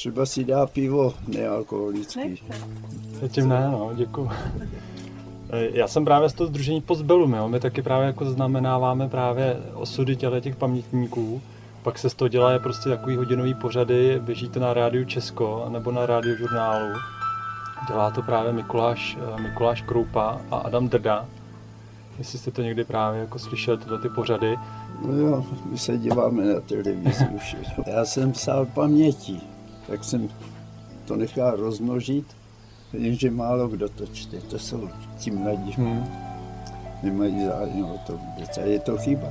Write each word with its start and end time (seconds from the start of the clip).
Třeba 0.00 0.26
si 0.26 0.44
dá 0.44 0.66
pivo 0.66 1.14
nealkoholický. 1.28 2.42
Zatím 3.20 3.48
ne, 3.48 3.68
no, 3.72 3.90
děkuji. 3.94 4.30
Já 5.50 5.88
jsem 5.88 6.04
právě 6.04 6.28
z 6.28 6.32
toho 6.32 6.48
združení 6.48 6.80
Postbellum, 6.80 7.34
jo. 7.34 7.48
My 7.48 7.60
taky 7.60 7.82
právě 7.82 8.06
jako 8.06 8.24
znamenáváme 8.24 9.08
právě 9.08 9.56
osudy 9.74 10.16
těle 10.16 10.40
těch 10.40 10.56
pamětníků. 10.56 11.42
Pak 11.82 11.98
se 11.98 12.10
z 12.10 12.14
toho 12.14 12.28
dělá 12.28 12.58
prostě 12.58 12.88
takový 12.88 13.16
hodinový 13.16 13.54
pořady, 13.54 14.20
běží 14.20 14.48
to 14.48 14.60
na 14.60 14.74
rádiu 14.74 15.04
Česko 15.04 15.66
nebo 15.68 15.92
na 15.92 16.06
rádiu 16.06 16.36
žurnálu. 16.36 16.98
Dělá 17.88 18.10
to 18.10 18.22
právě 18.22 18.52
Mikuláš, 18.52 19.18
Mikuláš 19.42 19.82
Kroupa 19.82 20.40
a 20.50 20.56
Adam 20.56 20.88
Drda. 20.88 21.26
Jestli 22.18 22.38
jste 22.38 22.50
to 22.50 22.62
někdy 22.62 22.84
právě 22.84 23.20
jako 23.20 23.38
slyšeli, 23.38 23.78
tyhle 23.78 23.98
ty 23.98 24.08
pořady. 24.08 24.56
No 25.06 25.12
jo, 25.12 25.44
my 25.70 25.78
se 25.78 25.98
díváme 25.98 26.44
na 26.44 26.60
televizi 26.60 27.28
už. 27.36 27.56
Já 27.86 28.04
jsem 28.04 28.32
psal 28.32 28.66
paměti, 28.66 29.40
tak 29.90 30.04
jsem 30.04 30.28
to 31.04 31.16
nechal 31.16 31.56
rozmnožit, 31.56 32.36
jenže 32.92 33.30
málo 33.30 33.68
kdo 33.68 33.88
to 33.88 34.06
čte. 34.06 34.40
To 34.40 34.58
jsou 34.58 34.90
ti 35.18 35.30
mladí. 35.30 35.72
Hmm. 35.72 36.04
Nemají 37.02 37.44
zájem 37.44 37.84
o 37.84 37.98
to 38.06 38.16
vůbec 38.16 38.58
a 38.58 38.60
je 38.60 38.78
to 38.78 38.98
chyba. 38.98 39.28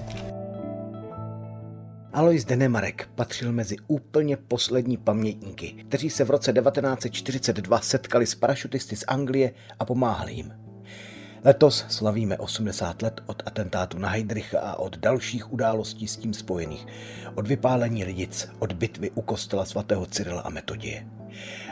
Alois 2.13 2.45
Denemarek 2.45 3.09
patřil 3.15 3.51
mezi 3.51 3.75
úplně 3.87 4.37
poslední 4.37 4.97
pamětníky, 4.97 5.85
kteří 5.87 6.09
se 6.09 6.23
v 6.23 6.29
roce 6.29 6.53
1942 6.53 7.79
setkali 7.81 8.25
s 8.25 8.35
parašutisty 8.35 8.95
z 8.95 9.03
Anglie 9.07 9.53
a 9.79 9.85
pomáhali 9.85 10.33
jim. 10.33 10.53
Letos 11.43 11.85
slavíme 11.89 12.37
80 12.37 13.01
let 13.01 13.21
od 13.25 13.43
atentátu 13.45 13.99
na 13.99 14.09
Heidricha 14.09 14.59
a 14.59 14.75
od 14.75 14.97
dalších 14.97 15.53
událostí 15.53 16.07
s 16.07 16.17
tím 16.17 16.33
spojených. 16.33 16.87
Od 17.35 17.47
vypálení 17.47 18.05
lidic, 18.05 18.49
od 18.59 18.73
bitvy 18.73 19.11
u 19.11 19.21
kostela 19.21 19.65
svatého 19.65 20.05
Cyrila 20.05 20.41
a 20.41 20.49
Metodie. 20.49 21.07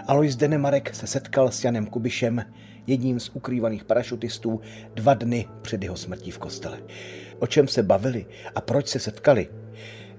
Alois 0.08 0.36
Denemarek 0.36 0.96
se 0.96 1.08
setkal 1.08 1.52
s 1.52 1.64
Janem 1.64 1.86
Kubišem, 1.86 2.46
jedním 2.88 3.20
z 3.20 3.30
ukrývaných 3.34 3.84
parašutistů, 3.84 4.62
dva 4.94 5.14
dny 5.14 5.46
před 5.62 5.84
jeho 5.84 5.98
smrtí 5.98 6.32
v 6.32 6.38
kostele. 6.38 6.80
O 7.40 7.48
čem 7.48 7.68
se 7.68 7.84
bavili 7.84 8.26
a 8.56 8.62
proč 8.62 8.88
se 8.88 9.00
setkali? 9.00 9.50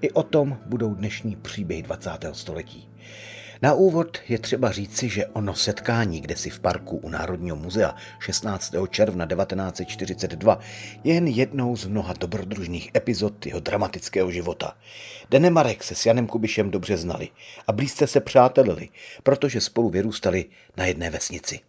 I 0.00 0.10
o 0.10 0.22
tom 0.22 0.58
budou 0.66 0.94
dnešní 0.94 1.36
příběhy 1.36 1.82
20. 1.82 2.10
století. 2.32 2.88
Na 3.62 3.74
úvod 3.74 4.18
je 4.28 4.38
třeba 4.38 4.72
říci, 4.72 5.08
že 5.08 5.26
ono 5.26 5.54
setkání, 5.54 6.20
kde 6.20 6.36
si 6.36 6.50
v 6.50 6.60
parku 6.60 6.96
u 6.96 7.08
Národního 7.08 7.56
muzea 7.56 7.94
16. 8.18 8.74
června 8.90 9.26
1942 9.26 10.58
je 11.04 11.14
jen 11.14 11.26
jednou 11.26 11.76
z 11.76 11.86
mnoha 11.86 12.14
dobrodružných 12.20 12.90
epizod 12.96 13.46
jeho 13.46 13.60
dramatického 13.60 14.30
života. 14.30 14.76
Denemarek 15.30 15.84
se 15.84 15.94
s 15.94 16.06
Janem 16.06 16.26
Kubišem 16.26 16.70
dobře 16.70 16.96
znali 16.96 17.28
a 17.66 17.72
blízce 17.72 18.06
se 18.06 18.20
přátelili, 18.20 18.88
protože 19.22 19.60
spolu 19.60 19.90
vyrůstali 19.90 20.44
na 20.76 20.86
jedné 20.86 21.10
vesnici. 21.10 21.60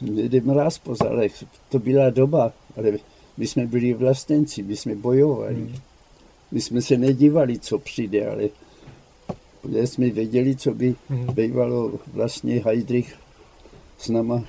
Jde 0.00 0.40
mráz 0.40 0.78
po 0.78 0.94
zalech, 0.94 1.44
to 1.68 1.78
byla 1.78 2.10
doba, 2.10 2.52
ale 2.76 2.92
my 3.36 3.46
jsme 3.46 3.66
byli 3.66 3.92
vlastenci, 3.92 4.62
my 4.62 4.76
jsme 4.76 4.94
bojovali. 4.94 5.54
Hmm. 5.54 5.76
My 6.50 6.60
jsme 6.60 6.82
se 6.82 6.96
nedívali, 6.96 7.58
co 7.58 7.78
přijde, 7.78 8.30
ale 8.30 8.48
protože 9.60 9.86
jsme 9.86 10.10
věděli, 10.10 10.56
co 10.56 10.74
by 10.74 10.94
mm. 11.08 11.26
bývalo 11.34 11.92
vlastně 12.12 12.60
Heidrich 12.64 13.16
s 13.98 14.08
náma 14.08 14.44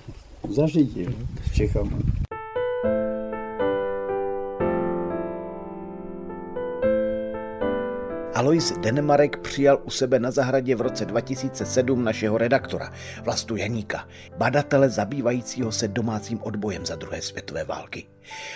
zařídil 0.49 1.13
s 1.47 1.55
Čechama. 1.55 1.97
Alois 8.33 8.71
Denemarek 8.71 9.37
přijal 9.37 9.81
u 9.83 9.89
sebe 9.89 10.19
na 10.19 10.31
zahradě 10.31 10.75
v 10.75 10.81
roce 10.81 11.05
2007 11.05 12.03
našeho 12.03 12.37
redaktora, 12.37 12.93
Vlastu 13.23 13.55
Janíka, 13.55 14.07
badatele 14.37 14.89
zabývajícího 14.89 15.71
se 15.71 15.87
domácím 15.87 16.39
odbojem 16.43 16.85
za 16.85 16.95
druhé 16.95 17.21
světové 17.21 17.63
války. 17.63 18.07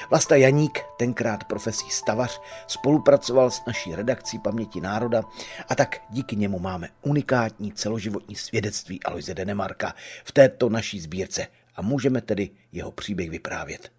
Vlasta 0.09 0.35
Janík, 0.35 0.79
tenkrát 0.97 1.43
profesí 1.43 1.89
stavař, 1.89 2.41
spolupracoval 2.67 3.51
s 3.51 3.61
naší 3.67 3.95
redakcí 3.95 4.39
Paměti 4.39 4.81
národa 4.81 5.23
a 5.69 5.75
tak 5.75 6.01
díky 6.09 6.35
němu 6.35 6.59
máme 6.59 6.89
unikátní 7.01 7.71
celoživotní 7.71 8.35
svědectví 8.35 9.03
Aloise 9.03 9.33
Denemarka 9.33 9.93
v 10.23 10.31
této 10.31 10.69
naší 10.69 10.99
sbírce 10.99 11.47
a 11.75 11.81
můžeme 11.81 12.21
tedy 12.21 12.49
jeho 12.71 12.91
příběh 12.91 13.29
vyprávět. 13.29 13.94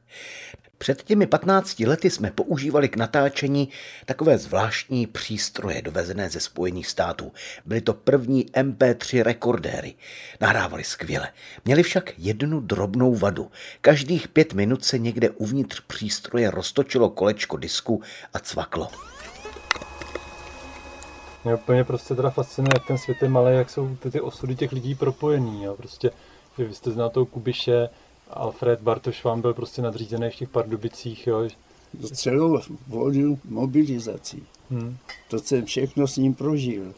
Před 0.79 1.03
těmi 1.03 1.27
15 1.27 1.81
lety 1.81 2.11
jsme 2.11 2.31
používali 2.31 2.89
k 2.89 2.97
natáčení 2.97 3.69
takové 4.07 4.39
zvláštní 4.39 5.07
přístroje 5.07 5.83
dovezené 5.83 6.31
ze 6.31 6.41
Spojených 6.41 6.87
států. 6.87 7.33
Byly 7.65 7.81
to 7.81 7.95
první 7.95 8.47
MP3 8.47 9.23
rekordéry. 9.23 9.95
Nahrávali 10.41 10.85
skvěle. 10.85 11.29
Měli 11.65 11.83
však 11.83 12.13
jednu 12.19 12.61
drobnou 12.61 13.15
vadu. 13.15 13.51
Každých 13.81 14.29
pět 14.29 14.53
minut 14.53 14.85
se 14.85 14.99
někde 14.99 15.31
uvnitř 15.31 15.81
přístroje 15.87 16.51
roztočilo 16.51 17.11
kolečko 17.11 17.57
disku 17.57 18.03
a 18.35 18.39
cvaklo. 18.39 18.89
Mě 21.45 21.55
úplně 21.55 21.85
prostě 21.85 22.15
teda 22.15 22.31
fascinuje, 22.31 22.71
jak 22.75 22.87
ten 22.87 22.99
svět 22.99 23.23
je 23.23 23.29
malý, 23.29 23.57
jak 23.57 23.71
jsou 23.71 23.97
ty, 23.97 24.11
ty 24.11 24.21
osudy 24.21 24.55
těch 24.55 24.73
lidí 24.73 24.95
propojený. 24.95 25.65
Jo. 25.65 25.75
Prostě, 25.75 26.11
že 26.59 26.65
vy 26.65 26.75
jste 26.75 26.91
znal 26.91 27.11
toho 27.11 27.27
Kubiše, 27.27 27.89
Alfred 28.31 28.81
Bartoš 28.81 29.25
vám 29.25 29.41
byl 29.41 29.55
prostě 29.55 29.83
nadřízený 29.83 30.31
v 30.31 30.35
těch 30.35 30.49
Pardubicích, 30.49 31.27
jo? 31.27 31.49
Celou 32.13 32.61
volnou 32.87 33.39
mobilizací. 33.45 34.43
Hmm. 34.71 34.97
To 35.29 35.39
jsem 35.39 35.65
všechno 35.65 36.07
s 36.07 36.17
ním 36.17 36.35
prožil. 36.35 36.95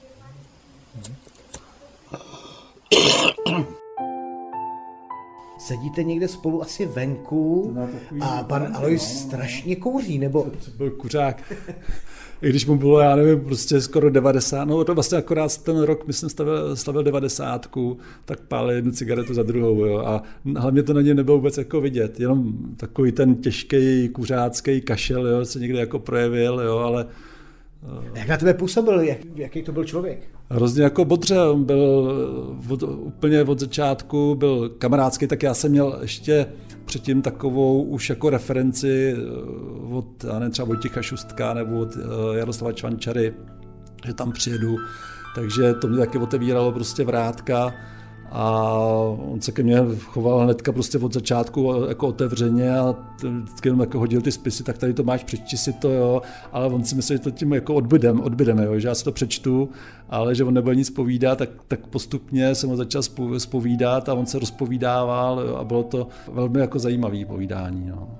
Hmm. 3.49 3.67
Sedíte 5.59 6.03
někde 6.03 6.28
spolu 6.28 6.62
asi 6.62 6.87
venku 6.87 7.77
a 8.21 8.43
pan 8.43 8.77
Alois 8.77 9.21
strašně 9.21 9.77
kouří, 9.77 10.19
nebo... 10.19 10.43
To 10.43 10.71
byl 10.77 10.91
kuřák. 10.91 11.53
I 12.43 12.49
když 12.49 12.66
mu 12.66 12.76
bylo, 12.76 13.00
já 13.00 13.16
nevím, 13.16 13.41
prostě 13.41 13.81
skoro 13.81 14.10
90, 14.10 14.65
no 14.65 14.84
to 14.84 14.94
vlastně 14.94 15.19
akorát 15.19 15.59
ten 15.59 15.81
rok, 15.82 16.06
myslím, 16.06 16.31
slavil, 16.31 16.76
slavil 16.76 17.03
90, 17.03 17.66
tak 18.25 18.41
pálil 18.41 18.76
jednu 18.76 18.93
cigaretu 18.93 19.34
za 19.34 19.43
druhou, 19.43 19.84
jo, 19.84 19.99
a 19.99 20.22
hlavně 20.56 20.82
to 20.82 20.93
na 20.93 21.00
něm 21.00 21.16
nebylo 21.16 21.37
vůbec 21.37 21.59
jako 21.59 21.81
vidět, 21.81 22.21
jenom 22.21 22.53
takový 22.76 23.12
ten 23.12 23.34
těžký 23.34 24.09
kuřácký 24.09 24.81
kašel, 24.81 25.26
jo, 25.26 25.44
se 25.44 25.60
někde 25.60 25.78
jako 25.78 25.99
projevil, 25.99 26.60
jo, 26.60 26.78
ale 26.78 27.06
jak 28.15 28.28
na 28.28 28.37
tebe 28.37 28.55
působil? 28.55 29.00
Jak, 29.00 29.19
jaký 29.34 29.62
to 29.62 29.72
byl 29.72 29.84
člověk? 29.84 30.19
Hrozně 30.50 30.82
jako 30.82 31.05
bodře, 31.05 31.41
on 31.41 31.65
byl 31.65 32.12
od, 32.69 32.82
úplně 32.82 33.43
od 33.43 33.60
začátku, 33.60 34.34
byl 34.34 34.69
kamarádský, 34.69 35.26
tak 35.26 35.43
já 35.43 35.55
jsem 35.55 35.70
měl 35.70 35.99
ještě 36.03 36.47
předtím 36.88 37.22
takovou 37.22 37.82
už 37.82 38.10
jako 38.10 38.31
referenci 38.31 39.16
eh, 39.16 39.94
od, 39.94 40.25
já 40.25 40.38
nevím, 40.38 40.53
třeba 40.53 40.66
Vojtěcha 40.66 41.03
Šustka 41.03 41.54
nebo 41.54 41.81
od 41.81 41.97
eh, 41.97 42.38
Jaroslava 42.38 42.72
Čvančary, 42.72 43.34
že 44.06 44.15
tam 44.15 44.32
přijedu, 44.32 44.76
takže 45.34 45.75
to 45.75 45.88
mě 45.88 45.99
taky 45.99 46.19
otevíralo 46.19 46.72
prostě 46.72 47.04
vrátka 47.04 47.75
a 48.31 48.62
on 49.32 49.41
se 49.41 49.52
ke 49.52 49.62
mně 49.62 49.76
choval 49.97 50.38
hnedka 50.38 50.73
prostě 50.73 50.99
od 50.99 51.14
začátku 51.14 51.85
jako 51.88 52.06
otevřeně 52.08 52.79
a 52.79 52.94
vždycky 53.23 53.69
jenom 53.69 53.81
jako 53.81 53.99
hodil 53.99 54.20
ty 54.20 54.32
spisy, 54.32 54.64
tak 54.64 54.79
tady 54.79 54.94
to 54.94 55.05
máš, 55.05 55.25
přečti 55.25 55.56
si 55.56 55.73
to, 55.73 55.91
jo, 55.91 56.23
ale 56.52 56.67
on 56.67 56.85
si 56.85 56.94
myslel, 56.94 57.19
že 57.19 57.23
to 57.23 57.31
tím 57.31 57.52
jako 57.52 57.75
odbydem, 57.75 58.20
odbydeme, 58.20 58.64
jo, 58.64 58.79
že 58.79 58.88
já 58.88 58.94
si 58.94 59.05
to 59.05 59.12
přečtu, 59.12 59.70
ale 60.08 60.35
že 60.35 60.44
on 60.44 60.55
nebyl 60.55 60.75
nic 60.75 60.91
povídat, 60.91 61.38
tak, 61.38 61.50
tak 61.69 61.87
postupně 61.87 62.55
jsem 62.55 62.70
ho 62.70 62.76
začal 62.76 63.02
spovídat 63.38 64.08
a 64.08 64.14
on 64.14 64.26
se 64.26 64.38
rozpovídával 64.38 65.41
jo, 65.41 65.56
a 65.56 65.64
bylo 65.64 65.82
to 65.82 66.08
velmi 66.32 66.61
jako 66.61 66.79
zajímavý 66.79 67.25
povídání. 67.25 67.87
No. 67.88 68.19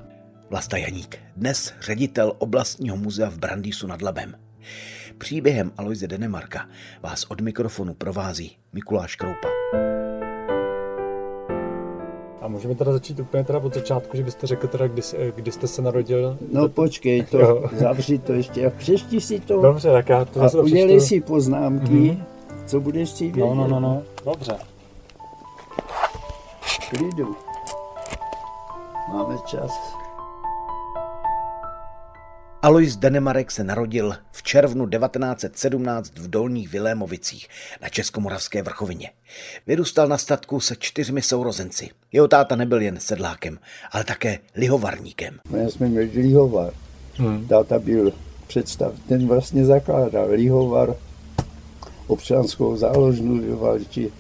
Vlasta 0.51 0.77
Janík, 0.77 1.19
dnes 1.37 1.73
ředitel 1.81 2.33
oblastního 2.39 2.97
muzea 2.97 3.31
v 3.31 3.39
Brandýsu 3.39 3.87
nad 3.87 4.03
Labem. 4.03 4.35
Příběhem 5.19 5.73
Aloise 5.77 6.07
Denemarka 6.07 6.69
vás 7.03 7.25
od 7.29 7.41
mikrofonu 7.41 7.95
provází 7.95 8.57
Mikuláš 8.73 9.17
Kroupa. 9.17 9.58
A 12.49 12.51
můžeme 12.51 12.75
teda 12.75 12.93
začít 12.93 13.21
úplně 13.21 13.45
teda 13.45 13.59
od 13.59 13.75
začátku, 13.75 14.17
že 14.17 14.23
byste 14.23 14.47
řekl 14.47 14.67
teda, 14.67 14.87
kdy, 14.89 15.03
kdy 15.35 15.53
jste 15.53 15.67
se 15.67 15.83
narodil? 15.83 16.39
No 16.53 16.69
počkej, 16.69 17.23
to 17.23 17.63
zavři 17.73 18.19
to 18.19 18.33
ještě 18.33 18.67
a 18.67 18.71
přešti 18.71 19.21
si 19.21 19.41
to. 19.41 19.63
Dobře, 19.63 19.93
tak 19.93 20.09
já 20.09 20.25
to 20.25 20.43
A 20.43 20.63
udělej 20.63 21.01
si 21.01 21.21
poznámky, 21.21 21.87
mm-hmm. 21.87 22.25
co 22.67 22.81
budeš 22.81 23.11
si 23.11 23.25
vědět. 23.25 23.41
No, 23.41 23.55
no, 23.55 23.69
no, 23.69 23.81
no, 23.81 24.03
dobře. 24.25 24.57
Klidu. 26.91 27.37
Máme 29.13 29.37
čas. 29.47 29.98
Alois 32.63 32.97
Denemarek 32.97 33.51
se 33.51 33.65
narodil 33.65 34.15
v 34.33 34.43
červnu 34.43 34.89
1917 34.89 36.19
v 36.19 36.31
Dolních 36.31 36.69
Vilémovicích 36.69 37.49
na 37.83 37.89
Českomoravské 37.89 38.63
vrchovině. 38.63 39.11
Vyrůstal 39.67 40.09
na 40.09 40.19
statku 40.19 40.61
se 40.61 40.77
čtyřmi 40.79 41.23
sourozenci. 41.23 41.89
Jeho 42.13 42.29
táta 42.29 42.57
nebyl 42.57 42.81
jen 42.81 43.01
sedlákem, 43.01 43.59
ale 43.93 44.05
také 44.05 44.39
lihovarníkem. 44.57 45.39
My 45.51 45.71
jsme 45.71 45.89
měli 45.89 46.11
lihovar. 46.15 46.73
Hmm. 47.15 47.49
Táta 47.49 47.79
byl 47.79 48.13
představ, 48.47 48.93
ten 49.09 49.27
vlastně 49.27 49.65
zakládal 49.65 50.31
lihovar, 50.31 50.95
občanskou 52.07 52.77
záložnu 52.77 53.39
vyvalči. 53.39 54.13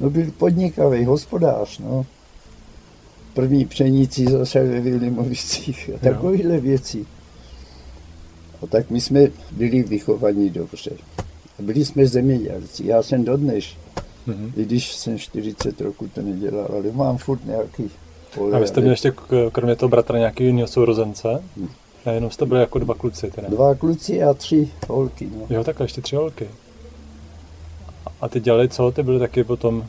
No 0.00 0.10
byl 0.10 0.30
podnikavý 0.38 1.04
hospodář, 1.04 1.78
no. 1.78 2.06
První 3.34 3.64
pšenici 3.64 4.24
zase 4.30 4.64
ve 4.64 4.80
Vilémovicích 4.80 5.90
a 5.94 5.98
takovýhle 5.98 6.60
věci. 6.60 7.06
A 8.62 8.66
tak 8.66 8.90
my 8.90 9.00
jsme 9.00 9.26
byli 9.50 9.82
vychovaní 9.82 10.50
dobře. 10.50 10.90
Byli 11.58 11.84
jsme 11.84 12.06
zemědělci. 12.06 12.86
Já 12.86 13.02
jsem 13.02 13.24
dodnes, 13.24 13.64
mm-hmm. 14.28 14.52
i 14.56 14.64
když 14.64 14.92
jsem 14.92 15.18
40 15.18 15.80
roku 15.80 16.08
to 16.14 16.22
nedělal, 16.22 16.68
ale 16.72 16.92
mám 16.92 17.18
furt 17.18 17.44
nějaký 17.44 17.90
pole. 18.34 18.56
A 18.56 18.58
vy 18.58 18.66
jste 18.66 18.80
měli 18.80 18.92
ještě 18.92 19.12
kromě 19.52 19.76
toho 19.76 19.88
bratra 19.88 20.18
nějaký 20.18 20.44
jiný 20.44 20.66
sourozence? 20.66 21.42
A 22.04 22.10
jenom 22.10 22.30
jste 22.30 22.46
byli 22.46 22.60
jako 22.60 22.78
dva 22.78 22.94
kluci 22.94 23.30
teda. 23.30 23.48
Dva 23.48 23.74
kluci 23.74 24.22
a 24.22 24.34
tři 24.34 24.70
holky. 24.88 25.28
No. 25.36 25.56
Jo, 25.56 25.64
takhle 25.64 25.84
ještě 25.84 26.00
tři 26.00 26.16
holky. 26.16 26.48
A 28.20 28.28
ty 28.28 28.40
dělali 28.40 28.68
co? 28.68 28.90
Ty 28.90 29.02
byly 29.02 29.18
taky 29.18 29.44
potom... 29.44 29.84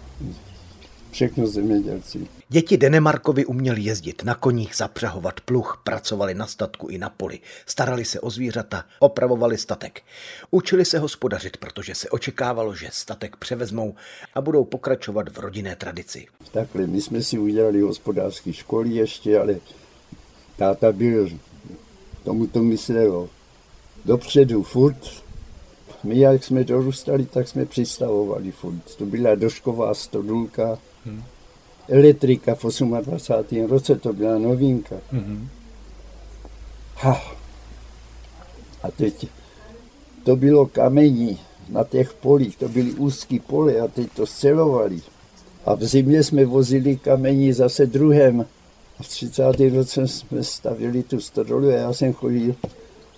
Všechno 1.11 1.47
zemědělci. 1.47 2.27
Děti 2.50 2.77
Denemarkovi 2.77 3.45
uměli 3.45 3.81
jezdit 3.81 4.23
na 4.23 4.35
koních, 4.35 4.75
zapřahovat 4.75 5.41
pluh, 5.41 5.81
pracovali 5.83 6.33
na 6.33 6.47
statku 6.47 6.88
i 6.88 6.97
na 6.97 7.09
poli, 7.09 7.39
starali 7.65 8.06
se 8.06 8.19
o 8.19 8.29
zvířata, 8.29 8.85
opravovali 9.00 9.57
statek. 9.57 10.01
Učili 10.51 10.85
se 10.85 11.00
hospodařit, 11.00 11.57
protože 11.57 11.95
se 11.95 12.09
očekávalo, 12.09 12.75
že 12.75 12.89
statek 12.91 13.35
převezmou 13.35 13.95
a 14.33 14.41
budou 14.41 14.65
pokračovat 14.65 15.29
v 15.29 15.39
rodinné 15.39 15.75
tradici. 15.75 16.27
Takhle, 16.51 16.88
my 16.88 17.01
jsme 17.01 17.23
si 17.23 17.39
udělali 17.39 17.81
hospodářské 17.81 18.53
školy 18.53 18.89
ještě, 18.89 19.39
ale 19.39 19.56
táta 20.57 20.91
byl, 20.91 21.29
tomu 22.23 22.47
to 22.47 22.63
myslel 22.63 23.29
dopředu 24.06 24.63
furt. 24.63 25.23
My, 26.03 26.19
jak 26.19 26.44
jsme 26.44 26.63
dorůstali, 26.63 27.25
tak 27.25 27.47
jsme 27.47 27.65
přistavovali 27.65 28.51
furt. 28.51 28.95
To 28.97 29.06
byla 29.06 29.35
došková 29.35 29.94
stodulka, 29.94 30.79
hmm 31.05 31.23
elektrika 31.89 32.55
v 32.55 32.65
28. 33.01 33.65
roce, 33.67 33.95
to 33.95 34.13
byla 34.13 34.37
novinka. 34.37 34.95
Mm-hmm. 35.13 35.47
Ha. 36.95 37.21
A 38.83 38.91
teď 38.91 39.27
to 40.23 40.35
bylo 40.35 40.65
kamení 40.65 41.39
na 41.69 41.83
těch 41.83 42.13
polích, 42.13 42.57
to 42.57 42.69
byly 42.69 42.91
úzký 42.91 43.39
pole 43.39 43.79
a 43.79 43.87
teď 43.87 44.11
to 44.11 44.25
scelovali. 44.25 45.01
A 45.65 45.73
v 45.75 45.83
zimě 45.83 46.23
jsme 46.23 46.45
vozili 46.45 46.97
kamení 46.97 47.53
zase 47.53 47.85
druhem. 47.85 48.45
A 48.99 49.03
v 49.03 49.07
30. 49.07 49.43
roce 49.73 50.07
jsme 50.07 50.43
stavili 50.43 51.03
tu 51.03 51.19
stodolu 51.19 51.69
a 51.69 51.71
já 51.71 51.93
jsem 51.93 52.13
chodil 52.13 52.55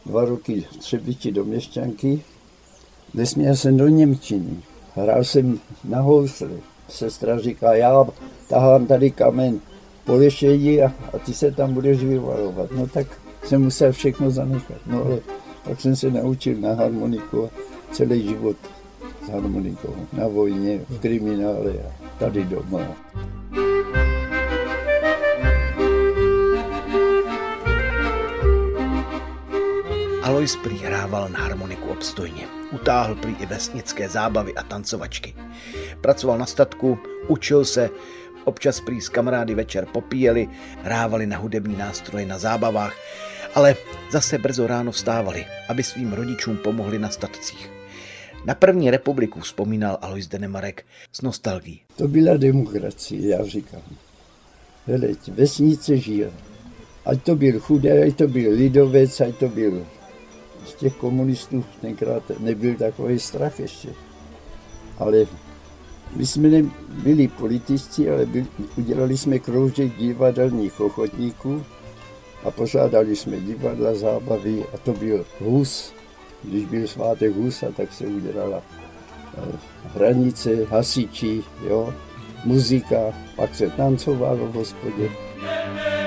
dva 0.05 0.25
roky 0.25 0.65
třebiti 0.79 1.31
do 1.31 1.45
Měšťanky. 1.45 2.23
Nesměl 3.13 3.55
jsem 3.55 3.77
do 3.77 3.87
Němčiny. 3.87 4.57
Hrál 4.95 5.23
jsem 5.23 5.59
na 5.83 6.01
housle 6.01 6.49
sestra 6.91 7.39
říká, 7.39 7.73
já 7.73 8.05
tahám 8.47 8.85
tady 8.85 9.11
kamen 9.11 9.59
po 10.05 10.15
lešení 10.15 10.81
a, 10.81 10.93
a 11.13 11.17
ty 11.17 11.33
se 11.33 11.51
tam 11.51 11.73
budeš 11.73 12.03
vyvalovat. 12.03 12.71
No 12.71 12.88
tak 12.88 13.07
jsem 13.43 13.63
musel 13.63 13.91
všechno 13.91 14.31
zanechat. 14.31 14.77
No 14.85 15.05
ale 15.05 15.19
pak 15.63 15.81
jsem 15.81 15.95
se 15.95 16.11
naučil 16.11 16.57
na 16.59 16.73
harmoniku 16.73 17.45
a 17.45 17.49
celý 17.91 18.27
život 18.27 18.57
s 19.25 19.29
harmonikou. 19.29 19.95
Na 20.13 20.27
vojně, 20.27 20.79
v 20.89 20.99
kriminále 20.99 21.71
a 21.71 22.19
tady 22.19 22.45
doma. 22.45 22.81
Alois 30.23 30.55
prý 30.55 30.77
hrával 30.77 31.29
na 31.29 31.39
harmoniku 31.39 31.89
obstojně. 31.89 32.60
Utáhl 32.71 33.15
prý 33.15 33.35
i 33.39 33.45
vesnické 33.45 34.09
zábavy 34.09 34.56
a 34.56 34.63
tancovačky. 34.63 35.35
Pracoval 36.01 36.38
na 36.38 36.45
statku, 36.45 37.00
učil 37.27 37.65
se, 37.65 37.89
občas 38.44 38.79
prý 38.81 39.01
s 39.01 39.09
kamarády 39.09 39.56
večer 39.56 39.85
popíjeli, 39.85 40.47
hrávali 40.83 41.25
na 41.25 41.38
hudební 41.38 41.77
nástroje 41.77 42.25
na 42.25 42.38
zábavách, 42.38 42.95
ale 43.56 43.75
zase 44.12 44.38
brzo 44.38 44.68
ráno 44.68 44.91
vstávali, 44.91 45.45
aby 45.69 45.83
svým 45.83 46.13
rodičům 46.13 46.57
pomohli 46.57 47.00
na 47.00 47.09
statcích. 47.09 47.69
Na 48.45 48.56
první 48.56 48.91
republiku 48.91 49.39
vzpomínal 49.39 49.97
Alois 50.01 50.27
Denemarek 50.27 50.85
s 51.12 51.21
nostalgií. 51.21 51.81
To 51.95 52.07
byla 52.07 52.38
demokracie, 52.38 53.29
já 53.29 53.45
říkám. 53.45 53.81
Hleď, 54.88 55.19
vesnice 55.27 55.97
žije. 55.97 56.31
Ať 57.06 57.24
to 57.24 57.35
byl 57.35 57.59
chudý, 57.59 57.91
ať 57.91 58.15
to 58.15 58.27
byl 58.27 58.51
lidovec, 58.51 59.21
ať 59.21 59.35
to 59.35 59.47
byl 59.47 59.85
z 60.65 60.73
těch 60.73 60.93
komunistů 60.95 61.65
tenkrát 61.81 62.23
nebyl 62.39 62.75
takový 62.75 63.19
strach 63.19 63.59
ještě. 63.59 63.89
Ale 64.97 65.25
my 66.15 66.25
jsme 66.25 66.49
nebyli 66.49 67.27
politici, 67.27 68.09
ale 68.09 68.25
byli, 68.25 68.47
udělali 68.77 69.17
jsme 69.17 69.39
kroužek 69.39 69.97
divadelních 69.97 70.79
ochotníků 70.79 71.63
a 72.43 72.51
pořádali 72.51 73.15
jsme 73.15 73.39
divadla, 73.39 73.95
zábavy 73.95 74.65
a 74.73 74.77
to 74.77 74.93
byl 74.93 75.25
hus. 75.39 75.93
Když 76.43 76.65
byl 76.65 76.87
svátek 76.87 77.35
husa, 77.35 77.67
tak 77.77 77.93
se 77.93 78.05
udělala 78.05 78.61
eh, 79.37 79.41
hranice, 79.93 80.65
hasiči, 80.65 81.43
jo, 81.67 81.93
muzika, 82.45 83.13
pak 83.35 83.55
se 83.55 83.69
tancovalo 83.69 84.47
v 84.47 84.53
hospodě. 84.53 85.09
tak 85.41 86.00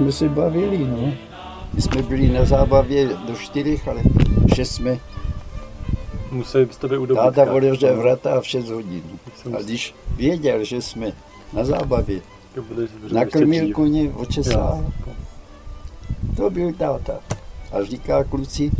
jsme 0.00 0.12
se 0.12 0.28
bavili, 0.28 0.78
no. 0.78 1.12
My 1.74 1.82
jsme 1.82 2.02
byli 2.02 2.28
na 2.28 2.44
zábavě 2.44 3.06
do 3.06 3.34
čtyřech, 3.34 3.88
ale 3.88 4.02
šest 4.54 4.72
jsme 4.72 4.98
Museli 6.30 6.66
byste 6.66 6.88
být 6.88 6.96
u 6.96 7.06
Táta 7.06 7.52
otevřel 7.52 7.96
vrata 7.96 8.34
a 8.34 8.40
v 8.40 8.46
6 8.46 8.68
hodin. 8.68 9.02
A 9.58 9.62
když 9.62 9.94
věděl, 10.16 10.64
že 10.64 10.82
jsme 10.82 11.12
na 11.52 11.64
zábavě, 11.64 12.20
nakrmil 13.12 13.72
koně, 13.72 14.10
očesal. 14.10 14.92
To 16.36 16.50
byl 16.50 16.72
táta. 16.72 17.20
A 17.72 17.84
říká 17.84 18.24
kluci, 18.24 18.70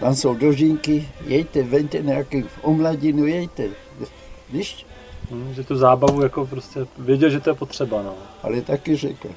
tam 0.00 0.14
jsou 0.14 0.34
dožinky, 0.34 1.08
jejte, 1.26 1.62
vente 1.62 2.02
nějaký 2.02 2.44
omladinu, 2.62 3.26
jejte. 3.26 3.68
Víš? 4.52 4.86
Hmm, 5.30 5.54
že 5.54 5.64
tu 5.64 5.76
zábavu 5.76 6.22
jako 6.22 6.46
prostě 6.46 6.86
věděl, 6.98 7.30
že 7.30 7.40
to 7.40 7.50
je 7.50 7.54
potřeba, 7.54 8.02
no. 8.02 8.14
Ale 8.42 8.60
taky 8.60 8.96
řekl, 8.96 9.28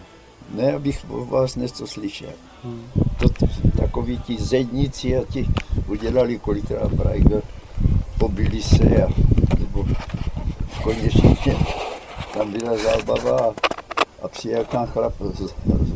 ne, 0.53 0.73
abych 0.73 1.05
o 1.09 1.25
vás 1.25 1.55
něco 1.55 1.87
slyšel. 1.87 2.33
Hmm. 2.63 2.83
To, 3.19 3.45
takoví 3.77 4.19
ti 4.19 4.37
zedníci 4.39 5.17
a 5.17 5.23
ti 5.25 5.47
udělali 5.87 6.39
kolikrát 6.39 6.93
Brajger, 6.93 7.41
pobili 8.19 8.63
se 8.63 9.03
a 9.03 9.07
nebo 9.59 9.85
konečně 10.83 11.33
tam 12.33 12.51
byla 12.51 12.77
zábava 12.77 13.53
a 14.21 14.27
přijel 14.27 14.65
tam 14.65 14.87
chlap 14.87 15.13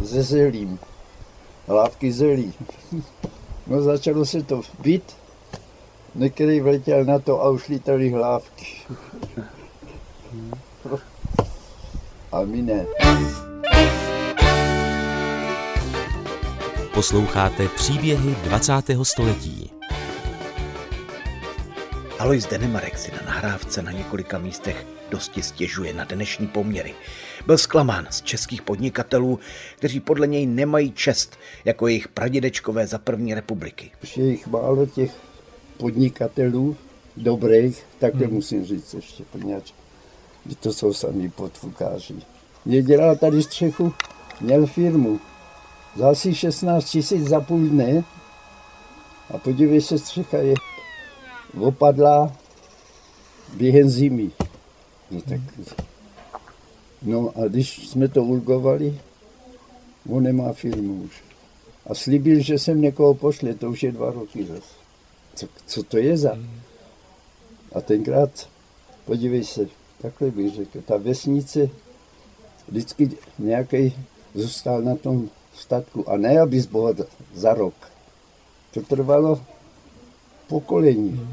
ze 0.01 0.23
zelím, 0.23 0.79
hlávky 1.67 2.11
zelí. 2.11 2.53
No 3.67 3.81
začalo 3.81 4.25
se 4.25 4.43
to 4.43 4.61
být, 4.79 5.15
některý 6.15 6.59
vletěl 6.59 7.05
na 7.05 7.19
to 7.19 7.41
a 7.41 7.49
už 7.49 7.67
lítali 7.67 8.09
hlávky. 8.09 8.65
A 12.31 12.41
my 12.41 12.61
ne. 12.61 12.85
Posloucháte 16.97 17.67
příběhy 17.67 18.35
20. 18.43 18.73
století. 19.03 19.71
Alois 22.19 22.45
Denemarek 22.45 22.97
si 22.97 23.11
na 23.11 23.17
nahrávce 23.25 23.81
na 23.81 23.91
několika 23.91 24.37
místech 24.37 24.85
dosti 25.09 25.43
stěžuje 25.43 25.93
na 25.93 26.03
dnešní 26.03 26.47
poměry. 26.47 26.93
Byl 27.45 27.57
zklamán 27.57 28.07
z 28.09 28.21
českých 28.21 28.61
podnikatelů, 28.61 29.39
kteří 29.75 29.99
podle 29.99 30.27
něj 30.27 30.45
nemají 30.45 30.91
čest 30.91 31.37
jako 31.65 31.87
jejich 31.87 32.07
pradědečkové 32.07 32.87
za 32.87 32.97
první 32.97 33.33
republiky. 33.33 33.91
Je 34.15 34.29
jich 34.29 34.47
málo 34.47 34.85
těch 34.85 35.11
podnikatelů 35.77 36.77
dobrých, 37.17 37.83
tak 37.99 38.11
to 38.11 38.23
hmm. 38.23 38.33
musím 38.33 38.65
říct 38.65 38.93
ještě, 38.93 39.23
poněvadž 39.31 39.73
to 40.59 40.73
jsou 40.73 40.93
sami 40.93 41.29
podfukáři. 41.29 42.15
Mě 42.65 42.81
dělal 42.81 43.15
tady 43.15 43.43
střechu, 43.43 43.93
měl 44.41 44.65
firmu, 44.65 45.19
za 45.97 46.09
asi 46.09 46.35
16 46.35 46.89
tisíc 46.89 47.27
za 47.27 47.41
půl 47.41 47.59
dne 47.59 48.03
A 49.33 49.37
podívej 49.37 49.81
se, 49.81 49.99
střecha 49.99 50.37
je 50.37 50.53
opadlá 51.59 52.33
během 53.53 53.89
zimy. 53.89 54.31
No, 55.11 55.21
tak, 55.21 55.39
no 57.01 57.33
a 57.35 57.47
když 57.47 57.89
jsme 57.89 58.07
to 58.07 58.23
ulgovali, 58.23 58.99
on 60.09 60.23
nemá 60.23 60.53
firmu 60.53 60.93
už. 60.93 61.23
A 61.85 61.95
slíbil, 61.95 62.39
že 62.39 62.59
sem 62.59 62.81
někoho 62.81 63.13
pošle, 63.13 63.53
to 63.53 63.69
už 63.69 63.83
je 63.83 63.91
dva 63.91 64.11
roky 64.11 64.45
zase. 64.45 64.73
Co, 65.35 65.47
co 65.65 65.83
to 65.83 65.97
je 65.97 66.17
za? 66.17 66.37
A 67.75 67.81
tenkrát, 67.81 68.49
podívej 69.05 69.43
se, 69.43 69.67
takhle 70.01 70.31
bych 70.31 70.55
řekl, 70.55 70.81
ta 70.81 70.97
vesnice 70.97 71.69
vždycky 72.67 73.09
nějaký 73.39 73.93
zůstal 74.35 74.81
na 74.81 74.95
tom 74.95 75.29
statku. 75.57 76.09
A 76.09 76.17
ne, 76.17 76.39
aby 76.39 76.61
zbohat 76.61 76.97
za 77.33 77.53
rok. 77.53 77.91
To 78.73 78.81
trvalo 78.81 79.41
pokolení. 80.47 81.27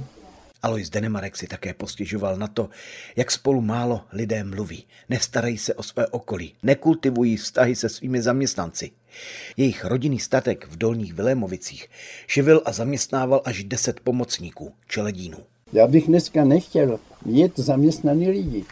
Alois 0.62 0.90
Denemarek 0.90 1.36
si 1.36 1.46
také 1.46 1.74
postěžoval 1.74 2.36
na 2.36 2.46
to, 2.46 2.68
jak 3.16 3.30
spolu 3.30 3.60
málo 3.60 4.00
lidé 4.12 4.44
mluví, 4.44 4.84
nestarají 5.08 5.58
se 5.58 5.74
o 5.74 5.82
své 5.82 6.06
okolí, 6.06 6.54
nekultivují 6.62 7.36
vztahy 7.36 7.76
se 7.76 7.88
svými 7.88 8.22
zaměstnanci. 8.22 8.90
Jejich 9.56 9.84
rodinný 9.84 10.18
statek 10.18 10.66
v 10.70 10.76
Dolních 10.76 11.14
Vilémovicích 11.14 11.88
živil 12.28 12.62
a 12.64 12.72
zaměstnával 12.72 13.42
až 13.44 13.64
deset 13.64 14.00
pomocníků, 14.00 14.72
čeledínů. 14.88 15.38
Já 15.72 15.86
bych 15.86 16.06
dneska 16.06 16.44
nechtěl 16.44 17.00
mít 17.24 17.58
zaměstnaný 17.58 18.30
lidi. 18.30 18.64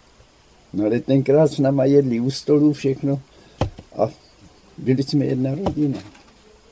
No 0.73 0.85
ale 0.85 1.01
tenkrát 1.01 1.47
s 1.47 1.59
náma 1.59 1.85
jedli 1.85 2.21
u 2.21 2.31
stolu 2.31 2.73
všechno 2.73 3.21
a 3.97 4.09
byli 4.83 5.03
jsme 5.03 5.25
jedna 5.25 5.55
rodina. 5.55 5.99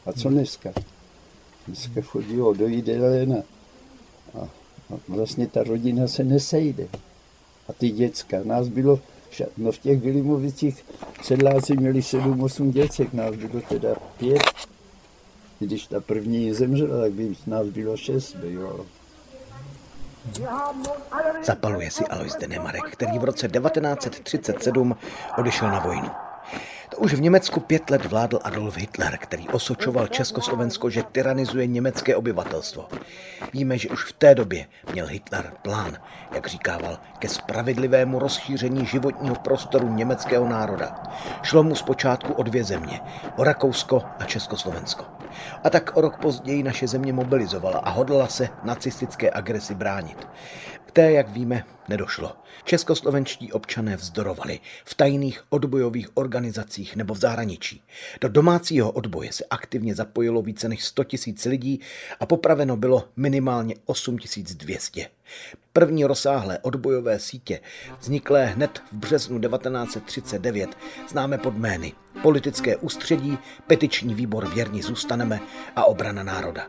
A 0.07 0.13
co 0.13 0.29
dneska? 0.29 0.71
Dneska 1.67 2.01
chodí 2.03 2.37
do 2.37 2.67
jídelen 2.67 3.33
a, 3.33 3.43
a, 4.39 4.49
a 4.95 4.99
vlastně 5.09 5.47
ta 5.47 5.63
rodina 5.63 6.09
se 6.09 6.25
nesejde. 6.25 6.89
A 7.69 7.73
ty 7.73 7.91
děcka, 7.91 8.37
nás 8.45 8.69
bylo, 8.69 9.01
no 9.57 9.73
v 9.73 9.79
těch 9.79 10.01
Vilimovicích 10.01 10.85
sedláci 11.23 11.77
měli 11.77 12.03
sedm, 12.03 12.43
osm 12.43 12.71
děcek, 12.71 13.13
nás 13.13 13.35
bylo 13.35 13.61
teda 13.69 13.95
pět. 14.19 14.43
Když 15.59 15.87
ta 15.87 16.01
první 16.01 16.55
zemřela, 16.55 17.01
tak 17.01 17.13
by 17.13 17.37
nás 17.47 17.67
bylo 17.67 17.97
šest, 17.97 18.37
bylo. 18.37 18.87
Zapaluje 21.43 21.91
si 21.91 22.05
Alois 22.05 22.37
Denemarek, 22.37 22.91
který 22.93 23.19
v 23.19 23.25
roce 23.25 23.49
1937 23.49 24.97
odešel 25.39 25.71
na 25.71 25.81
vojnu. 25.81 26.11
To 26.91 26.97
už 26.97 27.15
v 27.15 27.21
Německu 27.21 27.61
pět 27.61 27.91
let 27.91 28.07
vládl 28.07 28.39
Adolf 28.43 28.77
Hitler, 28.77 29.19
který 29.19 29.49
osočoval 29.49 30.07
Československo, 30.07 30.91
že 30.91 31.03
tyranizuje 31.03 31.67
německé 31.67 32.17
obyvatelstvo. 32.17 32.89
Víme, 33.53 33.79
že 33.79 33.89
už 33.89 34.05
v 34.05 34.13
té 34.13 34.35
době 34.35 34.67
měl 34.93 35.07
Hitler 35.07 35.53
plán, 35.63 35.99
jak 36.35 36.47
říkával, 36.47 36.99
ke 37.19 37.29
spravedlivému 37.29 38.19
rozšíření 38.19 38.87
životního 38.87 39.35
prostoru 39.35 39.95
německého 39.95 40.49
národa. 40.49 41.03
Šlo 41.43 41.63
mu 41.63 41.75
zpočátku 41.75 42.33
o 42.33 42.43
dvě 42.43 42.65
země, 42.65 43.01
o 43.37 43.45
Rakousko 43.45 44.03
a 44.19 44.25
Československo. 44.25 45.05
A 45.65 45.71
tak 45.71 45.97
o 45.97 46.01
rok 46.01 46.17
později 46.17 46.63
naše 46.63 46.89
země 46.89 47.13
mobilizovala 47.13 47.79
a 47.79 47.91
hodlala 47.91 48.27
se 48.27 48.49
nacistické 48.65 49.31
agresi 49.31 49.75
bránit. 49.75 50.29
K 50.91 50.93
té, 50.93 51.13
jak 51.13 51.29
víme, 51.29 51.65
nedošlo. 51.89 52.33
Českoslovenští 52.65 53.53
občané 53.53 53.97
vzdorovali 53.97 54.61
v 54.85 54.95
tajných 54.95 55.43
odbojových 55.49 56.17
organizacích 56.17 56.97
nebo 56.97 57.15
v 57.15 57.19
zahraničí. 57.19 57.83
Do 58.21 58.29
domácího 58.29 58.91
odboje 58.91 59.33
se 59.33 59.45
aktivně 59.51 59.95
zapojilo 59.95 60.43
více 60.43 60.69
než 60.69 60.85
100 60.85 61.05
tisíc 61.05 61.45
lidí 61.45 61.81
a 62.21 62.27
popraveno 62.27 62.77
bylo 62.77 63.09
minimálně 63.17 63.75
8200. 63.87 65.07
První 65.73 66.05
rozsáhlé 66.05 66.59
odbojové 66.59 67.19
sítě, 67.19 67.61
vzniklé 68.01 68.47
hned 68.47 68.83
v 68.93 68.97
březnu 68.97 69.41
1939, 69.41 70.71
známe 71.09 71.39
pod 71.39 71.55
jmény 71.55 71.93
Politické 72.23 72.77
ústředí, 72.77 73.39
Petiční 73.67 74.15
výbor 74.15 74.49
Věrní 74.55 74.83
zůstaneme 74.83 75.41
a 75.77 75.85
Obrana 75.85 76.23
národa. 76.23 76.69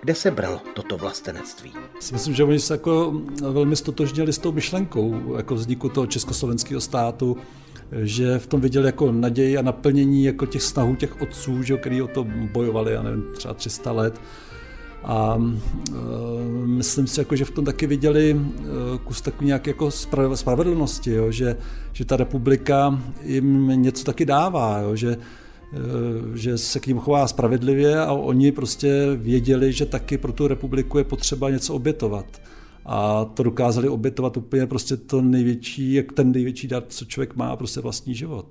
Kde 0.00 0.14
se 0.14 0.30
bralo 0.30 0.60
toto 0.74 0.98
vlastenectví? 0.98 1.72
Myslím, 2.12 2.34
že 2.34 2.44
oni 2.44 2.58
se 2.58 2.74
jako 2.74 3.22
velmi 3.52 3.76
stotožnili 3.76 4.32
s 4.32 4.38
tou 4.38 4.52
myšlenkou 4.52 5.36
jako 5.36 5.54
vzniku 5.54 5.88
toho 5.88 6.06
československého 6.06 6.80
státu, 6.80 7.36
že 8.02 8.38
v 8.38 8.46
tom 8.46 8.60
viděli 8.60 8.86
jako 8.86 9.12
naději 9.12 9.58
a 9.58 9.62
naplnění 9.62 10.24
jako 10.24 10.46
těch 10.46 10.62
snahů 10.62 10.94
těch 10.94 11.22
otců, 11.22 11.62
že, 11.62 11.76
který 11.76 12.02
o 12.02 12.06
to 12.06 12.26
bojovali, 12.52 12.92
já 12.92 13.02
nevím, 13.02 13.24
třeba 13.36 13.54
300 13.54 13.92
let. 13.92 14.20
A 15.04 15.38
e, 15.38 15.94
myslím 16.64 17.06
si, 17.06 17.20
jako, 17.20 17.36
že 17.36 17.44
v 17.44 17.50
tom 17.50 17.64
taky 17.64 17.86
viděli 17.86 18.30
e, 18.30 18.98
kus 19.04 19.20
takový 19.20 19.46
nějak 19.46 19.66
jako 19.66 19.90
spravedlnosti, 20.34 21.10
jo, 21.10 21.30
že, 21.30 21.56
že 21.92 22.04
ta 22.04 22.16
republika 22.16 23.02
jim 23.22 23.68
něco 23.82 24.04
taky 24.04 24.26
dává, 24.26 24.78
jo, 24.78 24.96
že 24.96 25.10
Eh, 25.10 25.37
že 26.34 26.58
se 26.58 26.80
k 26.80 26.86
ním 26.86 26.98
chová 26.98 27.28
spravedlivě 27.28 28.00
a 28.00 28.12
oni 28.12 28.52
prostě 28.52 29.06
věděli, 29.16 29.72
že 29.72 29.86
taky 29.86 30.18
pro 30.18 30.32
tu 30.32 30.48
republiku 30.48 30.98
je 30.98 31.04
potřeba 31.04 31.50
něco 31.50 31.74
obětovat. 31.74 32.26
A 32.86 33.24
to 33.24 33.42
dokázali 33.42 33.88
obětovat 33.88 34.36
úplně 34.36 34.66
prostě 34.66 34.96
to 34.96 35.22
největší, 35.22 35.94
jak 35.94 36.12
ten 36.12 36.32
největší 36.32 36.68
dar, 36.68 36.82
co 36.88 37.04
člověk 37.04 37.36
má, 37.36 37.56
prostě 37.56 37.80
vlastní 37.80 38.14
život. 38.14 38.46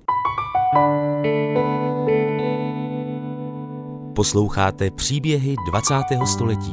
Posloucháte 4.14 4.90
příběhy 4.90 5.56
20. 5.70 5.94
století. 6.26 6.72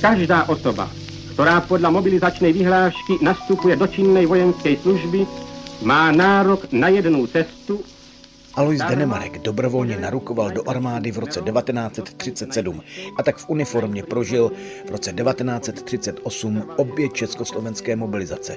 Každá 0.00 0.48
osoba, 0.48 0.90
která 1.32 1.60
podle 1.60 1.90
mobilizační 1.90 2.52
vyhlášky 2.52 3.12
nastupuje 3.22 3.76
do 3.76 3.86
činnej 3.86 4.26
vojenské 4.26 4.76
služby, 4.76 5.26
má 5.82 6.12
nárok 6.12 6.72
na 6.72 6.88
jednu 6.88 7.26
cestu 7.26 7.80
Alois 8.54 8.80
Denemarek 8.88 9.38
dobrovolně 9.38 9.98
narukoval 9.98 10.50
do 10.50 10.68
armády 10.68 11.10
v 11.10 11.18
roce 11.18 11.40
1937 11.40 12.82
a 13.16 13.22
tak 13.22 13.36
v 13.36 13.48
uniformě 13.48 14.02
prožil 14.02 14.52
v 14.86 14.90
roce 14.90 15.12
1938 15.12 16.64
obě 16.76 17.08
československé 17.08 17.96
mobilizace. 17.96 18.56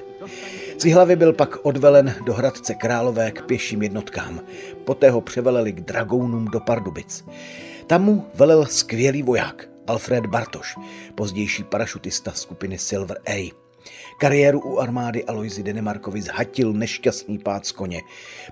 Z 0.78 0.92
hlavy 0.92 1.16
byl 1.16 1.32
pak 1.32 1.56
odvelen 1.62 2.14
do 2.24 2.34
Hradce 2.34 2.74
Králové 2.74 3.30
k 3.30 3.42
pěším 3.42 3.82
jednotkám. 3.82 4.40
Poté 4.84 5.10
ho 5.10 5.20
převeleli 5.20 5.72
k 5.72 5.80
dragounům 5.80 6.44
do 6.44 6.60
Pardubic. 6.60 7.24
Tam 7.86 8.04
mu 8.04 8.26
velel 8.34 8.66
skvělý 8.66 9.22
voják 9.22 9.68
Alfred 9.86 10.26
Bartoš, 10.26 10.76
pozdější 11.14 11.64
parašutista 11.64 12.32
skupiny 12.32 12.78
Silver 12.78 13.18
A. 13.26 13.52
Kariéru 14.22 14.60
u 14.60 14.78
armády 14.78 15.24
Aloisi 15.24 15.62
Denemarkovi 15.62 16.22
zhatil 16.22 16.72
nešťastný 16.72 17.42
pád 17.42 17.66
z 17.66 17.72
koně. 17.72 18.00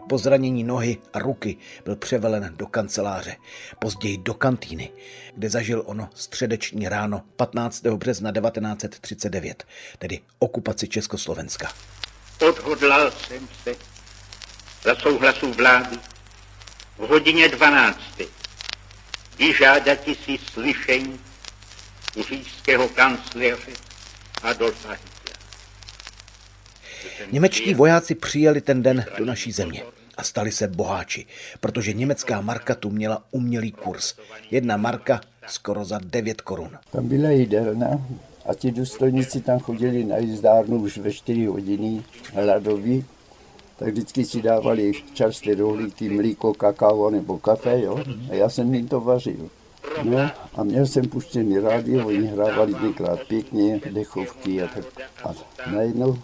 Po 0.09 0.19
zranění 0.19 0.65
nohy 0.65 0.99
a 1.13 1.19
ruky 1.19 1.57
byl 1.85 1.97
převelen 1.97 2.53
do 2.57 2.67
kanceláře, 2.67 3.37
později 3.79 4.19
do 4.19 4.35
kantýny, 4.35 4.93
kde 5.35 5.51
zažil 5.51 5.83
ono 5.87 6.11
středeční 6.15 6.89
ráno 6.89 7.23
15. 7.37 7.83
března 7.87 8.33
1939, 8.33 9.65
tedy 9.99 10.21
okupaci 10.39 10.89
Československa. 10.89 11.73
Odhodlal 12.49 13.11
jsem 13.11 13.49
se 13.65 13.75
za 14.83 14.95
souhlasu 14.95 15.53
vlády 15.53 15.99
v 16.99 17.09
hodině 17.09 17.49
12. 17.49 18.01
vyžádati 19.39 20.15
si 20.15 20.39
slyšení 20.53 21.21
u 22.17 22.23
říšského 22.23 22.89
kancléře 22.89 23.73
Adolfa 24.43 24.93
Hitlera. 24.93 25.10
Němečtí 27.33 27.75
vojáci 27.75 28.15
přijeli 28.15 28.61
ten 28.61 28.83
den 28.83 29.05
do 29.19 29.25
naší 29.25 29.53
země 29.53 29.83
a 30.17 30.23
stali 30.23 30.53
se 30.53 30.69
boháči, 30.69 31.27
protože 31.61 31.93
německá 31.93 32.41
marka 32.41 32.75
tu 32.75 32.91
měla 32.91 33.23
umělý 33.31 33.73
kurz. 33.73 34.15
Jedna 34.51 34.77
marka 34.77 35.21
skoro 35.47 35.85
za 35.85 36.01
9 36.05 36.41
korun. 36.41 36.71
Tam 36.93 37.09
byla 37.09 37.31
jídelna 37.31 38.07
a 38.47 38.55
ti 38.55 38.71
důstojníci 38.71 39.41
tam 39.41 39.59
chodili 39.59 40.05
na 40.05 40.17
jízdárnu 40.17 40.77
už 40.77 40.99
ve 40.99 41.13
4 41.13 41.47
hodiny 41.47 42.03
hladoví, 42.35 43.05
tak 43.79 43.89
vždycky 43.89 44.25
si 44.25 44.43
dávali 44.43 44.93
čerstvé 45.15 45.55
rohlíky, 45.55 46.09
mlíko, 46.09 46.55
kakao 46.55 47.11
nebo 47.11 47.39
kafe, 47.39 47.81
jo? 47.81 48.05
A 48.31 48.35
já 48.35 48.49
jsem 48.49 48.75
jim 48.75 48.89
to 48.89 49.01
vařil. 49.01 49.51
No 50.03 50.31
a 50.55 50.65
měl 50.65 50.87
jsem 50.87 51.09
puštěný 51.09 51.59
rádio, 51.59 52.07
oni 52.07 52.27
hrávali 52.27 52.75
tenkrát 52.75 53.21
pěkně, 53.29 53.81
dechovky 53.91 54.63
a 54.63 54.67
tak. 54.67 54.85
A 55.25 55.35
najednou 55.71 56.19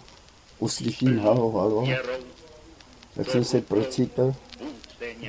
uslyším 0.59 1.19
halo, 1.19 1.51
halo, 1.51 1.87
tak 3.15 3.29
jsem 3.29 3.43
se 3.43 3.61
procípil 3.61 4.35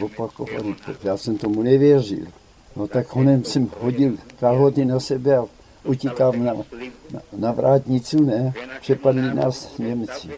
opakovaný. 0.02 0.76
Já 1.02 1.16
jsem 1.16 1.38
tomu 1.38 1.62
nevěřil. 1.62 2.26
No 2.76 2.86
tak 2.86 3.14
honem 3.14 3.44
jsem 3.44 3.70
hodil 3.80 4.16
kalhoty 4.40 4.84
na 4.84 5.00
sebe 5.00 5.36
a 5.36 5.44
utíkám 5.84 6.44
na, 6.44 6.54
na, 7.10 7.20
na 7.36 7.52
vrátnicu, 7.52 8.24
ne? 8.24 8.52
Přepadli 8.80 9.34
nás 9.34 9.78
Němci. 9.78 10.28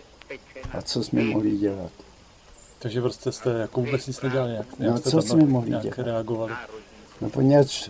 A 0.73 0.83
co 0.83 1.03
jsme 1.03 1.25
mohli 1.25 1.57
dělat? 1.57 1.93
Takže 2.79 3.01
prostě 3.01 3.33
jste 3.33 3.51
jako 3.51 3.81
vůbec 3.81 4.07
nic 4.07 4.21
nedělali, 4.21 4.55
jak, 4.55 4.79
no, 4.79 4.99
co 4.99 5.23
jsme 5.23 5.45
mohli 5.45 5.71
dělat? 5.71 5.99
reagovali? 5.99 6.53
No 7.21 7.31
poněvadž 7.31 7.89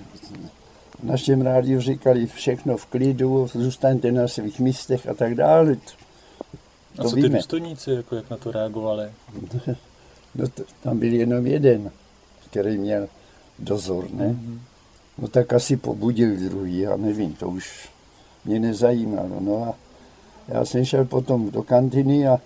v 1.01 1.05
našem 1.05 1.43
rádiu 1.43 1.81
říkali 1.81 2.27
všechno 2.27 2.77
v 2.77 2.87
klidu, 2.87 3.47
zůstaňte 3.53 4.13
na 4.13 4.29
svých 4.29 4.61
místech 4.61 5.09
a 5.09 5.15
tak 5.15 5.35
dále. 5.35 5.77
A 6.99 7.05
co 7.05 7.15
ty 7.15 7.29
důstojníci, 7.29 7.91
jako 7.91 8.17
jak 8.17 8.31
na 8.31 8.37
to 8.37 8.53
reagovali? 8.53 9.11
No 10.35 10.49
to, 10.49 10.63
tam 10.83 10.99
byl 10.99 11.13
jenom 11.13 11.47
jeden, 11.47 11.91
který 12.51 12.79
měl 12.79 13.09
dozor, 13.59 14.11
ne? 14.11 14.29
Mm-hmm. 14.29 14.59
No 15.19 15.29
tak 15.29 15.53
asi 15.53 15.77
pobudil 15.77 16.37
druhý, 16.37 16.79
já 16.79 16.97
nevím, 16.97 17.35
to 17.35 17.49
už 17.49 17.89
mě 18.45 18.61
nezajímalo. 18.61 19.41
No 19.41 19.65
a 19.65 19.75
já 20.49 20.65
jsem 20.65 20.85
šel 20.85 21.05
potom 21.05 21.51
do 21.51 21.63
kantiny 21.63 22.29
a, 22.29 22.39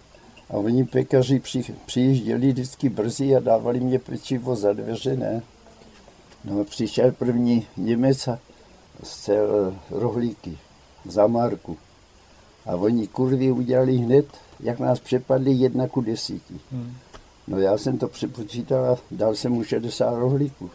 a 0.50 0.52
oni 0.52 0.84
pekaři 0.84 1.40
při, 1.40 1.64
přijížděli 1.86 2.52
vždycky 2.52 2.88
brzy 2.88 3.36
a 3.36 3.40
dávali 3.40 3.80
mě 3.80 3.98
pečivo 3.98 4.56
za 4.56 4.72
dveře, 4.72 5.16
ne? 5.16 5.42
No 6.44 6.60
a 6.60 6.64
přišel 6.64 7.12
první 7.12 7.66
Němec 7.76 8.28
a 8.28 8.38
zcel 9.02 9.76
rohlíky 9.90 10.58
za 11.04 11.26
Marku. 11.26 11.76
A 12.66 12.76
oni 12.76 13.06
kurvy 13.06 13.50
udělali 13.50 13.96
hned, 13.96 14.26
jak 14.60 14.78
nás 14.78 15.00
přepadli 15.00 15.52
jedna 15.52 15.88
ku 15.88 16.00
desíti. 16.00 16.60
Hmm. 16.72 16.94
No 17.48 17.58
já 17.58 17.78
jsem 17.78 17.98
to 17.98 18.08
přepočítal 18.08 18.84
a 18.84 18.96
dal 19.10 19.34
jsem 19.34 19.52
mu 19.52 19.64
60 19.64 20.18
rohlíků. 20.18 20.70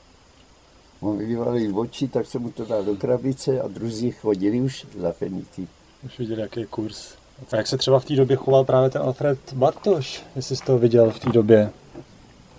On 1.02 1.18
vyvali 1.18 1.72
oči, 1.72 2.08
tak 2.08 2.26
jsem 2.26 2.42
mu 2.42 2.52
to 2.52 2.66
dal 2.66 2.84
do 2.84 2.96
krabice 2.96 3.62
a 3.62 3.68
druzí 3.68 4.12
chodili 4.12 4.62
už 4.62 4.86
za 4.98 5.12
feníky. 5.12 5.68
Už 6.06 6.20
viděli, 6.20 6.42
jaký 6.42 6.60
je 6.60 6.66
kurz. 6.66 7.14
A 7.52 7.56
jak 7.56 7.68
se 7.68 7.78
třeba 7.78 8.00
v 8.00 8.06
té 8.06 8.16
době 8.16 8.36
choval 8.36 8.66
právě 8.66 8.90
ten 8.90 9.02
Alfred 9.02 9.54
Bartoš, 9.54 10.24
jestli 10.36 10.56
jsi 10.56 10.64
to 10.64 10.78
viděl 10.78 11.12
v 11.12 11.20
té 11.20 11.30
době? 11.30 11.72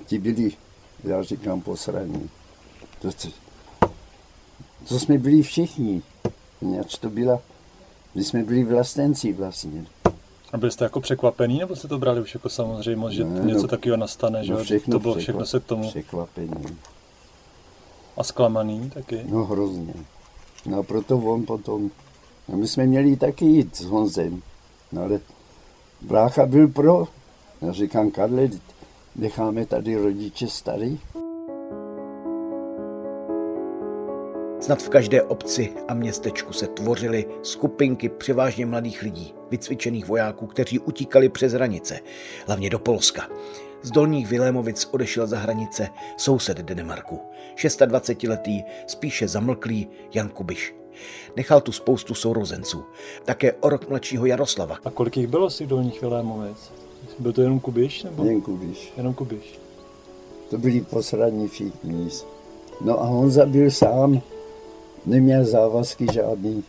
Ti 0.07 0.19
byli, 0.19 0.53
já 1.05 1.23
říkám, 1.23 1.61
posraní. 1.61 2.31
To, 3.03 3.11
to, 3.13 3.29
to 4.89 4.99
jsme 4.99 5.19
byli 5.19 5.43
všichni. 5.43 6.03
Nějak 6.61 6.87
to 7.01 7.11
byla, 7.11 7.41
my 8.15 8.25
jsme 8.25 8.43
byli 8.43 8.65
vlastenci 8.65 9.33
vlastně. 9.33 9.87
A 10.53 10.57
byli 10.57 10.73
jste 10.73 10.85
jako 10.85 11.01
překvapený, 11.01 11.59
nebo 11.59 11.77
jste 11.77 11.89
to 11.89 11.99
brali 11.99 12.21
už 12.21 12.35
jako 12.35 12.49
samozřejmost, 12.49 13.15
že 13.15 13.25
ne, 13.25 13.45
něco 13.45 13.63
no, 13.63 13.69
takového 13.69 13.97
nastane, 13.97 14.45
že 14.45 14.53
no 14.53 14.65
všechno 14.65 14.93
to 14.93 14.99
bylo 14.99 15.15
všechno 15.15 15.47
se 15.47 15.61
k 15.61 15.65
tomu... 15.65 15.89
Překvapení. 15.89 16.79
A 18.17 18.25
zklamaný 18.25 18.91
taky? 18.91 19.21
No 19.29 19.45
hrozně. 19.45 19.95
No 20.67 20.79
a 20.79 20.83
proto 20.83 21.19
on 21.19 21.47
potom... 21.47 21.91
No 22.49 22.57
my 22.57 22.69
jsme 22.69 22.87
měli 22.87 23.17
taky 23.17 23.45
jít 23.45 23.77
s 23.77 23.85
Honzem. 23.85 24.43
No 24.93 25.03
ale 25.03 25.21
brácha 26.01 26.47
byl 26.47 26.69
pro. 26.69 27.09
Já 27.61 27.73
říkám, 27.73 28.11
Karle, 28.11 28.49
necháme 29.17 29.67
tady 29.67 29.97
rodiče 29.97 30.49
starý. 30.49 30.99
Snad 34.71 34.83
v 34.83 34.89
každé 34.89 35.23
obci 35.23 35.73
a 35.89 35.95
městečku 35.95 36.53
se 36.53 36.67
tvořily 36.67 37.27
skupinky 37.43 38.09
převážně 38.09 38.67
mladých 38.67 39.03
lidí, 39.03 39.35
vycvičených 39.51 40.07
vojáků, 40.07 40.47
kteří 40.47 40.79
utíkali 40.79 41.29
přes 41.29 41.53
hranice, 41.53 42.01
hlavně 42.47 42.71
do 42.71 42.79
Polska. 42.79 43.29
Z 43.83 43.91
dolních 43.91 44.29
Vilémovic 44.29 44.89
odešel 44.91 45.27
za 45.27 45.39
hranice 45.39 45.89
soused 46.17 46.59
Denemarku, 46.59 47.21
26-letý, 47.57 48.63
spíše 48.87 49.29
zamlklý 49.29 49.89
Jan 50.15 50.29
Kubiš. 50.29 50.75
Nechal 51.37 51.61
tu 51.61 51.73
spoustu 51.73 52.15
sourozenců, 52.15 52.85
také 53.25 53.53
o 53.53 53.69
rok 53.69 53.89
mladšího 53.89 54.27
Jaroslava. 54.27 54.79
A 54.85 54.91
kolik 54.91 55.17
jich 55.17 55.27
bylo 55.27 55.51
z 55.51 55.57
těch 55.57 55.67
dolních 55.67 56.01
Vilémovic? 56.01 56.73
Byl 57.19 57.33
to 57.33 57.43
jenom 57.43 57.61
Kubiš? 57.61 58.03
Nebo? 58.03 58.25
Jen 58.25 58.41
Kubiš. 58.41 58.93
Jenom 58.97 59.15
Kubiš. 59.15 59.59
To 60.51 60.59
byli 60.59 60.81
posradní 60.81 61.49
všichni. 61.49 62.09
No 62.85 63.01
a 63.01 63.05
Honza 63.05 63.47
byl 63.47 63.71
sám, 63.71 64.23
neměl 65.07 65.45
závazky 65.45 66.07
žádný. 66.13 66.65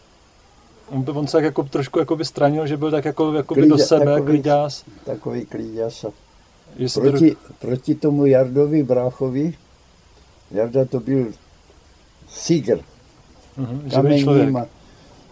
On, 0.90 1.06
on 1.14 1.28
se 1.28 1.32
tak 1.32 1.44
jako 1.44 1.64
trošku 1.64 2.00
jako 2.00 2.16
by 2.16 2.26
stranil, 2.26 2.68
že 2.68 2.78
byl 2.78 2.92
tak 2.92 3.06
jako, 3.06 3.34
jako 3.34 3.56
by 3.56 3.68
do 3.68 3.78
sebe, 3.78 4.06
takový, 4.06 4.26
klíďás. 4.26 4.86
Takový 5.04 5.46
klíďás. 5.46 6.06
Proti, 6.94 7.32
to... 7.32 7.54
proti 7.60 7.96
tomu 7.96 8.26
Jardovi 8.26 8.84
Bráchovi, 8.84 9.54
Jarda 10.52 10.86
to 10.86 11.00
byl 11.00 11.34
sígr. 12.30 12.80
Mm-hmm, 13.58 13.92
Kamením 13.92 14.68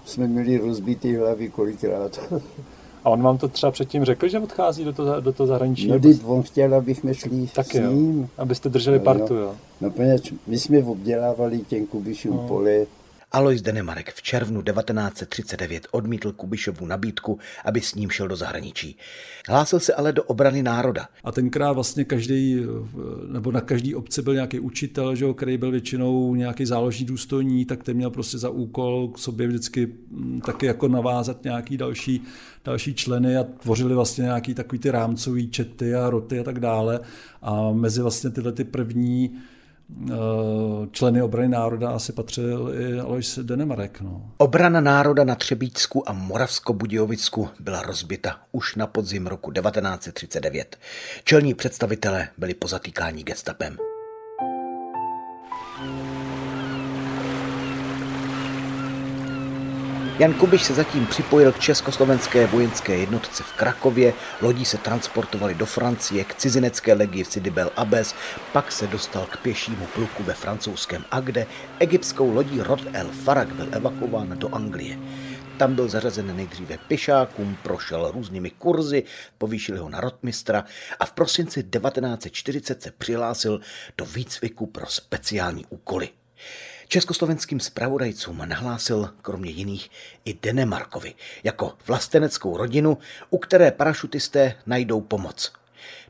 jsme 0.05 0.27
měli 0.27 0.57
rozbitý 0.57 1.15
hlavy 1.15 1.49
kolikrát. 1.49 2.19
A 3.03 3.09
on 3.09 3.21
vám 3.21 3.38
to 3.38 3.47
třeba 3.47 3.71
předtím 3.71 4.05
řekl, 4.05 4.27
že 4.27 4.39
odchází 4.39 4.85
do 4.85 4.93
toho, 4.93 5.21
do 5.21 5.33
toho 5.33 5.47
zahraničí? 5.47 5.88
No, 5.88 5.99
když 5.99 6.17
on 6.25 6.43
chtěl, 6.43 6.75
abychom 6.75 7.13
šli 7.13 7.47
tak 7.55 7.65
s 7.65 7.73
ním. 7.73 8.21
Jo. 8.21 8.27
Abyste 8.38 8.69
drželi 8.69 8.97
no, 8.97 9.03
partu, 9.03 9.35
jo. 9.35 9.55
No, 9.81 9.91
poněč, 9.91 10.33
my 10.47 10.59
jsme 10.59 10.83
obdělávali 10.83 11.59
těm 11.59 11.85
kubišům 11.85 12.35
no. 12.38 12.47
pole, 12.47 12.85
Alois 13.31 13.61
Denemarek 13.61 14.13
v 14.13 14.21
červnu 14.21 14.61
1939 14.61 15.87
odmítl 15.91 16.31
Kubišovu 16.31 16.85
nabídku, 16.85 17.39
aby 17.65 17.81
s 17.81 17.95
ním 17.95 18.09
šel 18.09 18.27
do 18.27 18.35
zahraničí. 18.35 18.97
Hlásil 19.47 19.79
se 19.79 19.93
ale 19.93 20.13
do 20.13 20.23
obrany 20.23 20.63
národa. 20.63 21.07
A 21.23 21.31
tenkrát 21.31 21.71
vlastně 21.71 22.05
každý, 22.05 22.65
nebo 23.27 23.51
na 23.51 23.61
každý 23.61 23.95
obci 23.95 24.21
byl 24.21 24.33
nějaký 24.33 24.59
učitel, 24.59 25.15
že, 25.15 25.25
který 25.33 25.57
byl 25.57 25.71
většinou 25.71 26.35
nějaký 26.35 26.65
záložní 26.65 27.05
důstojník, 27.05 27.69
tak 27.69 27.83
ten 27.83 27.97
měl 27.97 28.09
prostě 28.09 28.37
za 28.37 28.49
úkol 28.49 29.07
k 29.07 29.17
sobě 29.17 29.47
vždycky 29.47 29.85
mm, 29.85 30.41
taky 30.41 30.65
jako 30.65 30.87
navázat 30.87 31.43
nějaký 31.43 31.77
další, 31.77 32.21
další 32.65 32.93
členy 32.93 33.37
a 33.37 33.43
tvořili 33.43 33.95
vlastně 33.95 34.21
nějaký 34.21 34.53
takový 34.53 34.79
ty 34.79 34.91
rámcový 34.91 35.49
čety 35.49 35.95
a 35.95 36.09
roty 36.09 36.39
a 36.39 36.43
tak 36.43 36.59
dále. 36.59 36.99
A 37.41 37.71
mezi 37.71 38.01
vlastně 38.01 38.29
tyhle 38.29 38.51
ty 38.51 38.63
první 38.63 39.39
členy 40.91 41.21
obrany 41.21 41.47
národa 41.47 41.89
asi 41.89 42.13
patřil 42.13 42.73
i 42.80 42.99
Alois 42.99 43.39
Denemarek. 43.39 44.02
No. 44.02 44.32
Obrana 44.38 44.82
národa 44.82 45.23
na 45.23 45.36
Třebíčsku 45.36 46.10
a 46.10 46.13
Moravsko-Budějovicku 46.13 47.49
byla 47.60 47.82
rozbita 47.82 48.39
už 48.52 48.75
na 48.75 48.88
podzim 48.88 49.28
roku 49.28 49.52
1939. 49.52 50.78
Čelní 51.23 51.54
představitelé 51.54 52.28
byli 52.38 52.54
pozatýkáni 52.54 53.23
gestapem. 53.23 53.78
Jan 60.19 60.34
Kubiš 60.34 60.63
se 60.63 60.73
zatím 60.73 61.08
připojil 61.08 61.51
k 61.51 61.60
československé 61.60 62.47
vojenské 62.47 62.97
jednotce 62.97 63.43
v 63.43 63.53
Krakově, 63.53 64.13
lodí 64.41 64.65
se 64.65 64.77
transportovali 64.77 65.55
do 65.55 65.65
Francie 65.65 66.23
k 66.23 66.36
cizinecké 66.36 66.93
legii 66.93 67.23
v 67.23 67.32
Sidibel 67.32 67.71
Abes, 67.75 68.15
pak 68.53 68.71
se 68.71 68.88
dostal 68.88 69.25
k 69.25 69.38
pěšímu 69.38 69.86
pluku 69.86 70.23
ve 70.23 70.34
francouzském 70.34 71.05
Agde, 71.12 71.45
egyptskou 71.79 72.34
lodí 72.34 72.62
Rod 72.62 72.79
el 72.93 73.08
Farag 73.08 73.53
byl 73.53 73.67
evakuován 73.71 74.39
do 74.39 74.55
Anglie. 74.55 74.99
Tam 75.58 75.75
byl 75.75 75.89
zařazen 75.89 76.36
nejdříve 76.36 76.77
pěšákům, 76.88 77.58
prošel 77.63 78.12
různými 78.12 78.49
kurzy, 78.49 79.03
povýšili 79.38 79.79
ho 79.79 79.89
na 79.89 80.01
rotmistra 80.01 80.65
a 80.99 81.05
v 81.05 81.12
prosinci 81.12 81.63
1940 81.63 82.82
se 82.82 82.91
přihlásil 82.91 83.62
do 83.97 84.05
výcviku 84.05 84.65
pro 84.65 84.86
speciální 84.86 85.65
úkoly. 85.69 86.10
Československým 86.91 87.60
zpravodajcům 87.60 88.41
nahlásil 88.45 89.10
kromě 89.21 89.52
jiných 89.52 89.89
i 90.25 90.38
Denemarkovi 90.41 91.13
jako 91.43 91.73
vlasteneckou 91.88 92.58
rodinu, 92.58 92.97
u 93.30 93.38
které 93.38 93.71
parašutisté 93.71 94.56
najdou 94.65 95.02
pomoc. 95.02 95.52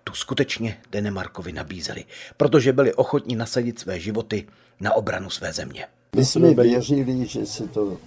Tu 0.03 0.13
skutečně 0.13 0.77
Denemarkovi 0.91 1.51
nabízeli, 1.51 2.05
protože 2.37 2.73
byli 2.73 2.93
ochotní 2.93 3.35
nasadit 3.35 3.79
své 3.79 3.99
životy 3.99 4.47
na 4.79 4.93
obranu 4.93 5.29
své 5.29 5.53
země. 5.53 5.85
My 6.15 6.25
jsme 6.25 6.53
věřili, 6.53 7.25
že 7.25 7.45
se 7.45 7.67
to 7.67 7.97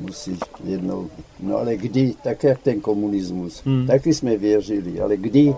musí 0.00 0.38
jednou, 0.64 1.10
no 1.40 1.56
ale 1.56 1.76
kdy, 1.76 2.14
tak 2.22 2.44
jak 2.44 2.62
ten 2.62 2.80
komunismus, 2.80 3.62
hmm. 3.64 3.86
taky 3.86 4.14
jsme 4.14 4.36
věřili, 4.36 5.00
ale 5.00 5.16
kdy? 5.16 5.54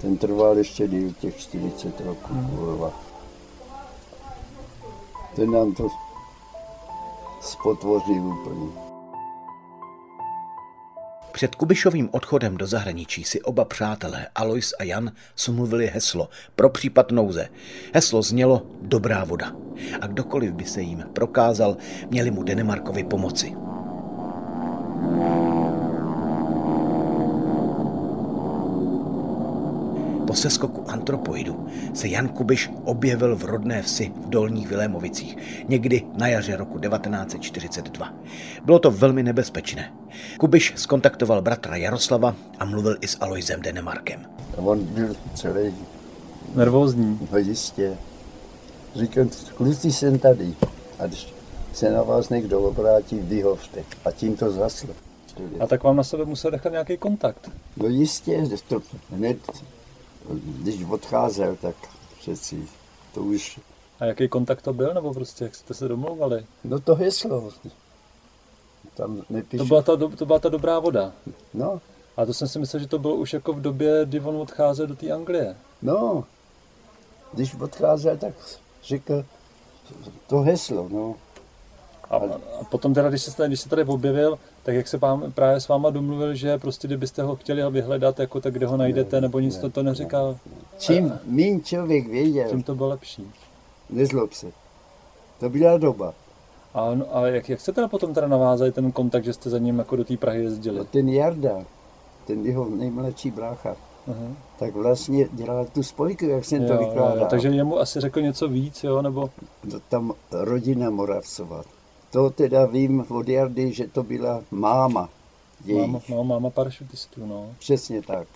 Ten 0.00 0.16
trval 0.16 0.58
ještě 0.58 0.88
díl 0.88 1.12
těch 1.20 1.36
40 1.36 2.00
roků. 2.00 2.34
Hmm 2.34 3.07
ten 5.38 5.50
nám 5.50 5.74
to 5.74 5.88
spotvoří 7.40 8.12
úplně. 8.12 8.70
Před 11.32 11.54
Kubišovým 11.54 12.08
odchodem 12.12 12.56
do 12.56 12.66
zahraničí 12.66 13.24
si 13.24 13.42
oba 13.42 13.64
přátelé 13.64 14.26
Alois 14.34 14.74
a 14.78 14.82
Jan 14.82 15.12
smluvili 15.36 15.86
heslo 15.86 16.28
pro 16.56 16.70
případ 16.70 17.10
nouze. 17.10 17.48
Heslo 17.94 18.22
znělo 18.22 18.62
dobrá 18.82 19.24
voda. 19.24 19.52
A 20.00 20.06
kdokoliv 20.06 20.52
by 20.52 20.64
se 20.64 20.80
jim 20.80 21.04
prokázal, 21.12 21.76
měli 22.10 22.30
mu 22.30 22.42
Denemarkovi 22.42 23.04
pomoci. 23.04 23.54
Po 30.28 30.34
seskoku 30.34 30.84
antropoidu 30.90 31.66
se 31.94 32.08
Jan 32.08 32.28
Kubiš 32.28 32.70
objevil 32.84 33.36
v 33.36 33.44
rodné 33.44 33.82
vsi 33.82 34.12
v 34.16 34.28
Dolních 34.28 34.68
Vilémovicích 34.68 35.36
někdy 35.68 36.04
na 36.14 36.28
jaře 36.28 36.56
roku 36.56 36.78
1942. 36.78 38.14
Bylo 38.64 38.78
to 38.78 38.90
velmi 38.90 39.22
nebezpečné. 39.22 39.92
Kubiš 40.38 40.72
skontaktoval 40.76 41.42
bratra 41.42 41.76
Jaroslava 41.76 42.36
a 42.58 42.64
mluvil 42.64 42.96
i 43.00 43.08
s 43.08 43.16
Aloisem 43.20 43.62
Denemarkem. 43.62 44.26
On 44.56 44.84
byl 44.84 45.16
celý 45.34 45.74
nervózní. 46.54 47.18
No 47.32 47.38
jistě. 47.38 47.96
Říkal, 48.94 49.24
kluci 49.54 49.92
jsem 49.92 50.18
tady. 50.18 50.54
A 50.98 51.06
když 51.06 51.34
se 51.72 51.90
na 51.90 52.02
vás 52.02 52.28
někdo 52.28 52.60
obrátí, 52.60 53.18
vyhovte. 53.18 53.84
A 54.04 54.10
tím 54.10 54.36
to 54.36 54.50
zaslo. 54.50 54.94
A 55.60 55.66
tak 55.66 55.84
vám 55.84 55.96
na 55.96 56.04
sebe 56.04 56.24
musel 56.24 56.50
nechat 56.50 56.72
nějaký 56.72 56.96
kontakt. 56.96 57.50
No 57.76 57.86
jistě, 57.86 58.44
to 58.68 58.82
hned, 59.10 59.38
když 60.34 60.84
odcházel, 60.84 61.56
tak 61.56 61.76
přeci 62.20 62.68
to 63.14 63.20
už, 63.22 63.60
A 64.00 64.04
jaký 64.04 64.28
kontakt 64.28 64.62
to 64.62 64.72
byl, 64.72 64.94
nebo 64.94 65.14
prostě 65.14 65.44
jak 65.44 65.54
jste 65.54 65.74
se 65.74 65.88
domlouvali? 65.88 66.46
no 66.64 66.80
to 66.80 66.94
heslo. 66.94 67.50
Tam 68.94 69.22
nepíše. 69.30 69.58
To 69.58 69.64
byla 69.64 69.82
ta, 69.82 69.96
to 69.96 70.26
byla 70.26 70.38
ta 70.38 70.48
dobrá 70.48 70.78
voda. 70.78 71.12
No, 71.54 71.80
A 72.16 72.26
to 72.26 72.34
jsem 72.34 72.48
si 72.48 72.58
myslel, 72.58 72.80
že 72.80 72.88
to 72.88 72.98
bylo 72.98 73.14
už 73.14 73.32
jako 73.32 73.52
v 73.52 73.60
době, 73.60 74.00
kdy 74.04 74.20
on 74.20 74.36
odcházel 74.36 74.86
do 74.86 74.96
té 74.96 75.10
Anglie. 75.12 75.56
no. 75.82 76.24
Když 77.32 77.54
odcházel, 77.54 78.16
tak 78.16 78.34
řekl 78.84 79.24
to 80.26 80.40
heslo, 80.40 80.88
no. 80.88 81.14
A, 82.10 82.16
a 82.60 82.64
potom 82.70 82.94
teda, 82.94 83.08
když 83.08 83.22
se, 83.22 83.36
tady- 83.36 83.48
když 83.48 83.60
se 83.60 83.68
tady 83.68 83.84
objevil, 83.84 84.38
tak 84.62 84.74
jak 84.74 84.88
se 84.88 84.98
pán, 84.98 85.32
právě 85.32 85.60
s 85.60 85.68
váma 85.68 85.90
domluvil, 85.90 86.34
že 86.34 86.58
prostě 86.58 86.88
kdybyste 86.88 87.22
ho 87.22 87.36
chtěli 87.36 87.70
vyhledat, 87.70 88.18
jako 88.20 88.40
tak 88.40 88.54
kde 88.54 88.66
ho 88.66 88.76
najdete, 88.76 89.20
nebo 89.20 89.40
nic 89.40 89.56
to, 89.58 89.70
to 89.70 89.82
neříkal, 89.82 90.36
Čím 90.78 91.18
méně 91.24 91.60
člověk 91.60 92.08
věděl, 92.08 92.48
tím 92.48 92.62
to 92.62 92.74
bylo 92.74 92.88
lepší. 92.88 93.30
nezlob 93.90 94.32
se. 94.32 94.46
To 95.40 95.48
byla 95.50 95.78
doba. 95.78 96.14
A, 96.74 96.94
no, 96.94 97.16
a 97.16 97.26
jak, 97.26 97.48
jak 97.48 97.60
jste 97.60 97.72
teda 97.72 97.88
potom 97.88 98.14
teda 98.14 98.28
navázali 98.28 98.72
ten 98.72 98.92
kontakt, 98.92 99.24
že 99.24 99.32
jste 99.32 99.50
za 99.50 99.58
ním 99.58 99.78
jako 99.78 99.96
do 99.96 100.04
té 100.04 100.16
Prahy 100.16 100.42
jezdili? 100.42 100.80
A 100.80 100.84
ten 100.84 101.08
Jarda, 101.08 101.64
ten 102.26 102.46
jeho 102.46 102.68
nejmladší 102.68 103.30
brácha, 103.30 103.76
Mhm. 104.06 104.36
tak 104.58 104.74
vlastně 104.74 105.28
dělal 105.32 105.64
tu 105.64 105.82
spojku, 105.82 106.24
jak 106.24 106.44
jsem 106.44 106.66
to 106.66 106.72
Jo, 106.72 106.78
jo, 106.82 106.86
vykládal. 106.88 107.18
jo, 107.18 107.26
takže 107.30 107.48
němu 107.50 107.78
asi 107.78 108.00
řekl 108.00 108.20
něco 108.20 108.48
víc, 108.48 108.84
jo, 108.84 109.02
nebo 109.02 109.30
To 109.70 109.80
tam 109.88 110.12
rodina 110.32 110.90
Moravcova. 110.90 111.62
To 112.10 112.30
teda 112.30 112.66
vím 112.66 113.04
od 113.08 113.28
Jardy, 113.28 113.72
že 113.72 113.86
to 113.86 114.02
byla 114.02 114.42
máma. 114.50 115.08
Jejich. 115.64 115.86
máma, 115.86 116.00
no, 116.08 116.24
máma 116.24 116.50
parašutistů, 116.50 117.26
no. 117.26 117.54
Přesně 117.58 118.02
tak. 118.02 118.28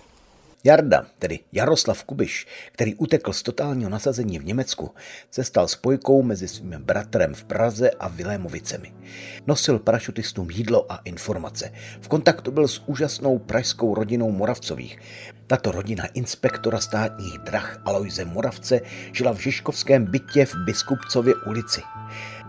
Jarda, 0.64 1.06
tedy 1.18 1.38
Jaroslav 1.52 2.04
Kubiš, 2.04 2.46
který 2.72 2.94
utekl 2.94 3.32
z 3.32 3.42
totálního 3.42 3.90
nasazení 3.90 4.38
v 4.38 4.44
Německu, 4.44 4.90
se 5.30 5.44
stal 5.44 5.68
spojkou 5.68 6.22
mezi 6.22 6.48
svým 6.48 6.74
bratrem 6.78 7.34
v 7.34 7.44
Praze 7.44 7.90
a 7.90 8.08
Vilémovicemi. 8.08 8.94
Nosil 9.46 9.78
parašutistům 9.78 10.50
jídlo 10.50 10.92
a 10.92 11.00
informace. 11.04 11.72
V 12.00 12.08
kontaktu 12.08 12.50
byl 12.50 12.68
s 12.68 12.82
úžasnou 12.86 13.38
pražskou 13.38 13.94
rodinou 13.94 14.30
Moravcových. 14.30 14.98
Tato 15.46 15.72
rodina 15.72 16.06
inspektora 16.06 16.80
státních 16.80 17.38
drah 17.38 17.82
Alojze 17.84 18.24
Moravce 18.24 18.80
žila 19.12 19.32
v 19.32 19.38
Žižkovském 19.38 20.04
bytě 20.04 20.46
v 20.46 20.54
Biskupcově 20.66 21.34
ulici. 21.46 21.80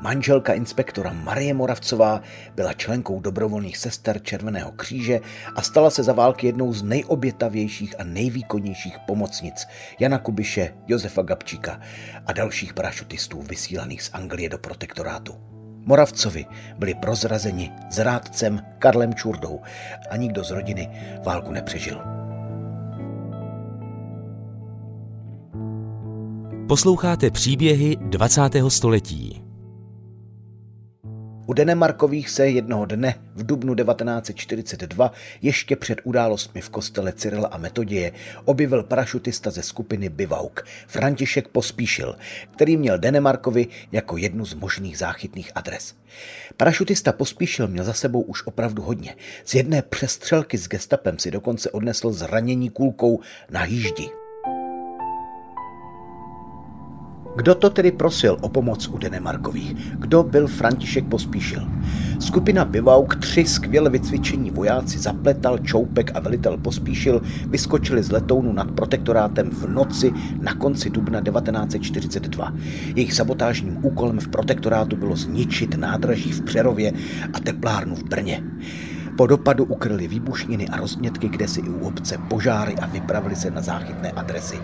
Manželka 0.01 0.53
inspektora 0.53 1.13
Marie 1.13 1.53
Moravcová 1.53 2.21
byla 2.55 2.73
členkou 2.73 3.19
dobrovolných 3.19 3.77
sester 3.77 4.21
Červeného 4.23 4.71
kříže 4.71 5.19
a 5.55 5.61
stala 5.61 5.89
se 5.89 6.03
za 6.03 6.13
války 6.13 6.47
jednou 6.47 6.73
z 6.73 6.83
nejobětavějších 6.83 7.99
a 7.99 8.03
nejvýkonnějších 8.03 8.99
pomocnic 9.07 9.67
Jana 9.99 10.17
Kubiše, 10.17 10.73
Josefa 10.87 11.21
Gabčíka 11.21 11.79
a 12.25 12.33
dalších 12.33 12.73
parašutistů 12.73 13.41
vysílaných 13.41 14.01
z 14.01 14.09
Anglie 14.13 14.49
do 14.49 14.57
protektorátu. 14.57 15.33
Moravcovi 15.85 16.45
byli 16.77 16.93
prozrazeni 16.93 17.71
zrádcem 17.91 18.61
Karlem 18.79 19.13
Čurdou 19.13 19.61
a 20.09 20.17
nikdo 20.17 20.43
z 20.43 20.51
rodiny 20.51 20.89
válku 21.25 21.51
nepřežil. 21.51 22.01
Posloucháte 26.67 27.31
příběhy 27.31 27.97
20. 28.01 28.41
století. 28.67 29.42
U 31.45 31.53
Denemarkových 31.53 32.29
se 32.29 32.49
jednoho 32.49 32.85
dne 32.85 33.15
v 33.35 33.45
dubnu 33.45 33.75
1942 33.75 35.11
ještě 35.41 35.75
před 35.75 36.01
událostmi 36.03 36.61
v 36.61 36.69
kostele 36.69 37.13
Cyrila 37.13 37.47
a 37.47 37.57
Metoděje 37.57 38.11
objevil 38.45 38.83
parašutista 38.83 39.51
ze 39.51 39.63
skupiny 39.63 40.09
Bivauk 40.09 40.65
František 40.87 41.47
Pospíšil, 41.47 42.15
který 42.51 42.77
měl 42.77 42.97
Denemarkovi 42.97 43.67
jako 43.91 44.17
jednu 44.17 44.45
z 44.45 44.53
možných 44.53 44.97
záchytných 44.97 45.51
adres. 45.55 45.95
Parašutista 46.57 47.11
Pospíšil 47.11 47.67
měl 47.67 47.83
za 47.83 47.93
sebou 47.93 48.21
už 48.21 48.47
opravdu 48.47 48.81
hodně. 48.81 49.15
Z 49.45 49.55
jedné 49.55 49.81
přestřelky 49.81 50.57
s 50.57 50.67
gestapem 50.67 51.19
si 51.19 51.31
dokonce 51.31 51.71
odnesl 51.71 52.11
zranění 52.11 52.69
kulkou 52.69 53.19
na 53.51 53.61
hýždi. 53.61 54.22
Kdo 57.35 57.55
to 57.55 57.69
tedy 57.69 57.91
prosil 57.91 58.37
o 58.41 58.49
pomoc 58.49 58.87
u 58.87 58.97
Denemarkových? 58.97 59.75
Kdo 59.99 60.23
byl 60.23 60.47
František 60.47 61.05
Pospíšil? 61.05 61.61
Skupina 62.19 62.65
Bivauk, 62.65 63.15
tři 63.15 63.45
skvěle 63.45 63.89
vycvičení 63.89 64.51
vojáci 64.51 64.99
Zapletal, 64.99 65.57
Čoupek 65.57 66.11
a 66.13 66.19
velitel 66.19 66.57
Pospíšil 66.57 67.21
vyskočili 67.47 68.03
z 68.03 68.11
letounu 68.11 68.53
nad 68.53 68.71
protektorátem 68.71 69.49
v 69.49 69.69
noci 69.69 70.13
na 70.41 70.53
konci 70.53 70.89
dubna 70.89 71.21
1942. 71.21 72.53
Jejich 72.95 73.13
sabotážním 73.13 73.85
úkolem 73.85 74.19
v 74.19 74.27
protektorátu 74.27 74.95
bylo 74.95 75.15
zničit 75.15 75.75
nádraží 75.75 76.31
v 76.31 76.41
Přerově 76.41 76.93
a 77.33 77.39
teplárnu 77.39 77.95
v 77.95 78.03
Brně. 78.03 78.43
Po 79.17 79.27
dopadu 79.27 79.65
ukryli 79.65 80.07
výbušniny 80.07 80.67
a 80.67 80.77
rozmětky, 80.77 81.29
kde 81.29 81.47
si 81.47 81.59
i 81.59 81.69
u 81.69 81.87
obce 81.87 82.17
požáry 82.17 82.75
a 82.75 82.85
vypravili 82.85 83.35
se 83.35 83.51
na 83.51 83.61
záchytné 83.61 84.11
adresy. 84.11 84.61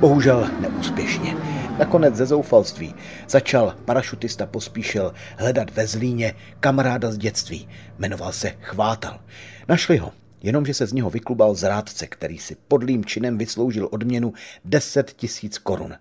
Bohužel 0.00 0.50
neúspěšně. 0.60 1.36
Nakonec 1.78 2.14
ze 2.14 2.26
zoufalství 2.26 2.94
začal 3.28 3.74
parašutista 3.84 4.46
Pospíšil 4.46 5.14
hledat 5.36 5.70
ve 5.70 5.86
Zlíně 5.86 6.34
kamaráda 6.60 7.10
z 7.10 7.18
dětství. 7.18 7.68
Jmenoval 7.98 8.32
se 8.32 8.48
Chvátal. 8.60 9.20
Našli 9.68 9.96
ho, 9.96 10.12
jenomže 10.42 10.74
se 10.74 10.86
z 10.86 10.92
něho 10.92 11.10
vyklubal 11.10 11.54
zrádce, 11.54 12.06
který 12.06 12.38
si 12.38 12.56
podlým 12.68 13.04
činem 13.04 13.38
vysloužil 13.38 13.88
odměnu 13.90 14.32
10 14.64 15.12
tisíc 15.12 15.58
korun. 15.58 15.94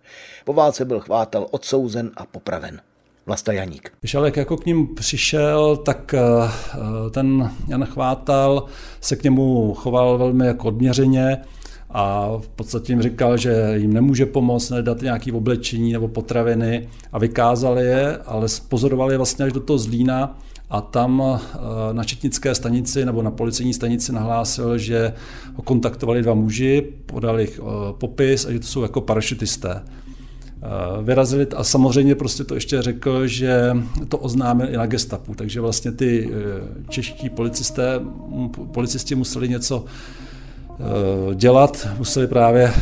Po 0.46 0.54
válce 0.54 0.86
byl 0.86 1.00
Chvátal 1.00 1.48
odsouzen 1.52 2.12
a 2.18 2.26
popraven. 2.26 2.82
Vlasta 3.28 3.52
Janík. 3.52 3.92
Když 4.00 4.16
Alek 4.16 4.38
jako 4.38 4.58
k 4.58 4.66
ním 4.66 4.96
přišel, 4.96 5.78
tak 5.78 6.14
eh, 6.14 6.50
ten 7.12 7.52
Jan 7.68 7.86
Chvátal 7.86 8.66
se 9.02 9.16
k 9.16 9.24
němu 9.24 9.74
choval 9.74 10.18
velmi 10.18 10.48
jako 10.48 10.68
odměřeně 10.68 11.38
a 11.90 12.30
v 12.38 12.48
podstatě 12.48 12.92
jim 12.92 13.02
říkal, 13.02 13.38
že 13.38 13.74
jim 13.76 13.94
nemůže 13.94 14.26
pomoct, 14.26 14.70
nedat 14.70 15.02
nějaké 15.02 15.34
oblečení 15.34 15.94
nebo 15.94 16.08
potraviny 16.08 16.90
a 17.12 17.20
vykázali 17.20 17.86
je, 17.86 18.18
ale 18.18 18.48
pozorovali 18.70 19.14
je 19.14 19.18
vlastně 19.18 19.46
až 19.46 19.54
do 19.54 19.60
toho 19.60 19.78
Zlína 19.78 20.40
a 20.70 20.82
tam 20.82 21.24
eh, 21.24 21.58
na 21.94 22.04
četnické 22.04 22.56
stanici 22.56 23.06
nebo 23.06 23.22
na 23.22 23.32
policejní 23.32 23.74
stanici 23.74 24.12
nahlásil, 24.12 24.78
že 24.78 25.14
ho 25.56 25.64
kontaktovali 25.64 26.22
dva 26.22 26.34
muži, 26.34 26.94
podali 27.06 27.50
eh, 27.50 27.62
popis 27.92 28.46
a 28.46 28.52
že 28.52 28.60
to 28.60 28.68
jsou 28.68 28.82
jako 28.82 29.02
parašutisté. 29.02 29.84
Eh, 30.68 31.04
vyrazili 31.04 31.48
a 31.56 31.64
samozřejmě 31.64 32.16
prostě 32.16 32.44
to 32.44 32.56
ještě 32.56 32.82
řekl, 32.82 33.28
že 33.28 33.78
to 34.10 34.18
oznámil 34.18 34.70
i 34.70 34.78
na 34.78 34.86
gestapu, 34.86 35.36
takže 35.36 35.62
vlastně 35.62 35.92
ty 35.92 36.30
eh, 36.32 36.84
čeští 36.90 37.30
policisté, 37.30 38.00
policisti 38.72 39.16
museli 39.16 39.50
něco 39.50 39.86
eh, 39.86 41.36
dělat, 41.36 41.88
museli 41.98 42.28
právě 42.28 42.74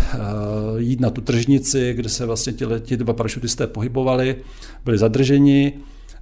jít 0.78 1.00
na 1.00 1.10
tu 1.10 1.22
tržnici, 1.22 1.94
kde 1.94 2.10
se 2.10 2.26
vlastně 2.26 2.54
ti, 2.54 2.66
ti 2.82 2.98
dva 2.98 3.14
parašutisté 3.14 3.68
pohybovali, 3.68 4.36
byli 4.86 4.98
zadrženi, 4.98 5.74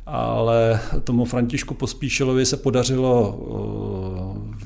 ale 0.05 0.79
tomu 1.03 1.25
Františku 1.25 1.73
Pospíšilovi 1.73 2.45
se 2.45 2.57
podařilo 2.57 3.39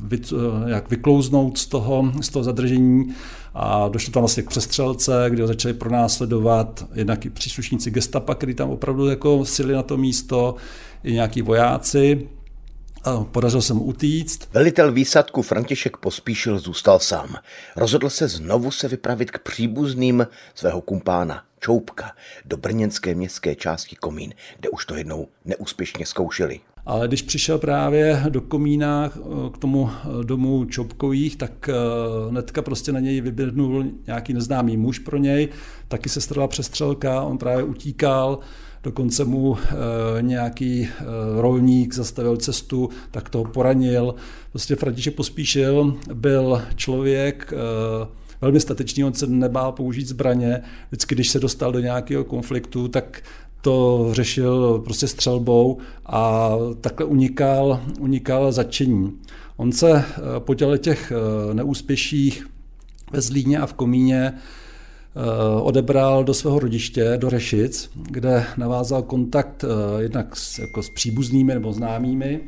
vy, 0.02 0.21
jak 0.65 0.89
vyklouznout 0.89 1.58
z 1.58 1.65
toho, 1.65 2.12
z 2.21 2.30
toho 2.30 2.43
zadržení 2.43 3.15
a 3.54 3.88
došlo 3.88 4.13
tam 4.13 4.21
vlastně 4.21 4.43
k 4.43 4.50
přestřelce, 4.50 5.26
kdy 5.30 5.41
ho 5.41 5.47
začali 5.47 5.73
pronásledovat 5.73 6.86
jednak 6.93 7.26
i 7.26 7.30
příslušníci 7.30 7.91
gestapa, 7.91 8.36
který 8.36 8.54
tam 8.54 8.69
opravdu 8.69 9.10
jako 9.10 9.45
sily 9.45 9.73
na 9.73 9.84
to 9.84 9.97
místo, 9.97 10.56
i 11.04 11.13
nějaký 11.13 11.41
vojáci. 11.41 12.30
A 13.04 13.23
podařilo 13.23 13.62
se 13.62 13.73
mu 13.73 13.84
utíct. 13.84 14.54
Velitel 14.54 14.91
výsadku 14.91 15.41
František 15.41 15.97
Pospíšil 15.97 16.60
zůstal 16.60 17.00
sám. 17.00 17.36
Rozhodl 17.76 18.10
se 18.10 18.28
znovu 18.28 18.71
se 18.71 18.88
vypravit 18.88 19.32
k 19.32 19.39
příbuzným 19.39 20.28
svého 20.56 20.82
kumpána 20.82 21.43
Čoupka 21.60 22.12
do 22.45 22.58
brněnské 22.58 23.15
městské 23.15 23.56
části 23.56 23.95
Komín, 23.95 24.34
kde 24.60 24.69
už 24.69 24.86
to 24.86 24.95
jednou 24.95 25.28
neúspěšně 25.45 26.06
zkoušeli. 26.06 26.60
Ale 26.88 27.08
když 27.08 27.21
přišel 27.21 27.58
právě 27.58 28.23
do 28.30 28.41
Komína 28.41 29.10
k 29.54 29.58
tomu 29.58 29.89
domu 30.23 30.65
Čopkových, 30.65 31.36
tak 31.36 31.69
hnedka 32.30 32.62
prostě 32.62 32.91
na 32.91 33.00
něj 33.00 33.21
vyběhnul 33.21 33.86
nějaký 34.08 34.34
neznámý 34.34 34.78
muž 34.78 35.00
pro 35.00 35.17
něj, 35.17 35.50
taky 35.88 36.10
se 36.10 36.21
strala 36.21 36.47
přestřelka, 36.47 37.21
on 37.21 37.38
právě 37.38 37.63
utíkal, 37.63 38.39
dokonce 38.84 39.26
mu 39.26 39.58
nějaký 40.21 40.89
rolník 41.39 41.93
zastavil 41.93 42.38
cestu, 42.38 42.89
tak 43.12 43.30
toho 43.30 43.45
poranil. 43.45 44.15
Prostě 44.52 44.76
František 44.76 45.15
Pospíšil 45.15 45.97
byl 46.13 46.62
člověk 46.76 47.54
velmi 48.41 48.60
statečný, 48.60 49.04
on 49.04 49.13
se 49.13 49.28
nebál 49.28 49.71
použít 49.71 50.08
zbraně. 50.08 50.62
Vždycky, 50.89 51.15
když 51.15 51.30
se 51.30 51.39
dostal 51.39 51.71
do 51.71 51.80
nějakého 51.80 52.23
konfliktu, 52.23 52.88
tak 52.88 53.21
to 53.62 54.10
řešil 54.12 54.82
prostě 54.86 55.08
střelbou 55.08 55.78
a 56.06 56.52
takhle 56.82 57.06
unikal, 57.06 57.80
unikal 58.00 58.52
začení. 58.52 59.17
On 59.58 59.72
se 59.72 59.91
eh, 59.91 60.04
po 60.39 60.56
těch 60.56 61.12
eh, 61.12 61.54
neúspěších 61.54 62.48
ve 63.12 63.22
Zlíně 63.22 63.60
a 63.60 63.65
v 63.65 63.74
Komíně 63.74 64.34
eh, 64.34 65.62
odebral 65.62 66.24
do 66.24 66.34
svého 66.34 66.60
rodiště, 66.60 67.17
do 67.17 67.30
Rešic, 67.30 67.89
kde 68.10 68.46
navázal 68.58 69.02
kontakt 69.02 69.65
jednak 69.98 70.36
s, 70.36 70.60
jako 70.60 70.84
s 70.84 70.89
příbuznými 70.89 71.54
nebo 71.54 71.74
známými. 71.74 72.41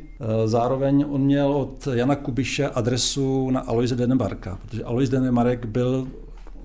Zároveň 0.44 1.04
on 1.10 1.20
měl 1.20 1.52
od 1.52 1.88
Jana 1.92 2.16
Kubiše 2.16 2.68
adresu 2.68 3.50
na 3.50 3.60
Aloise 3.60 3.96
Denemarka, 3.96 4.58
protože 4.62 4.84
Alois 4.84 5.10
Denemarek 5.10 5.66
byl 5.66 6.08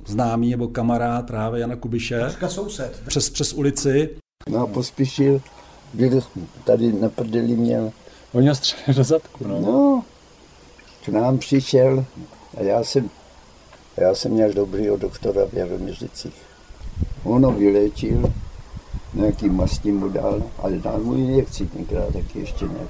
známý 0.07 0.51
nebo 0.51 0.67
kamarád 0.67 1.27
právě 1.27 1.61
Jana 1.61 1.75
Kubiše. 1.75 2.21
soused. 2.47 3.01
Přes, 3.07 3.29
přes 3.29 3.53
ulici. 3.53 4.09
No 4.49 4.59
a 4.59 4.67
pospíšil, 4.67 5.41
byl 5.93 6.21
tady 6.63 6.93
na 6.93 7.09
prdeli 7.09 7.55
měl. 7.55 7.91
Oni 8.33 8.47
ho 8.47 8.55
střelili 8.55 8.93
do 8.97 9.03
zadku, 9.03 9.47
no. 9.47 9.59
No, 9.61 10.03
k 11.05 11.07
nám 11.07 11.37
přišel 11.37 12.05
a 12.57 12.61
já 12.61 12.83
jsem, 12.83 13.09
já 13.97 14.15
jsem 14.15 14.31
měl 14.31 14.53
dobrýho 14.53 14.97
doktora 14.97 15.45
v 15.45 15.53
Jaroměřicích. 15.53 16.33
On 17.23 17.45
ho 17.45 17.51
vyléčil, 17.51 18.33
nějaký 19.13 19.49
mastí 19.49 19.91
mu 19.91 20.09
dal, 20.09 20.43
ale 20.57 20.77
dal 20.77 20.99
mu 20.99 21.13
injekci 21.13 21.65
tenkrát 21.65 22.13
taky 22.13 22.39
ještě 22.39 22.65
nějak. 22.65 22.89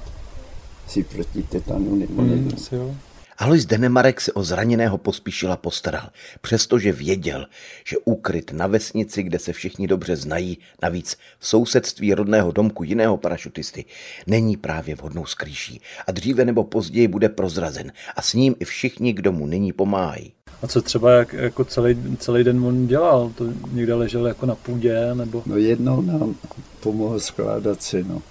Si 0.88 1.04
proti 1.04 1.42
tetanu 1.42 1.94
nebo 1.94 2.22
Hmm, 2.22 2.30
nevím. 2.30 2.50
jo. 2.72 2.94
Alois 3.38 3.66
Denemarek 3.66 4.20
se 4.20 4.32
o 4.32 4.42
zraněného 4.42 4.98
pospíšila 4.98 5.56
postaral, 5.56 6.10
přestože 6.40 6.92
věděl, 6.92 7.46
že 7.84 7.96
úkryt 8.04 8.52
na 8.52 8.66
vesnici, 8.66 9.22
kde 9.22 9.38
se 9.38 9.52
všichni 9.52 9.86
dobře 9.86 10.16
znají, 10.16 10.58
navíc 10.82 11.16
v 11.38 11.46
sousedství 11.46 12.14
rodného 12.14 12.52
domku 12.52 12.84
jiného 12.84 13.16
parašutisty, 13.16 13.84
není 14.26 14.56
právě 14.56 14.94
vhodnou 14.94 15.26
skrýší 15.26 15.80
a 16.06 16.12
dříve 16.12 16.44
nebo 16.44 16.64
později 16.64 17.08
bude 17.08 17.28
prozrazen 17.28 17.92
a 18.16 18.22
s 18.22 18.34
ním 18.34 18.54
i 18.60 18.64
všichni, 18.64 19.12
kdo 19.12 19.32
mu 19.32 19.46
nyní 19.46 19.72
pomáhají. 19.72 20.32
A 20.62 20.66
co 20.66 20.82
třeba 20.82 21.12
jak, 21.12 21.32
jako 21.32 21.64
celý, 21.64 22.16
celý 22.18 22.44
den 22.44 22.64
on 22.64 22.86
dělal? 22.86 23.32
To 23.34 23.44
někde 23.72 23.94
ležel 23.94 24.26
jako 24.26 24.46
na 24.46 24.54
půdě, 24.54 25.14
nebo... 25.14 25.42
No 25.46 25.56
jednou 25.56 26.02
nám 26.02 26.34
pomohl 26.80 27.20
skládat 27.20 27.82
seno. 27.82 28.22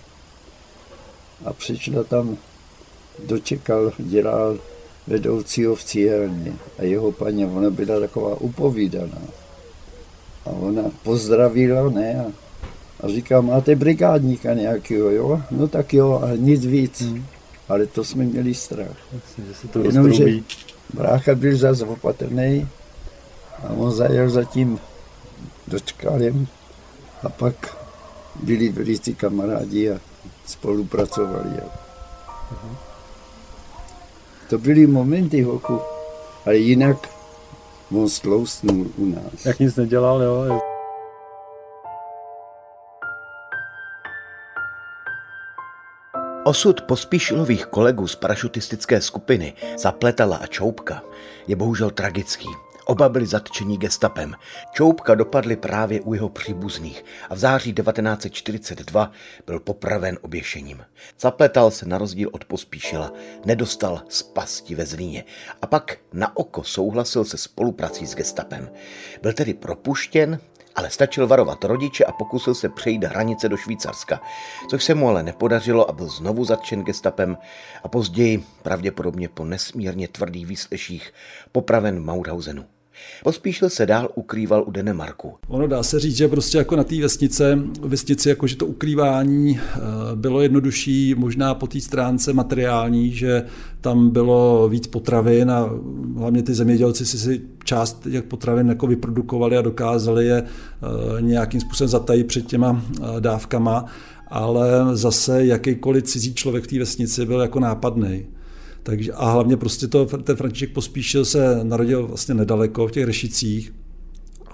A 1.46 1.54
přišla 1.54 2.04
tam, 2.04 2.38
dočekal, 3.28 3.92
dělal 3.98 4.58
vedoucího 5.08 5.76
v 5.76 5.84
cíhelně 5.84 6.54
a 6.80 6.84
jeho 6.84 7.12
paní, 7.12 7.46
ona 7.46 7.70
byla 7.70 8.00
taková 8.00 8.36
upovídaná. 8.36 9.22
A 10.46 10.50
ona 10.50 10.84
pozdravila, 11.04 11.90
ne, 11.90 12.26
a, 12.26 12.32
a 13.06 13.08
říká, 13.08 13.42
máte 13.42 13.76
brigádníka 13.76 14.54
nějakého, 14.54 15.10
jo? 15.10 15.42
No 15.52 15.68
tak 15.68 15.94
jo, 15.94 16.20
ale 16.24 16.38
nic 16.38 16.66
víc. 16.66 17.02
Hmm. 17.02 17.26
Ale 17.70 17.86
to 17.86 18.04
jsme 18.04 18.24
měli 18.24 18.54
strach. 18.54 18.98
Jasně, 19.14 19.44
že 19.48 19.54
se 19.54 19.68
to 19.68 19.80
Jenomže 19.80 20.26
brácha 20.94 21.36
byl 21.36 21.58
zase 21.58 21.86
opatrný 21.86 22.68
a 23.64 23.70
on 23.74 23.92
zajel 23.92 24.30
za 24.30 24.44
tím 24.44 24.80
dočkalem 25.68 26.48
a 27.24 27.30
pak 27.30 27.78
byli 28.44 28.70
velicí 28.70 29.16
kamarádi 29.16 29.92
a 29.92 30.00
spolupracovali. 30.46 31.50
jo. 31.56 31.70
To 34.50 34.58
byly 34.58 34.88
momenty, 34.88 35.42
hochu, 35.42 35.80
ale 36.46 36.58
jinak 36.58 37.10
on 37.98 38.10
stloustnul 38.10 38.88
u 38.98 39.06
nás. 39.06 39.46
Jak 39.46 39.60
nic 39.60 39.76
nedělal, 39.76 40.22
jo. 40.22 40.44
jo. 40.44 40.60
Osud 46.44 46.82
pospíšilových 46.82 47.66
kolegů 47.66 48.08
z 48.08 48.16
parašutistické 48.16 49.02
skupiny 49.02 49.54
Zapletala 49.78 50.38
a 50.38 50.48
Čoupka 50.48 51.04
je 51.48 51.56
bohužel 51.56 51.90
tragický. 51.90 52.48
Oba 52.86 53.10
byli 53.10 53.26
zatčeni 53.26 53.78
gestapem. 53.78 54.36
Čoupka 54.72 55.16
dopadli 55.16 55.56
právě 55.56 56.02
u 56.02 56.14
jeho 56.14 56.30
příbuzných 56.30 57.06
a 57.30 57.36
v 57.36 57.38
září 57.38 57.74
1942 57.74 59.12
byl 59.46 59.60
popraven 59.60 60.18
oběšením. 60.22 60.86
Zapletal 61.20 61.72
se 61.72 61.86
na 61.86 61.98
rozdíl 61.98 62.30
od 62.32 62.46
Pospíšila, 62.46 63.12
nedostal 63.46 64.02
z 64.10 64.24
pasti 64.24 64.76
ve 64.76 64.86
Zlíně 64.86 65.24
a 65.62 65.68
pak 65.68 65.98
na 66.14 66.38
oko 66.38 66.64
souhlasil 66.64 67.26
se 67.26 67.38
spoluprací 67.38 68.06
s 68.06 68.16
gestapem. 68.16 68.70
Byl 69.22 69.34
tedy 69.34 69.54
propuštěn, 69.54 70.40
ale 70.76 70.90
stačil 70.90 71.28
varovat 71.28 71.64
rodiče 71.64 72.06
a 72.06 72.12
pokusil 72.12 72.56
se 72.56 72.70
přejít 72.70 73.04
hranice 73.04 73.50
do 73.50 73.58
Švýcarska, 73.58 74.22
což 74.70 74.84
se 74.84 74.96
mu 74.96 75.10
ale 75.10 75.24
nepodařilo 75.24 75.90
a 75.90 75.94
byl 75.94 76.08
znovu 76.08 76.46
zatčen 76.46 76.84
gestapem 76.84 77.38
a 77.84 77.88
později, 77.88 78.46
pravděpodobně 78.64 79.30
po 79.30 79.46
nesmírně 79.46 80.08
tvrdých 80.08 80.48
výsleších, 80.48 81.14
popraven 81.52 82.04
Mauthausenu. 82.04 82.75
Pospíšil 83.24 83.70
se 83.70 83.86
dál 83.86 84.10
ukrýval 84.16 84.64
u 84.68 84.72
Denemarku. 84.72 85.34
Ono 85.48 85.68
dá 85.68 85.84
se 85.84 86.00
říct, 86.00 86.18
že 86.18 86.28
prostě 86.28 86.58
jako 86.58 86.76
na 86.76 86.84
té 86.84 87.02
vesnice, 87.02 87.60
vesnici 87.82 88.30
jako, 88.30 88.48
že 88.48 88.56
to 88.56 88.66
ukrývání 88.66 89.60
eh, 89.60 89.80
bylo 90.16 90.42
jednodušší, 90.42 91.16
možná 91.16 91.54
po 91.54 91.68
té 91.68 91.82
stránce 91.82 92.34
materiální, 92.34 93.12
že 93.12 93.44
tam 93.82 94.10
bylo 94.10 94.70
víc 94.70 94.88
potravin 94.88 95.52
a 95.52 95.70
hlavně 96.18 96.44
ty 96.44 96.54
zemědělci 96.54 97.06
si, 97.06 97.18
si 97.18 97.42
část 97.64 98.08
těch 98.12 98.24
potravin 98.24 98.70
jako 98.70 98.88
vyprodukovali 98.88 99.58
a 99.58 99.62
dokázali 99.62 100.26
je 100.26 100.44
eh, 100.44 101.22
nějakým 101.22 101.62
způsobem 101.62 101.90
zatajit 101.90 102.28
před 102.28 102.46
těma 102.46 102.82
eh, 102.92 103.04
dávkama, 103.20 103.86
ale 104.28 104.70
zase 104.94 105.46
jakýkoliv 105.46 106.04
cizí 106.04 106.34
člověk 106.34 106.64
v 106.64 106.68
té 106.68 106.80
vesnici 106.80 107.26
byl 107.26 107.42
jako 107.42 107.60
nápadný. 107.60 108.26
Takže, 108.86 109.12
a 109.12 109.32
hlavně 109.32 109.58
prostě 109.58 109.88
to, 109.88 110.06
ten 110.06 110.36
František 110.36 110.74
Pospíšil 110.74 111.26
se 111.26 111.60
narodil 111.64 112.08
vlastně 112.08 112.34
nedaleko 112.34 112.88
v 112.88 112.92
těch 112.92 113.06
Rešicích. 113.06 113.74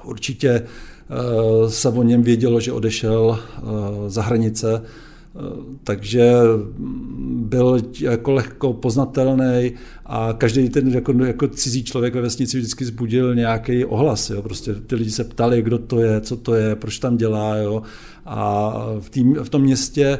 Určitě 0.03 0.61
uh, 0.61 1.69
se 1.69 1.89
o 1.89 2.03
něm 2.03 2.21
vědělo, 2.21 2.59
že 2.59 2.71
odešel 2.71 3.39
uh, 3.61 3.69
za 4.07 4.21
hranice, 4.21 4.81
uh, 5.33 5.41
takže 5.83 6.31
byl 7.31 7.81
jako 7.99 8.31
lehko 8.31 8.73
poznatelný 8.73 9.71
a 10.05 10.33
každý 10.33 10.69
ten 10.69 10.87
jako, 10.87 11.11
jako 11.11 11.47
cizí 11.47 11.83
člověk 11.83 12.15
ve 12.15 12.21
vesnici 12.21 12.57
vždycky 12.57 12.85
zbudil 12.85 13.35
nějaký 13.35 13.85
ohlas. 13.85 14.29
Jo? 14.29 14.41
Prostě 14.41 14.73
ty 14.73 14.95
lidi 14.95 15.11
se 15.11 15.23
ptali, 15.23 15.61
kdo 15.61 15.77
to 15.77 15.99
je, 15.99 16.21
co 16.21 16.37
to 16.37 16.55
je, 16.55 16.75
proč 16.75 16.99
tam 16.99 17.17
dělá. 17.17 17.55
Jo? 17.55 17.81
A 18.25 18.73
v, 18.99 19.09
tým, 19.09 19.35
v 19.35 19.49
tom 19.49 19.61
městě 19.61 20.19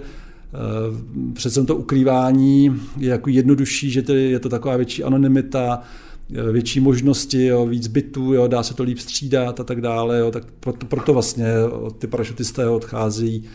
přece 1.34 1.64
to 1.64 1.76
ukrývání 1.76 2.82
je 2.98 3.10
jako 3.10 3.30
jednodušší, 3.30 3.92
že 3.92 4.04
je 4.14 4.40
to 4.40 4.50
taková 4.50 4.78
větší 4.78 5.04
anonymita, 5.04 5.82
větší 6.52 6.80
možnosti, 6.80 7.46
jo, 7.46 7.66
víc 7.66 7.88
bytů, 7.88 8.34
jo, 8.34 8.48
dá 8.48 8.64
se 8.64 8.74
to 8.74 8.84
líp 8.84 9.00
střídat 9.00 9.60
a 9.60 9.64
tak 9.64 9.82
dále. 9.82 10.20
Jo, 10.20 10.32
tak 10.32 10.44
proto, 10.60 10.86
proto 10.86 11.14
vlastně 11.14 11.46
ty 11.98 12.08
parašutisté 12.08 12.70
odchází 12.70 13.50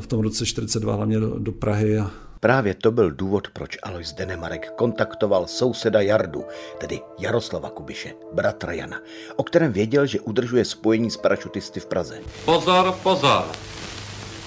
v 0.00 0.06
tom 0.06 0.20
roce 0.20 0.46
42 0.46 0.94
hlavně 0.94 1.20
do, 1.20 1.38
do 1.38 1.52
Prahy. 1.52 1.98
Právě 2.40 2.74
to 2.74 2.92
byl 2.92 3.10
důvod, 3.10 3.48
proč 3.52 3.78
Alois 3.82 4.12
Denemarek 4.12 4.72
kontaktoval 4.76 5.46
souseda 5.46 6.00
Jardu, 6.00 6.44
tedy 6.80 7.00
Jaroslava 7.20 7.70
Kubiše, 7.70 8.14
bratra 8.32 8.72
Jana, 8.72 9.00
o 9.36 9.42
kterém 9.42 9.72
věděl, 9.72 10.06
že 10.06 10.20
udržuje 10.20 10.64
spojení 10.64 11.10
s 11.10 11.16
parašutisty 11.16 11.80
v 11.80 11.86
Praze. 11.86 12.20
Pozor, 12.44 12.94
pozor! 13.02 13.44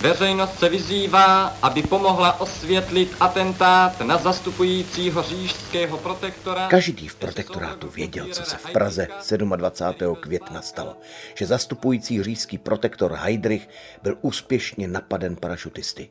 Veřejnost 0.01 0.59
se 0.59 0.69
vyzývá, 0.69 1.45
aby 1.61 1.83
pomohla 1.83 2.41
osvětlit 2.41 3.15
atentát 3.19 4.01
na 4.01 4.17
zastupujícího 4.17 5.23
říšského 5.23 5.97
protektora. 5.97 6.67
Každý 6.67 7.07
v 7.07 7.15
protektorátu 7.15 7.89
věděl, 7.89 8.27
co 8.31 8.43
se 8.43 8.57
v 8.57 8.71
Praze 8.71 9.07
27. 9.55 10.15
května 10.15 10.61
stalo. 10.61 10.97
Že 11.35 11.45
zastupující 11.45 12.23
říšský 12.23 12.57
protektor 12.57 13.13
Heydrich 13.13 13.69
byl 14.03 14.17
úspěšně 14.21 14.87
napaden 14.87 15.35
parašutisty. 15.35 16.09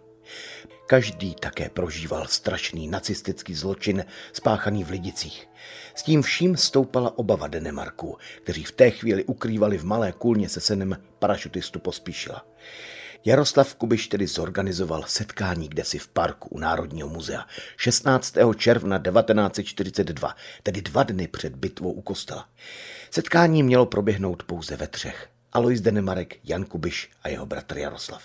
Každý 0.86 1.34
také 1.34 1.68
prožíval 1.68 2.26
strašný 2.26 2.88
nacistický 2.88 3.54
zločin 3.54 4.04
spáchaný 4.32 4.84
v 4.84 4.90
Lidicích. 4.90 5.48
S 5.94 6.02
tím 6.02 6.22
vším 6.22 6.56
stoupala 6.56 7.18
obava 7.18 7.46
Denemarků, 7.46 8.18
kteří 8.42 8.64
v 8.64 8.72
té 8.72 8.90
chvíli 8.90 9.24
ukrývali 9.24 9.78
v 9.78 9.84
malé 9.84 10.12
kůlně 10.12 10.48
se 10.48 10.60
synem 10.60 10.96
parašutistu 11.18 11.78
Pospíšila. 11.78 12.44
Jaroslav 13.24 13.74
Kubiš 13.74 14.08
tedy 14.08 14.26
zorganizoval 14.26 15.04
setkání 15.06 15.68
kdesi 15.68 15.98
v 15.98 16.08
parku 16.08 16.48
u 16.48 16.58
Národního 16.58 17.08
muzea 17.08 17.46
16. 17.76 18.34
června 18.56 18.98
1942, 18.98 20.36
tedy 20.62 20.82
dva 20.82 21.02
dny 21.02 21.28
před 21.28 21.56
bitvou 21.56 21.92
u 21.92 22.02
kostela. 22.02 22.48
Setkání 23.10 23.62
mělo 23.62 23.86
proběhnout 23.86 24.42
pouze 24.42 24.76
ve 24.76 24.86
třech. 24.86 25.28
Alois 25.52 25.80
Denemarek, 25.80 26.38
Jan 26.44 26.64
Kubiš 26.64 27.10
a 27.22 27.28
jeho 27.28 27.46
bratr 27.46 27.78
Jaroslav. 27.78 28.22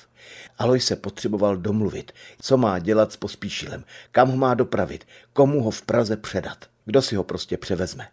Alois 0.58 0.86
se 0.86 0.96
potřeboval 0.96 1.58
domluvit, 1.58 2.12
co 2.42 2.58
má 2.58 2.80
dělat 2.80 3.12
s 3.12 3.18
pospíšilem, 3.18 3.84
kam 4.12 4.30
ho 4.30 4.38
má 4.38 4.54
dopravit, 4.54 5.08
komu 5.34 5.64
ho 5.64 5.72
v 5.72 5.82
Praze 5.82 6.18
předat. 6.18 6.66
Kdo 6.86 7.02
si 7.02 7.16
ho 7.16 7.24
prostě 7.24 7.58
převezme. 7.58 8.08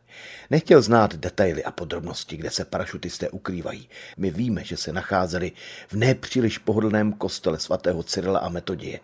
Nechtěl 0.50 0.82
znát 0.82 1.16
detaily 1.16 1.64
a 1.64 1.70
podrobnosti, 1.70 2.36
kde 2.36 2.50
se 2.50 2.64
parašutisté 2.64 3.30
ukrývají. 3.30 3.88
My 4.16 4.30
víme, 4.30 4.64
že 4.64 4.76
se 4.76 4.92
nacházeli 4.92 5.52
v 5.88 5.94
nepříliš 5.94 6.58
pohodlném 6.58 7.12
kostele 7.12 7.58
svatého 7.58 8.02
Cyrila 8.02 8.38
a 8.38 8.48
Metodie. 8.48 9.00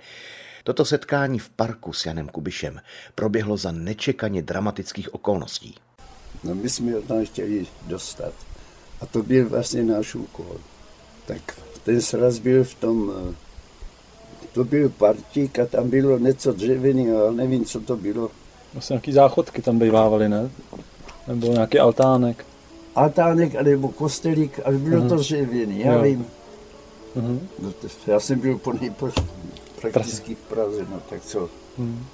Toto 0.65 0.85
setkání 0.85 1.39
v 1.39 1.49
parku 1.49 1.93
s 1.93 2.07
Janem 2.07 2.29
Kubišem 2.29 2.81
proběhlo 3.15 3.57
za 3.57 3.73
nečekaně 3.73 4.43
dramatických 4.43 5.15
okolností. 5.15 5.75
No 6.45 6.55
my 6.55 6.71
jsme 6.71 6.93
ho 6.93 7.03
tam 7.03 7.25
chtěli 7.27 7.67
dostat. 7.87 8.48
A 9.01 9.07
to 9.07 9.23
byl 9.23 9.49
vlastně 9.49 9.83
náš 9.83 10.15
úkol. 10.15 10.57
Tak 11.27 11.61
ten 11.85 12.01
sraz 12.01 12.39
byl 12.39 12.65
v 12.65 12.75
tom, 12.75 13.13
eh, 13.31 13.35
to 14.53 14.65
byl 14.65 14.89
partík 14.89 15.59
a 15.59 15.67
tam 15.67 15.91
bylo 15.91 16.19
něco 16.19 16.53
dřevěného, 16.53 17.23
ale 17.23 17.35
nevím, 17.35 17.65
co 17.65 17.81
to 17.81 17.97
bylo. 17.97 18.31
Vlastně 18.75 18.95
nějaký 18.95 19.13
záchodky 19.13 19.63
tam 19.63 19.79
bývávaly, 19.79 20.29
ne? 20.29 20.51
Nebo 21.27 21.47
nějaký 21.47 21.79
altánek. 21.79 22.47
Altánek, 22.95 23.63
nebo 23.63 23.89
kostelík, 23.89 24.61
ale 24.65 24.79
bylo 24.79 25.03
uh-huh. 25.03 25.09
to 25.09 25.17
dřevěný, 25.17 25.81
já 25.81 25.93
Jo. 25.93 26.03
vím. 26.03 26.27
Uh-huh. 27.17 27.39
No, 27.63 27.73
já 28.07 28.21
jsem 28.21 28.41
byl 28.41 28.59
po 28.59 28.73
nejprv 28.73 29.15
prakticky 29.81 30.35
v 30.35 30.39
Praze, 30.39 30.87
no 30.91 31.01
tak 31.11 31.23
co. 31.23 31.49
Hmm. 31.79 32.05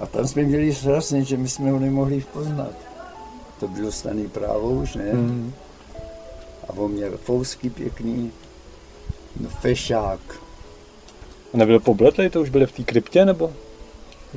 A 0.00 0.06
tam 0.06 0.26
jsme 0.26 0.42
měli 0.42 0.74
strašně, 0.74 1.24
že 1.24 1.36
my 1.36 1.48
jsme 1.48 1.70
ho 1.70 1.78
nemohli 1.78 2.24
poznat. 2.32 2.74
To 3.60 3.68
bylo 3.68 3.92
staný 3.92 4.28
právo 4.28 4.70
už, 4.70 4.94
ne? 4.94 5.12
Hmm. 5.12 5.52
A 6.68 6.72
on 6.72 6.90
měl 6.90 7.16
fousky 7.16 7.70
pěkný, 7.70 8.32
no 9.40 9.48
fešák, 9.48 10.20
A 11.54 11.56
nebyl 11.56 11.80
pobletlej, 11.80 12.30
to 12.30 12.40
už 12.40 12.50
byli 12.50 12.66
v 12.66 12.72
té 12.72 12.82
kryptě, 12.82 13.24
nebo? 13.24 13.52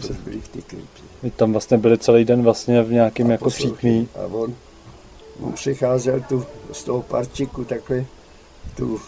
to 0.07 0.13
byli 0.13 0.41
v 0.41 0.47
té 0.47 0.61
kryptě. 0.61 1.01
My 1.23 1.31
tam 1.31 1.51
vlastně 1.51 1.77
byli 1.77 1.97
celý 1.97 2.25
den 2.25 2.43
vlastně 2.43 2.83
v 2.83 2.91
nějakém 2.91 3.27
A 3.27 3.31
jako 3.31 3.49
přítmí. 3.49 4.07
A 4.15 4.25
on, 4.25 4.55
on 5.39 5.53
přicházel 5.53 6.21
tu 6.29 6.45
z 6.71 6.83
toho 6.83 7.01
parčiku 7.01 7.63
takhle, 7.63 8.05
tu 8.75 9.01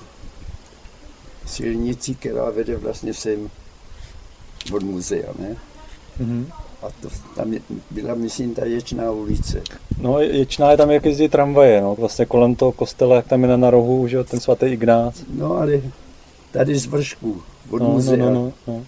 silnici, 1.45 2.15
která 2.15 2.49
vede 2.49 2.77
vlastně 2.77 3.13
sem 3.13 3.49
od 4.73 4.83
muzea, 4.83 5.33
ne? 5.39 5.57
Mhm. 6.19 6.51
A 6.83 6.87
to, 7.01 7.07
tam 7.35 7.53
je, 7.53 7.59
byla, 7.91 8.15
myslím, 8.15 8.53
ta 8.53 8.65
ječná 8.65 9.11
ulice. 9.11 9.61
No 10.01 10.19
ječná 10.19 10.71
je 10.71 10.77
tam, 10.77 10.91
jak 10.91 11.05
jezdí 11.05 11.29
tramvaje, 11.29 11.81
no, 11.81 11.95
vlastně 11.95 12.25
kolem 12.25 12.55
toho 12.55 12.71
kostela, 12.71 13.15
jak 13.15 13.27
tam 13.27 13.41
je 13.41 13.47
na, 13.49 13.57
na 13.57 13.69
rohu, 13.69 14.07
že 14.07 14.23
ten 14.23 14.39
svatý 14.39 14.65
Ignác. 14.65 15.23
No 15.33 15.57
ale 15.57 15.81
tady 16.51 16.75
z 16.75 16.85
vršku, 16.85 17.41
od 17.69 17.79
No, 17.79 17.87
no, 17.87 17.93
muzea. 17.93 18.17
no, 18.17 18.29
no, 18.31 18.53
no. 18.67 18.85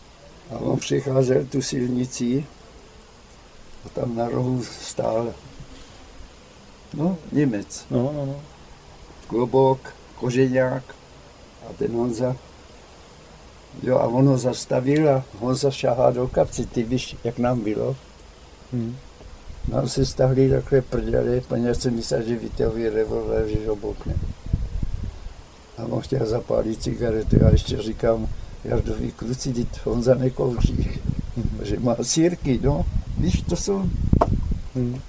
A 0.51 0.59
on 0.59 0.77
přicházel 0.77 1.45
tu 1.45 1.61
silnici 1.61 2.45
a 3.85 3.89
tam 3.89 4.15
na 4.15 4.29
rohu 4.29 4.63
stál 4.81 5.33
no, 6.93 7.17
Němec. 7.31 7.85
No, 7.91 8.11
no, 8.15 8.25
no. 8.25 8.35
Klobouk, 9.27 9.79
koženák 10.15 10.83
a 11.69 11.73
ten 11.77 11.91
Honza. 11.91 12.35
Jo, 13.83 13.97
a 13.97 14.07
on 14.07 14.27
ho 14.27 14.37
zastavil 14.37 15.09
a 15.09 15.23
Honza 15.39 15.71
šahá 15.71 16.11
do 16.11 16.27
kapci. 16.27 16.65
Ty 16.65 16.83
víš, 16.83 17.15
jak 17.23 17.39
nám 17.39 17.59
bylo? 17.59 17.95
Hmm. 18.73 18.95
Nám 19.67 19.89
se 19.89 20.05
stahli 20.05 20.49
takhle 20.49 20.81
prdele, 20.81 21.41
poněvadž 21.41 21.77
jsem 21.77 21.95
myslel, 21.95 22.21
že 22.23 22.35
vytahuje 22.35 22.89
revolver, 22.89 23.47
že 23.47 23.67
ho 23.67 23.75
bokne. 23.75 24.13
A 25.77 25.85
on 25.85 26.01
chtěl 26.01 26.25
zapálit 26.25 26.83
cigaretu 26.83 27.45
a 27.45 27.49
ještě 27.49 27.77
říkám, 27.77 28.27
Jardovi 28.63 29.11
kluci, 29.11 29.53
teď 29.53 29.67
Honza 29.83 30.15
nekouří, 30.15 30.89
že 31.63 31.79
má 31.79 31.95
sírky, 32.01 32.59
no. 32.63 32.85
Víš, 33.17 33.41
to 33.41 33.55
jsou... 33.55 33.85
Hmm. 34.75 34.99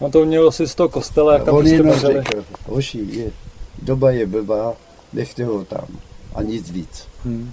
No 0.00 0.10
to 0.10 0.24
mělo 0.24 0.48
asi 0.48 0.68
z 0.68 0.74
toho 0.74 0.88
kostela, 0.88 1.32
jak 1.32 1.44
tam 1.44 1.54
on 1.54 1.66
jenom 1.66 1.88
vařili. 1.88 2.14
řekl, 2.14 2.44
hoši, 2.66 2.98
je, 2.98 3.30
doba 3.82 4.10
je 4.10 4.26
blbá, 4.26 4.72
nechte 5.12 5.44
ho 5.44 5.64
tam. 5.64 5.86
A 6.34 6.42
nic 6.42 6.70
víc. 6.70 7.08
Hmm. 7.24 7.52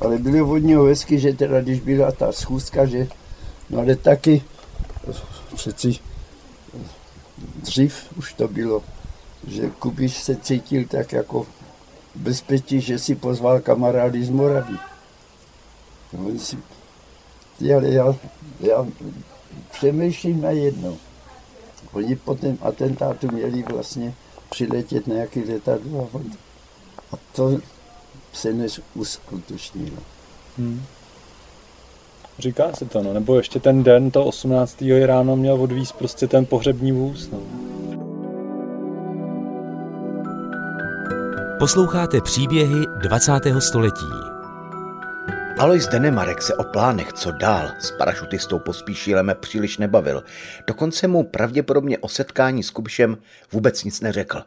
Ale 0.00 0.18
bylo 0.18 0.50
od 0.50 0.58
něho 0.58 0.84
hezky, 0.84 1.18
že 1.18 1.32
teda, 1.32 1.60
když 1.60 1.80
byla 1.80 2.12
ta 2.12 2.32
schůzka, 2.32 2.86
že, 2.86 3.08
no 3.70 3.78
ale 3.78 3.96
taky, 3.96 4.42
přeci 5.54 5.98
dřív 7.62 8.12
už 8.18 8.32
to 8.32 8.48
bylo, 8.48 8.82
že 9.46 9.70
Kubiš 9.70 10.16
se 10.16 10.36
cítil 10.36 10.84
tak 10.88 11.12
jako 11.12 11.46
bezpečí, 12.14 12.80
že 12.80 12.98
si 12.98 13.14
pozval 13.14 13.60
kamarády 13.60 14.24
z 14.24 14.30
Moravy. 14.30 14.78
No, 16.12 16.38
si, 16.38 16.58
ty, 17.58 17.74
ale 17.74 17.88
já, 17.88 18.16
já 18.60 18.86
přemýšlím 19.70 20.40
na 20.40 20.50
jedno. 20.50 20.96
Oni 21.92 22.16
po 22.16 22.34
tom 22.34 22.58
atentátu 22.60 23.28
měli 23.32 23.62
vlastně 23.62 24.14
přiletět 24.54 25.06
na 25.06 25.14
nějaký 25.14 25.44
letadlo 25.52 26.00
a, 26.00 26.08
on, 26.12 26.22
a 27.12 27.16
to 27.32 27.58
se 28.32 28.52
neuskutečnilo. 28.52 29.96
Hmm. 30.58 30.82
Říká 32.38 32.72
se 32.72 32.84
to, 32.84 33.02
no. 33.02 33.12
Nebo 33.12 33.36
ještě 33.36 33.60
ten 33.60 33.82
den, 33.82 34.10
to 34.10 34.24
18. 34.24 34.84
ráno 35.04 35.36
měl 35.36 35.62
odvíz 35.62 35.92
prostě 35.92 36.26
ten 36.26 36.46
pohřební 36.46 36.92
vůz, 36.92 37.30
no. 37.30 37.38
Posloucháte 41.58 42.20
příběhy 42.20 42.86
20. 43.02 43.32
století. 43.58 44.33
Alois 45.58 45.88
Denemarek 45.88 46.42
se 46.42 46.54
o 46.54 46.64
plánech, 46.64 47.12
co 47.12 47.30
dál, 47.30 47.70
s 47.80 47.90
parašutistou 47.90 48.58
pospíšilem 48.58 49.32
příliš 49.40 49.78
nebavil. 49.78 50.24
Dokonce 50.66 51.08
mu 51.08 51.22
pravděpodobně 51.22 51.98
o 51.98 52.08
setkání 52.08 52.62
s 52.62 52.70
Kubišem 52.70 53.18
vůbec 53.52 53.84
nic 53.84 54.00
neřekl. 54.00 54.42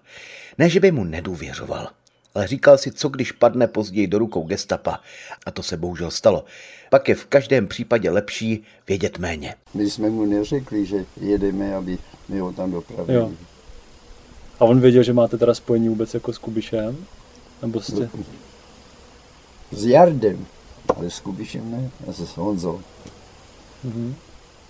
Ne, 0.57 0.69
že 0.69 0.79
by 0.79 0.91
mu 0.91 1.03
nedůvěřoval, 1.03 1.87
ale 2.35 2.47
říkal 2.47 2.77
si, 2.77 2.91
co 2.91 3.09
když 3.09 3.31
padne 3.31 3.67
později 3.67 4.07
do 4.07 4.19
rukou 4.19 4.43
gestapa. 4.43 4.99
A 5.45 5.51
to 5.51 5.63
se 5.63 5.77
bohužel 5.77 6.11
stalo. 6.11 6.45
Pak 6.89 7.09
je 7.09 7.15
v 7.15 7.25
každém 7.25 7.67
případě 7.67 8.11
lepší 8.11 8.63
vědět 8.87 9.19
méně. 9.19 9.55
My 9.73 9.89
jsme 9.89 10.09
mu 10.09 10.25
neřekli, 10.25 10.85
že 10.85 11.05
jedeme, 11.21 11.75
aby 11.75 11.97
my 12.29 12.39
ho 12.39 12.53
tam 12.53 12.71
dopravili. 12.71 13.19
Jo. 13.19 13.31
A 14.59 14.65
on 14.65 14.81
věděl, 14.81 15.03
že 15.03 15.13
máte 15.13 15.37
teda 15.37 15.53
spojení 15.53 15.89
vůbec 15.89 16.13
jako 16.13 16.33
s 16.33 16.37
Kubišem? 16.37 16.97
Nebo 17.61 17.81
jste... 17.81 18.09
S 19.71 19.85
Jardem, 19.85 20.45
ale 20.95 21.09
s 21.09 21.19
Kubišem 21.19 21.71
ne, 21.71 21.89
a 22.09 22.11
s 22.11 22.37
Honzou. 22.37 22.79
Mhm. 23.83 24.15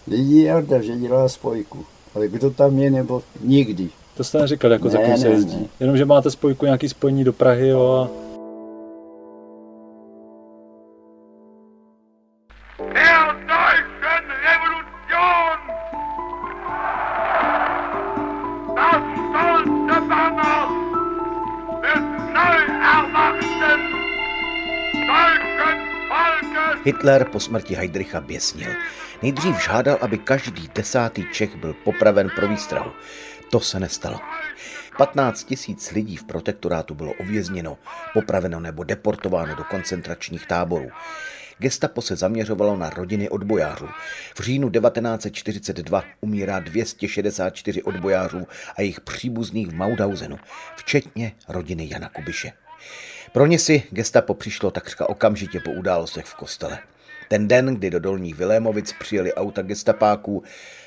Vidí 0.08 0.44
Jarda, 0.44 0.82
že 0.82 0.96
dělá 0.96 1.30
spojku, 1.30 1.86
ale 2.16 2.28
kdo 2.28 2.50
tam 2.50 2.80
je, 2.80 2.90
nebo 2.90 3.24
nikdy. 3.42 3.90
To 4.18 4.24
jste 4.24 4.38
neříkal, 4.38 4.72
jako 4.72 4.90
za 4.90 5.00
Ne, 5.00 5.06
kým 5.06 5.18
se 5.18 5.28
jezdí. 5.28 5.70
Jenom, 5.80 5.98
že 5.98 6.06
máte 6.06 6.32
spojku 6.32 6.66
nějaký 6.66 6.90
spojení 6.90 7.24
do 7.24 7.34
Prahy, 7.34 7.68
jo, 7.68 7.92
a... 7.92 8.27
Hitler 26.88 27.26
po 27.26 27.40
smrti 27.40 27.76
Heydricha 27.76 28.22
běsnil. 28.22 28.72
Nejdřív 29.22 29.64
žádal, 29.64 29.98
aby 30.02 30.18
každý 30.18 30.70
desátý 30.76 31.26
Čech 31.34 31.56
byl 31.56 31.74
popraven 31.74 32.30
pro 32.36 32.48
výstrahu. 32.48 32.92
To 33.52 33.60
se 33.60 33.80
nestalo. 33.80 34.20
15 34.98 35.44
tisíc 35.44 35.92
lidí 35.92 36.18
v 36.18 36.24
protektorátu 36.24 36.96
bylo 36.96 37.14
uvězněno, 37.14 37.78
popraveno 38.14 38.60
nebo 38.60 38.84
deportováno 38.84 39.56
do 39.56 39.64
koncentračních 39.64 40.46
táborů. 40.46 40.90
Gestapo 41.58 42.02
se 42.02 42.16
zaměřovalo 42.16 42.78
na 42.78 42.90
rodiny 42.90 43.30
odbojářů. 43.30 43.88
V 44.36 44.40
říjnu 44.40 44.70
1942 44.70 46.04
umírá 46.22 46.60
264 46.60 47.84
odbojářů 47.84 48.48
a 48.76 48.82
jejich 48.82 49.02
příbuzných 49.02 49.68
v 49.68 49.74
Mauthausenu, 49.74 50.38
včetně 50.76 51.32
rodiny 51.48 51.90
Jana 51.92 52.10
Kubiše. 52.10 52.52
Pro 53.34 53.46
ně 53.46 53.60
si 53.60 53.84
gestapo 53.92 54.34
přišlo 54.34 54.72
takřka 54.72 55.10
okamžitě 55.10 55.60
po 55.60 55.72
událostech 55.72 56.26
v 56.26 56.36
kostele. 56.36 56.80
Ten 57.30 57.48
den, 57.48 57.76
kdy 57.76 57.90
do 57.90 58.00
Dolních 58.00 58.36
Vilémovic 58.36 58.94
přijeli 59.00 59.34
auta 59.34 59.62
gestapáků, 59.62 60.44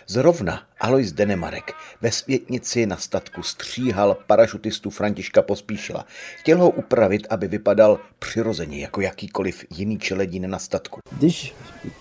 zrovna 0.06 0.62
Alois 0.80 1.12
Denemarek 1.12 1.72
ve 2.00 2.12
světnici 2.12 2.86
na 2.86 2.96
statku 2.96 3.42
stříhal 3.42 4.16
parašutistu 4.26 4.90
Františka 4.90 5.42
Pospíšila. 5.42 6.06
Chtěl 6.36 6.58
ho 6.58 6.70
upravit, 6.70 7.26
aby 7.30 7.48
vypadal 7.48 7.98
přirozeně 8.18 8.78
jako 8.78 9.00
jakýkoliv 9.00 9.64
jiný 9.70 9.98
čeledín 9.98 10.50
na 10.50 10.58
statku. 10.58 11.00
Když 11.18 11.54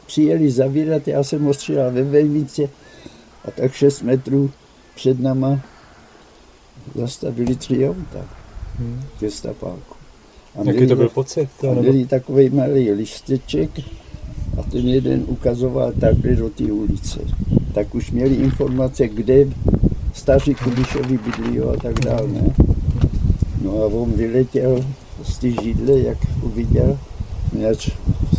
přijeli 0.06 0.52
zavírat, 0.52 1.08
já 1.08 1.24
jsem 1.24 1.44
ho 1.44 1.54
střílel 1.54 1.92
ve 1.92 2.04
Vejmice 2.04 2.62
a 3.46 3.52
tak 3.52 3.74
6 3.74 4.02
metrů 4.02 4.52
před 4.96 5.20
náma 5.20 5.62
zastavili 6.96 7.56
tři 7.56 7.90
auta 7.90 8.30
hmm. 8.80 9.04
gestapáku. 9.20 9.99
A 10.56 10.64
Jaký 10.64 10.88
to 10.88 10.96
byl 10.96 11.10
pocit? 11.10 11.50
A 11.72 11.74
měli 11.74 12.06
takový 12.06 12.50
malý 12.50 12.92
listeček 12.92 13.70
a 14.58 14.64
ten 14.64 14.88
jeden 14.88 15.24
ukazoval 15.28 15.92
takhle 15.92 16.36
do 16.36 16.50
té 16.50 16.64
ulice. 16.64 17.20
Tak 17.74 17.96
už 17.96 18.12
měli 18.12 18.36
informace, 18.36 19.08
kde 19.08 19.46
staří 20.14 20.56
Kubišovi 20.56 21.18
bydlí 21.18 21.60
a 21.60 21.78
tak 21.82 22.00
dále. 22.00 22.28
Ne? 22.28 22.42
No 23.62 23.84
a 23.84 23.86
on 23.86 24.12
vyletěl 24.12 24.86
z 25.24 25.38
té 25.38 25.52
židle, 25.64 26.00
jak 26.00 26.18
uviděl, 26.42 26.98
Měč 27.54 27.92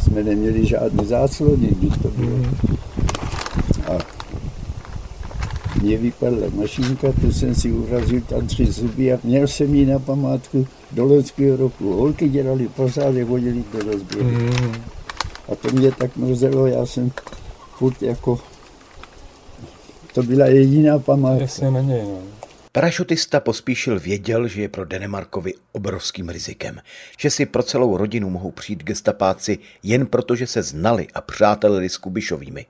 jsme 0.03 0.23
neměli 0.23 0.67
žádný 0.67 1.07
záclony, 1.07 1.69
když 1.79 1.93
to 2.03 2.09
bylo. 2.09 2.37
A 3.87 3.99
mě 5.83 5.99
vypadla 5.99 6.47
mašinka, 6.55 7.13
tu 7.13 7.33
jsem 7.33 7.55
si 7.55 7.73
urazil 7.73 8.21
tam 8.21 8.47
tři 8.47 8.67
zuby 8.67 9.13
a 9.13 9.19
měl 9.25 9.47
jsem 9.47 9.75
ji 9.75 9.87
na 9.87 9.99
památku 9.99 10.67
do 10.93 11.05
loňského 11.05 11.57
roku. 11.57 11.93
Holky 11.95 12.29
dělali 12.29 12.69
pořádek, 12.69 13.29
hodili 13.29 13.65
do 13.73 13.93
rozběru. 13.93 14.29
Mm. 14.29 14.75
A 15.53 15.55
to 15.55 15.69
mě 15.73 15.93
tak 15.93 16.17
mrzelo, 16.17 16.67
já 16.67 16.87
jsem 16.87 17.13
furt 17.79 18.03
jako, 18.03 18.41
to 20.15 20.23
byla 20.23 20.47
jediná 20.47 20.99
památka. 20.99 21.43
Jasně 21.43 21.71
na 21.71 21.81
něj, 21.81 22.03
no. 22.03 22.23
Parašutista 22.73 23.41
pospíšil 23.41 24.01
věděl, 24.01 24.49
že 24.49 24.63
je 24.63 24.69
pro 24.69 24.85
Denemarkovi 24.85 25.55
obrovským 25.73 26.29
rizikem, 26.29 26.81
že 27.19 27.31
si 27.31 27.47
pro 27.47 27.63
celou 27.63 27.97
rodinu 27.97 28.31
mohou 28.31 28.51
přijít 28.51 28.85
gestapáci 28.85 29.59
jen 29.83 30.07
proto, 30.07 30.37
že 30.37 30.47
se 30.47 30.63
znali 30.63 31.07
a 31.15 31.21
přátelili 31.21 31.89
s 31.89 31.97
Kubišovými. 31.97 32.67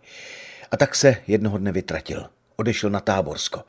A 0.70 0.76
tak 0.76 0.94
se 0.94 1.16
jednoho 1.26 1.58
dne 1.58 1.72
vytratil. 1.72 2.24
Odešel 2.60 2.90
na 2.90 3.00
Táborsko. 3.00 3.60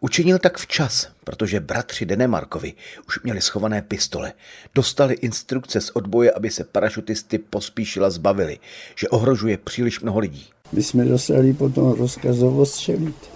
Učinil 0.00 0.38
tak 0.38 0.58
včas, 0.58 1.08
protože 1.24 1.60
bratři 1.60 2.06
Denemarkovi 2.06 2.72
už 3.08 3.22
měli 3.22 3.40
schované 3.40 3.82
pistole. 3.82 4.32
Dostali 4.74 5.14
instrukce 5.14 5.80
z 5.80 5.90
odboje, 5.90 6.32
aby 6.32 6.50
se 6.50 6.64
parašutisty 6.64 7.38
pospíšila 7.38 8.10
zbavili, 8.10 8.58
že 8.94 9.08
ohrožuje 9.08 9.58
příliš 9.58 10.00
mnoho 10.00 10.18
lidí. 10.18 10.46
My 10.72 10.82
jsme 10.82 11.04
dostali 11.04 11.52
potom 11.52 11.92
rozkazovo 11.92 12.66
střelit 12.66 13.30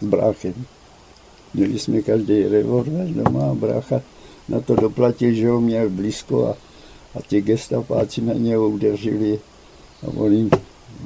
s 0.00 0.04
bráchem. 0.04 0.54
Měli 1.54 1.78
jsme 1.78 2.02
každý 2.02 2.48
revolver 2.48 3.06
doma 3.06 3.50
a 3.50 3.54
brácha 3.54 4.02
na 4.48 4.60
to 4.60 4.76
doplatil, 4.76 5.34
že 5.34 5.48
ho 5.48 5.60
měl 5.60 5.90
blízko 5.90 6.48
a, 6.48 6.56
a 7.18 7.22
ti 7.22 7.42
gestapáci 7.42 8.20
na 8.20 8.34
něho 8.34 8.68
udeřili 8.68 9.40
a 10.02 10.06
on 10.06 10.32
jim, 10.32 10.50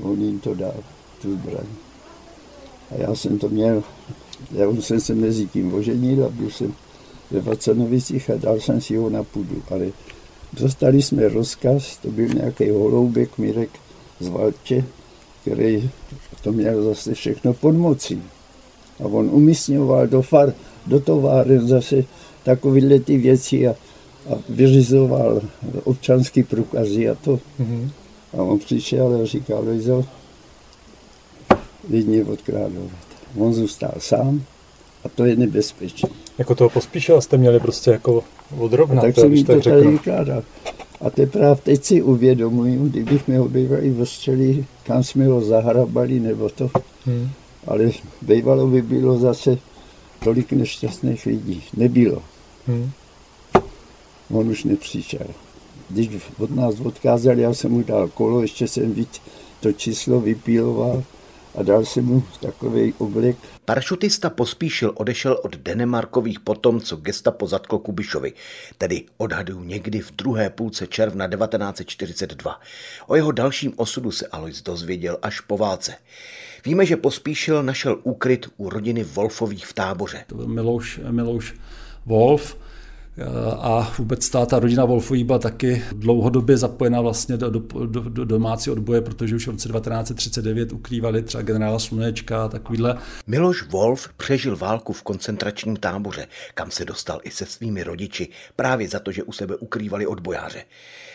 on 0.02 0.22
jim 0.22 0.40
to 0.40 0.54
dal, 0.54 0.84
tu 1.22 1.32
zbraň. 1.32 1.66
A 2.90 2.94
já 2.94 3.14
jsem 3.14 3.38
to 3.38 3.48
měl, 3.48 3.82
já 4.52 4.70
jsem 4.80 5.00
se 5.00 5.14
mezi 5.14 5.46
tím 5.46 5.74
oženil 5.74 6.24
a 6.24 6.28
byl 6.28 6.50
jsem 6.50 6.74
ve 7.30 7.40
Vacanovicích 7.40 8.30
a 8.30 8.36
dal 8.36 8.60
jsem 8.60 8.80
si 8.80 8.96
ho 8.96 9.10
na 9.10 9.22
půdu, 9.24 9.62
ale 9.70 9.86
dostali 10.52 11.02
jsme 11.02 11.28
rozkaz, 11.28 11.96
to 11.96 12.10
byl 12.10 12.28
nějaký 12.28 12.70
holoubek 12.70 13.38
Mirek 13.38 13.70
z 14.20 14.28
Valče, 14.28 14.84
který 15.42 15.90
to 16.42 16.52
měl 16.52 16.84
zase 16.84 17.14
všechno 17.14 17.54
pod 17.54 17.72
mocí. 17.72 18.22
A 19.00 19.04
on 19.04 19.30
umísňoval 19.32 20.06
do, 20.06 20.22
far, 20.22 20.54
do 20.86 21.00
továren 21.00 21.68
zase 21.68 22.04
takovéhle 22.44 23.00
ty 23.00 23.18
věci 23.18 23.68
a, 23.68 23.70
a 24.30 24.38
vyřizoval 24.48 25.40
občanský 25.84 26.42
průkazy 26.42 27.08
a 27.08 27.14
to. 27.14 27.40
Mm-hmm. 27.60 27.88
A 28.32 28.36
on 28.36 28.58
přišel 28.58 29.20
a 29.22 29.26
říkal, 29.26 29.64
Lojzo, 29.64 30.04
lidi 31.90 32.24
odkrádovat. 32.24 32.90
On 33.36 33.54
zůstal 33.54 33.92
sám 33.98 34.42
a 35.04 35.08
to 35.08 35.24
je 35.24 35.36
nebezpečné. 35.36 36.08
Jako 36.38 36.54
toho 36.54 36.70
pospíšila 36.70 37.20
jste 37.20 37.36
měli 37.36 37.60
prostě 37.60 37.90
jako 37.90 38.24
odrovnat. 38.58 39.02
tak 39.02 39.14
jsem 39.14 39.44
to 39.44 39.60
tady 39.60 39.88
vykládal. 39.88 40.42
A 41.00 41.10
teprve 41.10 41.56
teď 41.56 41.84
si 41.84 42.02
uvědomuji, 42.02 42.78
kdybych 42.88 43.28
mi 43.28 43.36
ho 43.36 43.48
bývali 43.48 43.90
vostřeli, 43.90 44.64
kam 44.82 45.04
jsme 45.04 45.26
ho 45.26 45.40
zahrabali, 45.40 46.20
nebo 46.20 46.48
to, 46.48 46.70
hmm 47.06 47.30
ale 47.68 47.90
bývalo 48.22 48.66
by 48.66 48.82
bylo 48.82 49.18
zase 49.18 49.58
tolik 50.24 50.52
nešťastných 50.52 51.26
lidí. 51.26 51.62
Nebylo. 51.76 52.22
Hmm. 52.66 52.90
On 54.30 54.48
už 54.48 54.64
nepřišel. 54.64 55.26
Když 55.88 56.10
od 56.38 56.50
nás 56.50 56.80
odkázali, 56.80 57.42
já 57.42 57.54
jsem 57.54 57.72
mu 57.72 57.82
dal 57.82 58.08
kolo, 58.08 58.42
ještě 58.42 58.68
jsem 58.68 58.92
víc 58.92 59.20
to 59.60 59.72
číslo 59.72 60.20
vypíloval 60.20 61.02
a 61.58 61.62
dal 61.62 61.84
jsem 61.84 62.04
mu 62.04 62.24
takový 62.40 62.94
oblek. 62.98 63.36
Parašutista 63.64 64.30
pospíšil 64.30 64.92
odešel 64.96 65.40
od 65.42 65.56
Denemarkových 65.56 66.40
potom, 66.40 66.80
co 66.80 66.96
gestapo 66.96 67.46
zatklo 67.46 67.78
Kubišovi, 67.78 68.32
tedy 68.78 69.04
odhadují 69.16 69.66
někdy 69.66 70.00
v 70.00 70.12
druhé 70.12 70.50
půlce 70.50 70.86
června 70.86 71.28
1942. 71.28 72.60
O 73.06 73.16
jeho 73.16 73.32
dalším 73.32 73.72
osudu 73.76 74.10
se 74.10 74.26
Alois 74.26 74.62
dozvěděl 74.62 75.18
až 75.22 75.40
po 75.40 75.58
válce. 75.58 75.94
Víme, 76.64 76.86
že 76.86 76.96
Pospíšil 76.96 77.62
našel 77.62 77.98
úkryt 78.02 78.46
u 78.56 78.68
rodiny 78.68 79.04
Wolfových 79.04 79.66
v 79.66 79.72
táboře. 79.72 80.24
Milouš, 80.46 81.00
Milouš 81.10 81.54
Wolf 82.06 82.56
a 83.60 83.92
vůbec 83.98 84.30
ta, 84.30 84.46
ta 84.46 84.58
rodina 84.58 84.84
Wolfových 84.84 85.24
byla 85.24 85.38
taky 85.38 85.82
dlouhodobě 85.92 86.56
zapojena 86.56 87.00
vlastně 87.00 87.36
do, 87.36 87.50
do, 87.50 87.86
do, 87.86 88.00
do 88.00 88.24
domácí 88.24 88.70
odboje, 88.70 89.00
protože 89.00 89.36
už 89.36 89.46
v 89.46 89.50
roce 89.50 89.68
1939 89.68 90.72
ukrývali 90.72 91.22
třeba 91.22 91.42
generála 91.42 91.78
Slunečka 91.78 92.44
a 92.44 92.48
takovýhle. 92.48 92.98
Miloš 93.26 93.62
Wolf 93.62 94.08
přežil 94.16 94.56
válku 94.56 94.92
v 94.92 95.02
koncentračním 95.02 95.76
táboře, 95.76 96.26
kam 96.54 96.70
se 96.70 96.84
dostal 96.84 97.20
i 97.24 97.30
se 97.30 97.46
svými 97.46 97.82
rodiči, 97.82 98.28
právě 98.56 98.88
za 98.88 98.98
to, 98.98 99.12
že 99.12 99.22
u 99.22 99.32
sebe 99.32 99.56
ukrývali 99.56 100.06
odbojáře. 100.06 100.62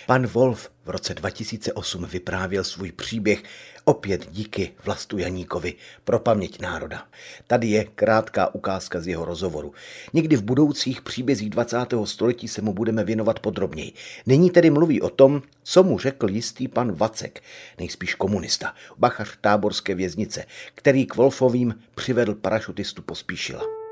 Pan 0.08 0.28
Wolf 0.28 0.70
v 0.86 0.90
roce 0.90 1.14
2008 1.14 2.06
vyprávěl 2.06 2.64
svůj 2.64 2.92
příběh 2.92 3.44
opět 3.84 4.32
díky 4.32 4.72
Vlastu 4.86 5.18
Janíkovi 5.18 5.74
pro 6.04 6.20
paměť 6.20 6.62
národa. 6.62 7.08
Tady 7.48 7.68
je 7.68 7.84
krátká 7.84 8.56
ukázka 8.56 9.02
z 9.02 9.08
jeho 9.08 9.26
rozhovoru. 9.26 9.74
Někdy 10.14 10.36
v 10.36 10.44
budoucích 10.44 11.02
příbězích 11.02 11.50
20. 11.50 11.78
století 12.04 12.48
se 12.48 12.62
mu 12.62 12.74
budeme 12.74 13.04
věnovat 13.04 13.40
podrobněji. 13.40 13.94
Nyní 14.26 14.50
tedy 14.50 14.70
mluví 14.70 15.02
o 15.02 15.10
tom, 15.10 15.42
co 15.64 15.84
mu 15.84 16.00
řekl 16.00 16.30
jistý 16.30 16.68
pan 16.68 16.92
Vacek, 16.92 17.44
nejspíš 17.80 18.16
komunista, 18.16 18.74
bachař 18.98 19.38
táborské 19.42 19.96
věznice, 19.96 20.46
který 20.76 21.06
k 21.06 21.16
Wolfovým 21.16 21.76
přivedl 21.96 22.36
parašutistu 22.36 23.02
Pospíšila 23.02 23.83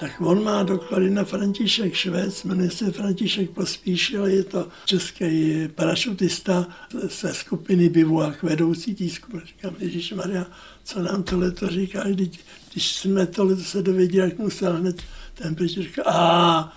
tak 0.00 0.20
on 0.20 0.44
má 0.44 0.62
doklady 0.62 1.10
na 1.10 1.24
František 1.24 1.94
Švec, 1.94 2.44
jmenuje 2.44 2.70
se 2.70 2.90
František 2.90 3.50
Pospíšil, 3.50 4.26
je 4.26 4.44
to 4.44 4.68
český 4.84 5.68
parašutista 5.74 6.66
ze 7.20 7.34
skupiny 7.34 7.88
Bivouak, 7.88 8.42
vedoucí 8.42 8.94
tísku. 8.94 9.40
Říkám, 9.46 9.74
Ježíš 9.78 10.12
Maria, 10.12 10.46
co 10.84 11.02
nám 11.02 11.22
tohle 11.22 11.50
to 11.50 11.68
říká, 11.68 12.02
když, 12.04 12.28
když 12.72 12.96
jsme 12.96 13.26
tohle 13.26 13.56
se 13.56 13.82
dověděli, 13.82 14.28
jak 14.28 14.38
musel 14.38 14.76
hned 14.76 15.02
ten 15.34 15.54
pryč 15.54 15.72
říká, 15.72 16.02
a 16.06 16.72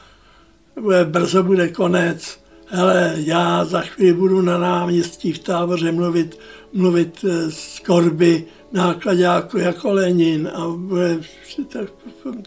bude, 0.81 1.05
brzo 1.05 1.43
bude 1.43 1.67
konec, 1.67 2.39
hele, 2.67 3.13
já 3.17 3.65
za 3.65 3.81
chvíli 3.81 4.13
budu 4.13 4.41
na 4.41 4.57
náměstí 4.57 5.33
v 5.33 5.39
táboře 5.39 5.91
mluvit, 5.91 6.39
mluvit 6.73 7.25
z 7.49 7.79
eh, 7.79 7.83
korby 7.85 8.45
nákladáku 8.73 9.57
jako 9.57 9.93
Lenin 9.93 10.49
a 10.53 10.67
bude, 10.67 11.19
to, 11.71 11.79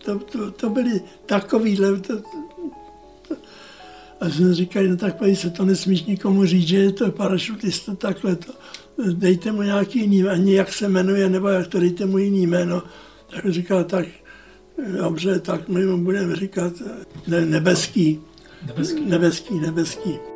to, 0.04 0.18
to, 0.18 0.50
to 0.50 0.70
byly 0.70 1.00
takovýhle, 1.26 2.00
to, 2.00 2.16
to, 3.28 3.34
a 4.20 4.28
jsme 4.28 4.54
říkali, 4.54 4.88
no 4.88 4.96
tak 4.96 5.16
se 5.34 5.50
to 5.50 5.64
nesmíš 5.64 6.04
nikomu 6.04 6.46
říct, 6.46 6.68
že 6.68 6.78
je 6.78 6.92
to 6.92 7.10
parašutista, 7.10 7.94
takhle 7.94 8.36
to, 8.36 8.52
dejte 9.12 9.52
mu 9.52 9.62
nějaký 9.62 10.00
jiný, 10.00 10.24
ani 10.24 10.54
jak 10.54 10.72
se 10.72 10.88
jmenuje, 10.88 11.28
nebo 11.28 11.48
jak 11.48 11.66
to 11.66 11.80
dejte 11.80 12.06
mu 12.06 12.18
jiný 12.18 12.46
jméno. 12.46 12.82
Tak 13.30 13.48
říkal, 13.48 13.84
tak 13.84 14.06
dobře, 15.02 15.40
tak 15.40 15.68
my 15.68 15.86
mu 15.86 16.04
budeme 16.04 16.36
říkat 16.36 16.72
ne, 17.26 17.46
nebeský. 17.46 18.20
Nebeský. 18.66 19.04
Nebeský, 19.04 19.54
nebeský. 19.60 20.35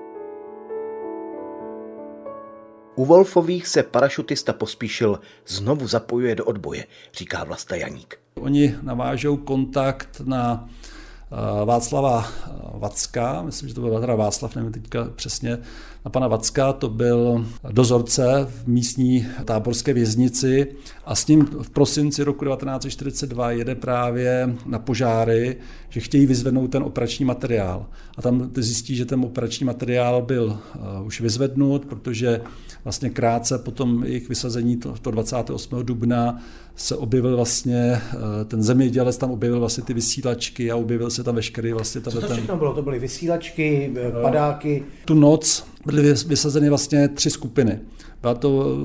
U 3.01 3.05
Wolfových 3.05 3.67
se 3.69 3.83
parašutista 3.83 4.53
pospíšil 4.53 5.21
znovu 5.47 5.87
zapojuje 5.89 6.35
do 6.35 6.45
odboje, 6.45 6.87
říká 7.15 7.45
Vlasta 7.45 7.77
Janík. 7.77 8.19
Oni 8.35 8.77
navážou 8.83 9.37
kontakt 9.37 10.21
na 10.25 10.69
eh, 10.69 11.65
Václava 11.65 12.29
Vacka, 12.75 13.43
myslím, 13.43 13.69
že 13.69 13.75
to 13.75 13.81
byl 13.81 14.01
teda 14.01 14.15
Václav, 14.15 14.57
nevím 14.57 14.73
teďka 14.73 15.05
přesně, 15.15 15.59
na 16.05 16.11
pana 16.11 16.29
Vacka, 16.29 16.73
to 16.73 16.89
byl 16.89 17.47
dozorce 17.71 18.47
v 18.51 18.67
místní 18.67 19.27
táborské 19.45 19.93
věznici 19.93 20.67
a 21.05 21.15
s 21.15 21.27
ním 21.27 21.47
v 21.63 21.71
prosinci 21.71 22.25
roku 22.25 22.45
1942 22.45 23.51
jede 23.51 23.75
právě 23.75 24.57
na 24.67 24.79
požáry, 24.79 25.57
že 25.89 26.01
chtějí 26.01 26.27
vyzvednout 26.27 26.69
ten 26.69 26.83
operační 26.83 27.25
materiál. 27.25 27.87
A 28.17 28.23
tam 28.23 28.51
zjistí, 28.55 28.97
že 28.97 29.05
ten 29.05 29.21
operační 29.21 29.67
materiál 29.67 30.23
byl 30.23 30.45
uh, 30.45 31.07
už 31.07 31.21
vyzvednut, 31.21 31.87
protože 31.87 32.41
vlastně 32.85 33.11
krátce 33.11 33.59
po 33.59 33.71
tom 33.71 34.05
jejich 34.05 34.29
vysazení, 34.29 34.77
to, 34.77 34.95
to 35.03 35.11
28. 35.11 35.83
dubna, 35.83 36.43
se 36.77 36.97
objevil 36.97 37.37
vlastně, 37.37 38.01
uh, 38.15 38.21
ten 38.45 38.63
zemědělec 38.63 39.17
tam 39.17 39.31
objevil 39.31 39.61
vlastně 39.61 39.85
ty 39.85 39.95
vysílačky 39.95 40.71
a 40.71 40.77
objevil 40.77 41.11
se 41.11 41.25
tam 41.25 41.35
veškerý 41.35 41.73
vlastně... 41.73 42.01
Co 42.01 42.11
to 42.11 42.27
ten... 42.27 42.37
všechno 42.37 42.57
bylo? 42.57 42.75
To 42.75 42.83
byly 42.83 42.99
vysílačky, 42.99 43.93
eh, 43.97 44.23
padáky? 44.23 44.85
Tu 45.05 45.15
noc 45.15 45.65
byly 45.87 46.15
vysazeny 46.27 46.69
vlastně 46.69 47.09
tři 47.09 47.31
skupiny. 47.31 47.81
Byla 48.21 48.35
to 48.35 48.77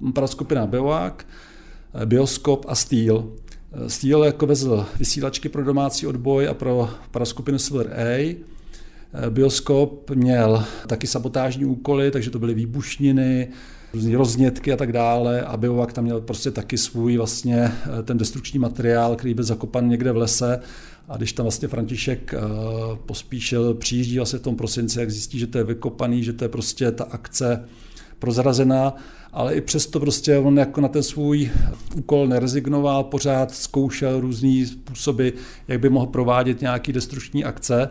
uh, 0.00 0.26
skupina 0.26 0.66
Bioak, 0.66 1.26
Bioskop 2.04 2.64
a 2.68 2.74
Steel. 2.74 3.32
Steel 3.86 4.24
jako 4.24 4.46
vezl 4.46 4.86
vysílačky 4.98 5.48
pro 5.48 5.64
domácí 5.64 6.06
odboj 6.06 6.48
a 6.48 6.54
pro 6.54 6.90
paraskupinu 7.10 7.58
Silver 7.58 7.92
A. 7.96 8.36
Bioskop 9.30 10.10
měl 10.10 10.64
taky 10.86 11.06
sabotážní 11.06 11.64
úkoly, 11.64 12.10
takže 12.10 12.30
to 12.30 12.38
byly 12.38 12.54
výbušniny, 12.54 13.48
různé 13.94 14.16
roznětky 14.16 14.72
a 14.72 14.76
tak 14.76 14.92
dále. 14.92 15.42
A 15.42 15.56
Biovak 15.56 15.92
tam 15.92 16.04
měl 16.04 16.20
prostě 16.20 16.50
taky 16.50 16.78
svůj 16.78 17.16
vlastně 17.16 17.72
eh, 17.98 18.02
ten 18.02 18.18
destrukční 18.18 18.58
materiál, 18.58 19.16
který 19.16 19.34
byl 19.34 19.44
zakopan 19.44 19.88
někde 19.88 20.12
v 20.12 20.16
lese. 20.16 20.60
A 21.08 21.16
když 21.16 21.32
tam 21.32 21.44
vlastně 21.44 21.68
František 21.68 22.34
eh, 22.34 22.38
pospíšil, 23.06 23.74
přijíždí 23.74 24.16
vlastně 24.16 24.38
v 24.38 24.42
tom 24.42 24.56
prosinci, 24.56 25.00
jak 25.00 25.10
zjistí, 25.10 25.38
že 25.38 25.46
to 25.46 25.58
je 25.58 25.64
vykopaný, 25.64 26.24
že 26.24 26.32
to 26.32 26.44
je 26.44 26.48
prostě 26.48 26.92
ta 26.92 27.04
akce 27.04 27.64
prozrazená, 28.18 28.94
ale 29.32 29.54
i 29.54 29.60
přesto 29.60 30.00
prostě 30.00 30.38
on 30.38 30.58
jako 30.58 30.80
na 30.80 30.88
ten 30.88 31.02
svůj 31.02 31.50
úkol 31.94 32.26
nerezignoval, 32.26 33.04
pořád 33.04 33.54
zkoušel 33.54 34.20
různý 34.20 34.66
způsoby, 34.66 35.28
jak 35.68 35.80
by 35.80 35.88
mohl 35.88 36.06
provádět 36.06 36.60
nějaký 36.60 36.92
destrukční 36.92 37.44
akce. 37.44 37.90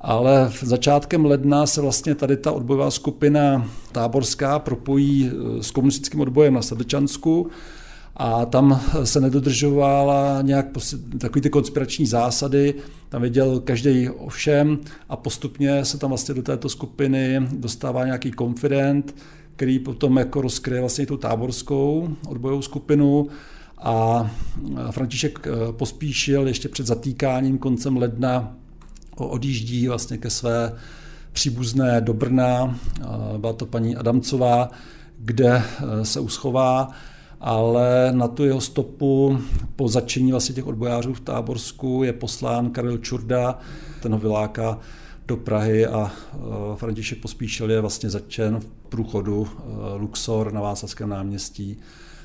Ale 0.00 0.48
v 0.48 0.64
začátkem 0.64 1.24
ledna 1.24 1.66
se 1.66 1.80
vlastně 1.80 2.14
tady 2.14 2.36
ta 2.36 2.52
odbojová 2.52 2.90
skupina 2.90 3.70
táborská 3.92 4.58
propojí 4.58 5.30
eh, 5.30 5.62
s 5.62 5.70
komunistickým 5.70 6.20
odbojem 6.20 6.54
na 6.54 6.62
Sedečansku 6.62 7.50
a 8.16 8.46
tam 8.46 8.80
se 9.04 9.20
nedodržovala 9.20 10.42
nějak 10.42 10.66
takový 11.18 11.42
ty 11.42 11.50
konspirační 11.50 12.06
zásady, 12.06 12.74
tam 13.08 13.20
věděl 13.20 13.60
každý 13.60 14.08
o 14.08 14.28
všem 14.28 14.78
a 15.08 15.16
postupně 15.16 15.84
se 15.84 15.98
tam 15.98 16.10
vlastně 16.10 16.34
do 16.34 16.42
této 16.42 16.68
skupiny 16.68 17.48
dostává 17.52 18.04
nějaký 18.04 18.30
konfident, 18.30 19.14
který 19.56 19.78
potom 19.78 20.16
jako 20.16 20.40
rozkryje 20.40 20.80
vlastně 20.80 21.06
tu 21.06 21.16
táborskou 21.16 22.08
odbojovou 22.28 22.62
skupinu 22.62 23.28
a 23.78 24.30
František 24.90 25.46
eh, 25.46 25.72
pospíšil 25.72 26.48
ještě 26.48 26.68
před 26.68 26.86
zatýkáním 26.86 27.58
koncem 27.58 27.96
ledna 27.96 28.56
odjíždí 29.24 29.88
vlastně 29.88 30.18
ke 30.18 30.30
své 30.30 30.72
příbuzné 31.32 32.00
do 32.00 32.14
Brna, 32.14 32.78
byla 33.38 33.52
to 33.52 33.66
paní 33.66 33.96
Adamcová, 33.96 34.70
kde 35.18 35.62
eh, 35.62 36.04
se 36.04 36.20
uschová, 36.20 36.90
ale 37.40 38.08
na 38.12 38.28
tu 38.28 38.44
jeho 38.44 38.60
stopu 38.60 39.38
po 39.76 39.88
začení 39.88 40.30
vlastně 40.30 40.54
těch 40.54 40.66
odbojářů 40.66 41.14
v 41.14 41.20
Táborsku 41.20 42.02
je 42.04 42.12
poslán 42.12 42.70
Karel 42.70 42.98
Čurda, 42.98 43.58
ten 44.02 44.12
ho 44.12 44.18
vyláká 44.18 44.78
do 45.28 45.36
Prahy 45.36 45.86
a 45.86 46.12
eh, 46.12 46.38
František 46.76 47.18
Pospíšil 47.18 47.70
je 47.70 47.80
vlastně 47.80 48.10
začen 48.10 48.60
v 48.60 48.66
průchodu 48.88 49.48
eh, 49.48 49.62
Luxor 49.96 50.52
na 50.52 50.60
Václavském 50.60 51.08
náměstí 51.08 51.78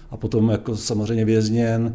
a 0.10 0.18
potom 0.18 0.50
jako 0.50 0.78
samozřejmě 0.78 1.26
vězněn, 1.26 1.94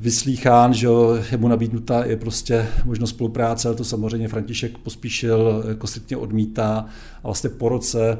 vyslýchán, 0.00 0.74
že 0.74 0.88
je 1.30 1.36
mu 1.36 1.48
nabídnuta 1.48 2.04
je 2.04 2.16
prostě 2.16 2.68
možnost 2.84 3.10
spolupráce, 3.10 3.68
ale 3.68 3.76
to 3.76 3.84
samozřejmě 3.84 4.28
František 4.28 4.78
Pospíšil 4.78 5.64
jako 5.68 5.86
striktně 5.86 6.16
odmítá 6.16 6.86
a 7.22 7.28
vlastně 7.28 7.50
po 7.50 7.68
roce 7.68 8.18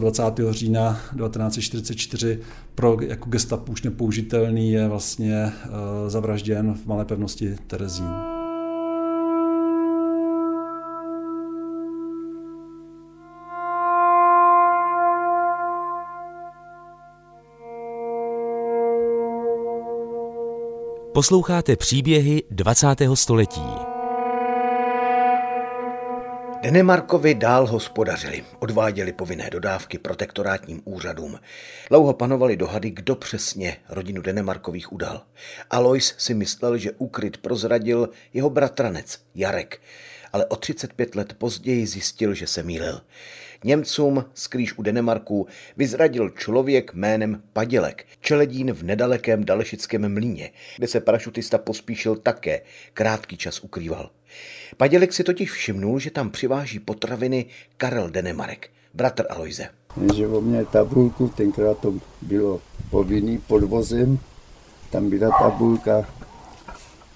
28. 0.00 0.48
Eh, 0.48 0.52
října 0.52 1.00
1944 1.16 2.40
pro 2.74 2.96
jako 3.00 3.30
gestapo 3.30 3.72
už 3.72 3.82
nepoužitelný 3.82 4.72
je 4.72 4.88
vlastně 4.88 5.52
zavražděn 6.08 6.74
v 6.74 6.86
malé 6.86 7.04
pevnosti 7.04 7.56
Terezín. 7.66 8.39
Posloucháte 21.14 21.76
příběhy 21.76 22.42
20. 22.50 22.86
století. 23.14 23.62
Denemarkovi 26.62 27.34
dál 27.34 27.66
hospodařili, 27.66 28.44
odváděli 28.58 29.12
povinné 29.12 29.50
dodávky 29.50 29.98
protektorátním 29.98 30.82
úřadům. 30.84 31.38
Dlouho 31.88 32.12
panovali 32.12 32.56
dohady, 32.56 32.90
kdo 32.90 33.16
přesně 33.16 33.76
rodinu 33.88 34.22
Denemarkových 34.22 34.92
udal. 34.92 35.22
Alois 35.70 36.14
si 36.18 36.34
myslel, 36.34 36.78
že 36.78 36.92
úkryt 36.98 37.36
prozradil 37.36 38.08
jeho 38.34 38.50
bratranec 38.50 39.18
Jarek, 39.34 39.80
ale 40.32 40.46
o 40.46 40.56
35 40.56 41.14
let 41.14 41.32
později 41.38 41.86
zjistil, 41.86 42.34
že 42.34 42.46
se 42.46 42.62
mýlil. 42.62 43.00
Němcům 43.64 44.24
skrýž 44.34 44.78
u 44.78 44.82
Denemarku 44.82 45.46
vyzradil 45.76 46.30
člověk 46.30 46.94
jménem 46.94 47.42
Padělek, 47.52 48.06
čeledín 48.20 48.72
v 48.72 48.82
nedalekém 48.82 49.44
Dalešickém 49.44 50.14
mlíně, 50.14 50.50
kde 50.76 50.86
se 50.86 51.00
parašutista 51.00 51.58
pospíšil 51.58 52.16
také, 52.16 52.60
krátký 52.94 53.36
čas 53.36 53.60
ukrýval. 53.60 54.10
Padělek 54.76 55.12
si 55.12 55.24
totiž 55.24 55.50
všimnul, 55.50 55.98
že 55.98 56.10
tam 56.10 56.30
přiváží 56.30 56.78
potraviny 56.78 57.46
Karel 57.76 58.10
Denemarek, 58.10 58.70
bratr 58.94 59.26
Aloise. 59.30 59.68
Že 60.16 60.26
o 60.26 60.40
mě 60.40 60.64
tabulku, 60.64 61.28
tenkrát 61.28 61.78
to 61.78 61.94
bylo 62.22 62.60
povinný 62.90 63.38
podvozem, 63.38 64.18
tam 64.90 65.10
byla 65.10 65.38
tabulka 65.38 66.08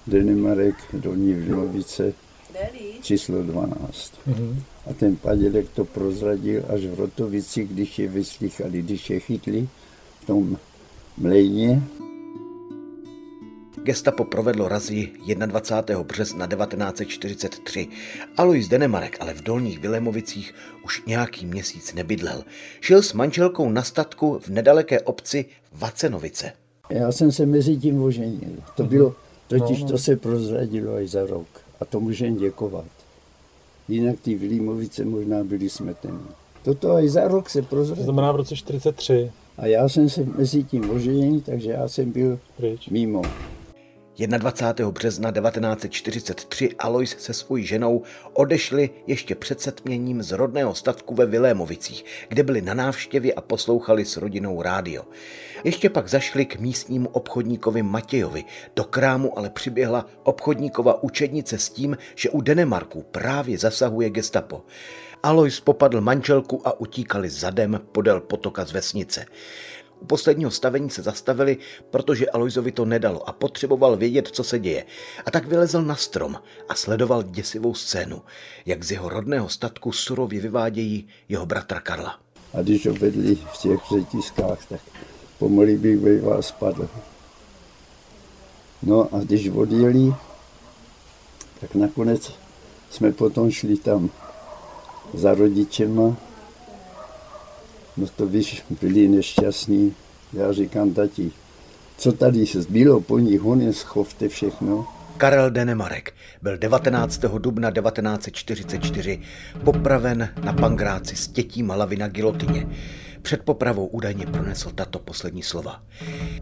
Denemarek, 0.07 0.75
Dolní 0.93 1.33
Vinovice, 1.33 2.13
číslo 3.05 3.43
12. 3.43 4.13
Mm-hmm. 4.27 4.61
A 4.89 4.93
ten 4.93 5.15
padělek 5.15 5.69
to 5.69 5.85
prozradil 5.85 6.63
až 6.73 6.85
v 6.85 6.99
Rotovici, 6.99 7.63
když 7.63 7.99
je 7.99 8.07
vyslychali, 8.07 8.81
když 8.81 9.09
je 9.09 9.19
chytli 9.19 9.67
v 10.21 10.25
tom 10.25 10.57
mlejně. 11.17 11.83
Gestapo 13.83 14.25
provedlo 14.25 14.67
razy 14.67 15.09
21. 15.45 16.03
března 16.03 16.47
1943. 16.47 17.87
Alois 18.37 18.67
Denemarek 18.67 19.17
ale 19.19 19.33
v 19.33 19.41
Dolních 19.41 19.79
Vilémovicích 19.79 20.53
už 20.85 21.03
nějaký 21.05 21.45
měsíc 21.45 21.93
nebydlel. 21.93 22.43
Šel 22.81 23.01
s 23.01 23.13
manželkou 23.13 23.69
na 23.69 23.83
statku 23.83 24.39
v 24.39 24.49
nedaleké 24.49 25.01
obci 25.01 25.45
Vacenovice. 25.73 26.51
Já 26.89 27.11
jsem 27.11 27.31
se 27.31 27.45
mezi 27.45 27.77
tím 27.77 28.03
oženil. 28.03 28.63
To 28.75 28.83
mhm. 28.83 28.89
bylo, 28.89 29.15
totiž 29.47 29.79
no, 29.79 29.85
no. 29.85 29.91
to 29.91 29.97
se 29.97 30.15
prozradilo 30.15 30.99
i 30.99 31.07
za 31.07 31.25
rok. 31.25 31.47
A 31.79 31.85
to 31.85 31.99
můžeme 31.99 32.37
děkovat. 32.37 32.85
Jinak 33.87 34.19
ty 34.19 34.35
Vilímovice 34.35 35.05
možná 35.05 35.43
byly 35.43 35.69
smeteny. 35.69 36.19
Toto 36.63 36.99
i 36.99 37.09
za 37.09 37.27
rok 37.27 37.49
se 37.49 37.61
prozradilo. 37.61 38.05
To 38.07 38.11
znamená 38.11 38.31
v 38.31 38.35
roce 38.35 38.55
43. 38.55 39.31
A 39.57 39.65
já 39.65 39.89
jsem 39.89 40.09
se 40.09 40.25
mezi 40.37 40.63
tím 40.63 40.89
oženil, 40.89 41.41
takže 41.45 41.71
já 41.71 41.87
jsem 41.87 42.11
byl 42.11 42.39
Pryč. 42.57 42.89
mimo. 42.89 43.21
21. 44.17 44.91
března 44.91 45.31
1943 45.31 46.69
Alois 46.79 47.15
se 47.19 47.33
svou 47.33 47.57
ženou 47.57 48.03
odešli 48.33 48.89
ještě 49.07 49.35
před 49.35 49.61
setměním 49.61 50.23
z 50.23 50.31
rodného 50.31 50.75
statku 50.75 51.15
ve 51.15 51.25
Vilémovicích, 51.25 52.05
kde 52.27 52.43
byli 52.43 52.61
na 52.61 52.73
návštěvě 52.73 53.33
a 53.33 53.41
poslouchali 53.41 54.05
s 54.05 54.17
rodinou 54.17 54.61
rádio. 54.61 55.03
Ještě 55.63 55.89
pak 55.89 56.07
zašli 56.07 56.45
k 56.45 56.59
místnímu 56.59 57.09
obchodníkovi 57.09 57.83
Matějovi. 57.83 58.43
Do 58.75 58.83
krámu 58.83 59.37
ale 59.37 59.49
přiběhla 59.49 60.05
obchodníkova 60.23 61.03
učednice 61.03 61.57
s 61.57 61.69
tím, 61.69 61.97
že 62.15 62.29
u 62.29 62.41
Denemarku 62.41 63.01
právě 63.11 63.57
zasahuje 63.57 64.09
gestapo. 64.09 64.63
Alois 65.23 65.59
popadl 65.59 66.01
manželku 66.01 66.67
a 66.67 66.79
utíkali 66.79 67.29
zadem 67.29 67.81
podél 67.91 68.21
potoka 68.21 68.65
z 68.65 68.71
vesnice. 68.71 69.25
U 69.99 70.05
posledního 70.05 70.51
stavení 70.51 70.89
se 70.89 71.01
zastavili, 71.01 71.57
protože 71.89 72.29
Aloizovi 72.29 72.71
to 72.71 72.85
nedalo 72.85 73.29
a 73.29 73.31
potřeboval 73.31 73.97
vědět, 73.97 74.27
co 74.27 74.43
se 74.43 74.59
děje. 74.59 74.85
A 75.25 75.31
tak 75.31 75.47
vylezl 75.47 75.81
na 75.81 75.95
strom 75.95 76.35
a 76.69 76.75
sledoval 76.75 77.23
děsivou 77.23 77.73
scénu, 77.73 78.21
jak 78.65 78.83
z 78.83 78.91
jeho 78.91 79.09
rodného 79.09 79.49
statku 79.49 79.91
surově 79.91 80.41
vyvádějí 80.41 81.07
jeho 81.29 81.45
bratra 81.45 81.79
Karla. 81.79 82.19
A 82.53 82.61
když 82.61 82.87
ho 82.87 82.93
vedli 82.93 83.35
v 83.35 83.57
těch 83.57 83.79
řetiskách, 83.91 84.65
tak 84.65 84.81
bych 85.39 85.79
býval 85.79 86.41
spadl. 86.41 86.89
No 88.83 89.09
a 89.11 89.19
když 89.19 89.49
odjeli, 89.49 90.13
tak 91.59 91.75
nakonec 91.75 92.31
jsme 92.89 93.11
potom 93.11 93.51
šli 93.51 93.77
tam 93.77 94.09
za 95.13 95.33
rodičema. 95.33 96.17
No 97.97 98.07
to 98.15 98.27
víš, 98.27 98.63
byli 98.81 99.07
nešťastní. 99.07 99.93
Já 100.33 100.53
říkám, 100.53 100.93
tati, 100.93 101.31
co 101.97 102.11
tady 102.11 102.47
se 102.47 102.61
zbylo 102.61 103.01
po 103.01 103.19
nich, 103.19 103.41
je 103.59 103.73
schovte 103.73 104.27
všechno. 104.27 104.87
Karel 105.17 105.51
Denemarek 105.51 106.13
byl 106.41 106.57
19. 106.57 107.19
dubna 107.37 107.71
1944 107.71 109.21
popraven 109.63 110.29
na 110.43 110.53
pangráci 110.53 111.15
s 111.15 111.27
tětí 111.27 111.63
Malavy 111.63 111.97
na 111.97 112.07
gilotině. 112.07 112.67
Před 113.21 113.43
popravou 113.43 113.85
údajně 113.85 114.25
pronesl 114.25 114.71
tato 114.75 114.99
poslední 114.99 115.43
slova. 115.43 115.83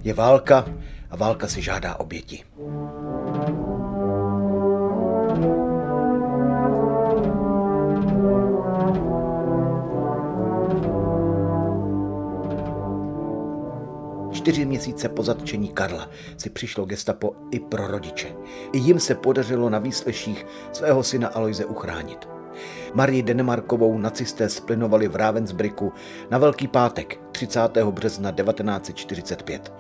Je 0.04 0.14
válka 0.14 0.66
a 1.10 1.16
válka 1.16 1.47
si 1.47 1.62
žádá 1.62 1.95
oběti. 1.95 2.43
Čtyři 14.44 14.66
měsíce 14.66 15.10
po 15.10 15.24
zatčení 15.24 15.68
Karla 15.68 16.10
si 16.38 16.50
přišlo 16.50 16.86
gestapo 16.86 17.36
i 17.52 17.60
pro 17.60 17.88
rodiče. 17.88 18.28
I 18.74 18.78
jim 18.78 19.00
se 19.00 19.16
podařilo 19.16 19.70
na 19.70 19.80
výsleších 19.80 20.46
svého 20.74 21.04
syna 21.04 21.28
Aloise 21.28 21.66
uchránit. 21.66 22.28
Marii 22.94 23.24
Denemarkovou 23.24 23.98
nacisté 23.98 24.50
splinovali 24.50 25.08
v 25.08 25.16
Ravensbricku 25.16 25.94
na 26.32 26.38
Velký 26.38 26.68
pátek 26.68 27.20
30. 27.32 27.78
března 27.78 28.32
1945. 28.32 29.74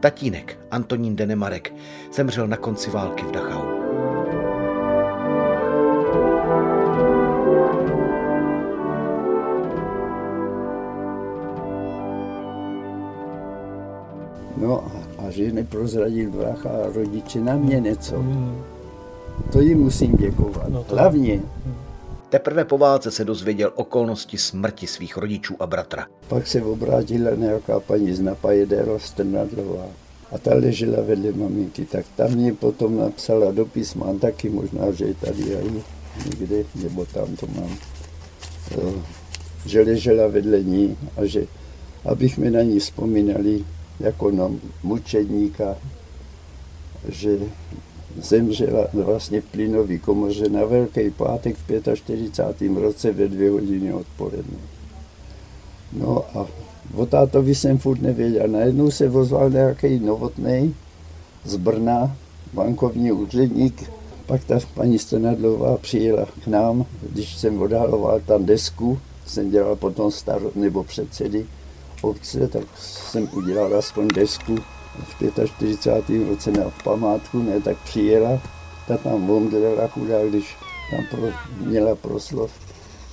Tatínek 0.00 0.58
Antonín 0.70 1.16
Denemarek 1.16 1.74
zemřel 2.12 2.48
na 2.48 2.56
konci 2.56 2.90
války 2.90 3.24
v 3.24 3.30
Dachau. 3.30 3.75
No 14.56 14.84
a 15.18 15.30
že 15.30 15.52
neprozradil 15.52 16.30
brácha 16.30 16.68
a 16.68 16.92
rodiče 16.94 17.40
na 17.40 17.56
mě 17.56 17.80
něco. 17.80 18.24
To 19.52 19.60
jim 19.60 19.80
musím 19.80 20.16
děkovat. 20.16 20.68
No 20.68 20.84
to... 20.84 20.96
Hlavně. 20.96 21.42
Teprve 22.28 22.64
po 22.64 22.78
válce 22.78 23.10
se 23.10 23.24
dozvěděl 23.24 23.72
okolnosti 23.74 24.38
smrti 24.38 24.86
svých 24.86 25.16
rodičů 25.16 25.56
a 25.60 25.66
bratra. 25.66 26.06
Pak 26.28 26.46
se 26.46 26.62
obrátila 26.62 27.30
nějaká 27.34 27.80
paní 27.80 28.12
z 28.14 28.20
Napajedera 28.20 28.98
Strnadlová 28.98 29.86
a 30.32 30.38
ta 30.38 30.54
ležela 30.54 31.02
vedle 31.02 31.32
maminky, 31.32 31.84
tak 31.84 32.06
tam 32.16 32.30
mě 32.30 32.52
potom 32.52 32.96
napsala 32.96 33.52
dopis, 33.52 33.94
mám 33.94 34.18
taky 34.18 34.50
možná, 34.50 34.90
že 34.92 35.04
je 35.04 35.14
tady 35.14 35.56
aj 35.56 35.70
někde, 36.24 36.64
nebo 36.82 37.04
tam 37.04 37.36
to 37.36 37.46
mám, 37.46 37.76
že 39.66 39.82
ležela 39.82 40.26
vedle 40.26 40.62
ní 40.62 40.96
a 41.16 41.24
že 41.26 41.46
abych 42.04 42.38
mi 42.38 42.50
na 42.50 42.62
ní 42.62 42.78
vzpomínali, 42.78 43.64
jako 44.00 44.30
na 44.30 44.50
mučedníka, 44.82 45.76
že 47.08 47.38
zemřela 48.22 48.86
vlastně 48.92 49.40
v 49.40 49.44
plynové 49.44 49.98
komoře 49.98 50.48
na 50.48 50.64
Velký 50.64 51.10
pátek 51.10 51.56
v 51.56 51.94
45. 51.94 52.76
roce 52.76 53.12
ve 53.12 53.28
dvě 53.28 53.50
hodiny 53.50 53.92
odpoledne. 53.92 54.58
No 55.92 56.24
a 56.34 56.46
o 56.94 57.06
tátovi 57.06 57.54
jsem 57.54 57.78
furt 57.78 58.02
nevěděl. 58.02 58.48
Najednou 58.48 58.90
se 58.90 59.08
vozval 59.08 59.50
nějaký 59.50 59.98
novotný 59.98 60.74
z 61.44 61.56
Brna, 61.56 62.16
bankovní 62.54 63.12
úředník. 63.12 63.90
Pak 64.26 64.44
ta 64.44 64.58
paní 64.74 64.98
Stenadlová 64.98 65.76
přijela 65.76 66.26
k 66.44 66.46
nám, 66.46 66.86
když 67.12 67.36
jsem 67.36 67.62
odhaloval 67.62 68.20
tam 68.20 68.44
desku, 68.44 68.98
jsem 69.26 69.50
dělal 69.50 69.76
potom 69.76 70.10
star 70.10 70.42
nebo 70.54 70.84
předsedy 70.84 71.46
obce, 72.02 72.48
tak 72.48 72.62
jsem 72.78 73.28
udělal 73.32 73.78
aspoň 73.78 74.08
desku 74.08 74.58
v 75.04 75.46
45. 75.46 76.28
roce 76.28 76.50
na 76.50 76.70
památku, 76.84 77.42
ne, 77.42 77.60
tak 77.60 77.76
přijela, 77.84 78.40
ta 78.88 78.96
tam 78.96 79.30
omdlela 79.30 79.88
chudá, 79.88 80.24
když 80.28 80.56
tam 80.90 81.04
pro, 81.10 81.28
měla 81.66 81.94
proslov. 81.94 82.50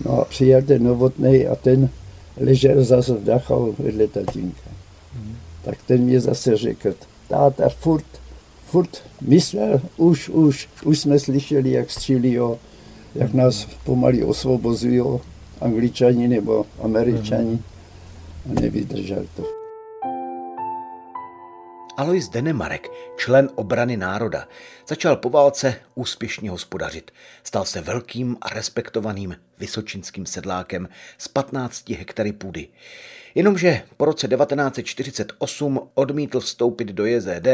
No 0.05 0.21
a 0.21 0.25
přijel 0.25 0.61
ten 0.61 0.84
novotný 0.84 1.47
a 1.47 1.55
ten 1.55 1.89
ležel 2.38 2.84
zase 2.84 3.13
v 3.13 3.23
Dachau 3.23 3.73
vedle 3.79 4.07
tatínka. 4.07 4.69
Mm. 5.15 5.36
Tak 5.63 5.77
ten 5.86 6.01
mě 6.01 6.21
zase 6.21 6.57
řekl, 6.57 6.95
táta 7.27 7.69
furt, 7.69 8.05
furt 8.65 9.03
myslel, 9.21 9.81
už, 9.97 10.29
už, 10.29 10.69
už 10.86 10.99
jsme 10.99 11.19
slyšeli, 11.19 11.71
jak 11.71 11.91
střílí, 11.91 12.38
jak 13.15 13.34
nás 13.34 13.67
pomalí 13.84 14.23
osvobozují 14.23 15.03
angličani 15.61 16.27
nebo 16.27 16.65
američani. 16.81 17.51
Mm 17.51 17.63
a 18.46 18.62
nevydržel 18.62 19.28
to. 19.36 19.64
Alois 21.98 22.30
Denemarek, 22.30 22.88
člen 23.18 23.50
obrany 23.56 23.98
národa, 23.98 24.48
začal 24.88 25.16
po 25.16 25.30
válce 25.30 25.76
úspěšně 25.96 26.50
hospodařit. 26.50 27.12
Stal 27.44 27.66
se 27.66 27.82
velkým 27.82 28.38
a 28.41 28.50
respektovaným 28.50 29.36
vysočinským 29.60 30.26
sedlákem 30.26 30.89
z 31.18 31.28
15 31.28 31.89
hektary 31.89 32.32
půdy. 32.32 32.68
Jenomže 33.36 33.82
po 33.98 34.06
roce 34.06 34.28
1948 34.28 35.89
odmítl 35.94 36.39
vstoupit 36.39 36.88
do 36.88 37.06
JZD 37.06 37.48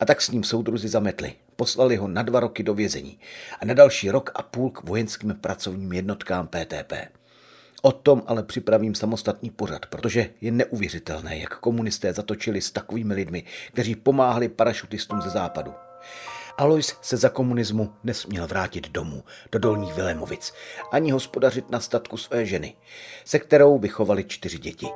a 0.00 0.06
tak 0.06 0.22
s 0.22 0.30
ním 0.30 0.44
soudruzi 0.44 0.88
zametli. 0.88 1.32
Poslali 1.56 1.96
ho 1.96 2.08
na 2.08 2.22
dva 2.22 2.40
roky 2.40 2.62
do 2.62 2.74
vězení 2.74 3.18
a 3.60 3.64
na 3.64 3.74
další 3.74 4.10
rok 4.10 4.30
a 4.34 4.42
půl 4.42 4.70
k 4.70 4.82
vojenským 4.82 5.34
pracovním 5.40 5.92
jednotkám 5.92 6.46
PTP. 6.48 6.92
O 7.84 7.92
tom 7.92 8.22
ale 8.26 8.42
připravím 8.42 8.94
samostatný 8.94 9.50
pořad, 9.50 9.86
protože 9.86 10.30
je 10.40 10.50
neuvěřitelné, 10.50 11.38
jak 11.38 11.58
komunisté 11.58 12.12
zatočili 12.12 12.60
s 12.60 12.70
takovými 12.70 13.14
lidmi, 13.14 13.44
kteří 13.72 13.94
pomáhali 13.94 14.48
parašutistům 14.48 15.22
ze 15.22 15.30
západu. 15.30 15.72
Alois 16.56 16.96
se 17.02 17.16
za 17.16 17.28
komunismu 17.28 17.92
nesměl 18.04 18.46
vrátit 18.46 18.88
domů, 18.88 19.24
do 19.52 19.58
Dolních 19.58 19.94
Vilémovic, 19.94 20.52
ani 20.92 21.10
hospodařit 21.10 21.70
na 21.70 21.80
statku 21.80 22.16
své 22.16 22.46
ženy, 22.46 22.76
se 23.24 23.38
kterou 23.38 23.78
vychovali 23.78 24.24
čtyři 24.24 24.58
děti. 24.58 24.86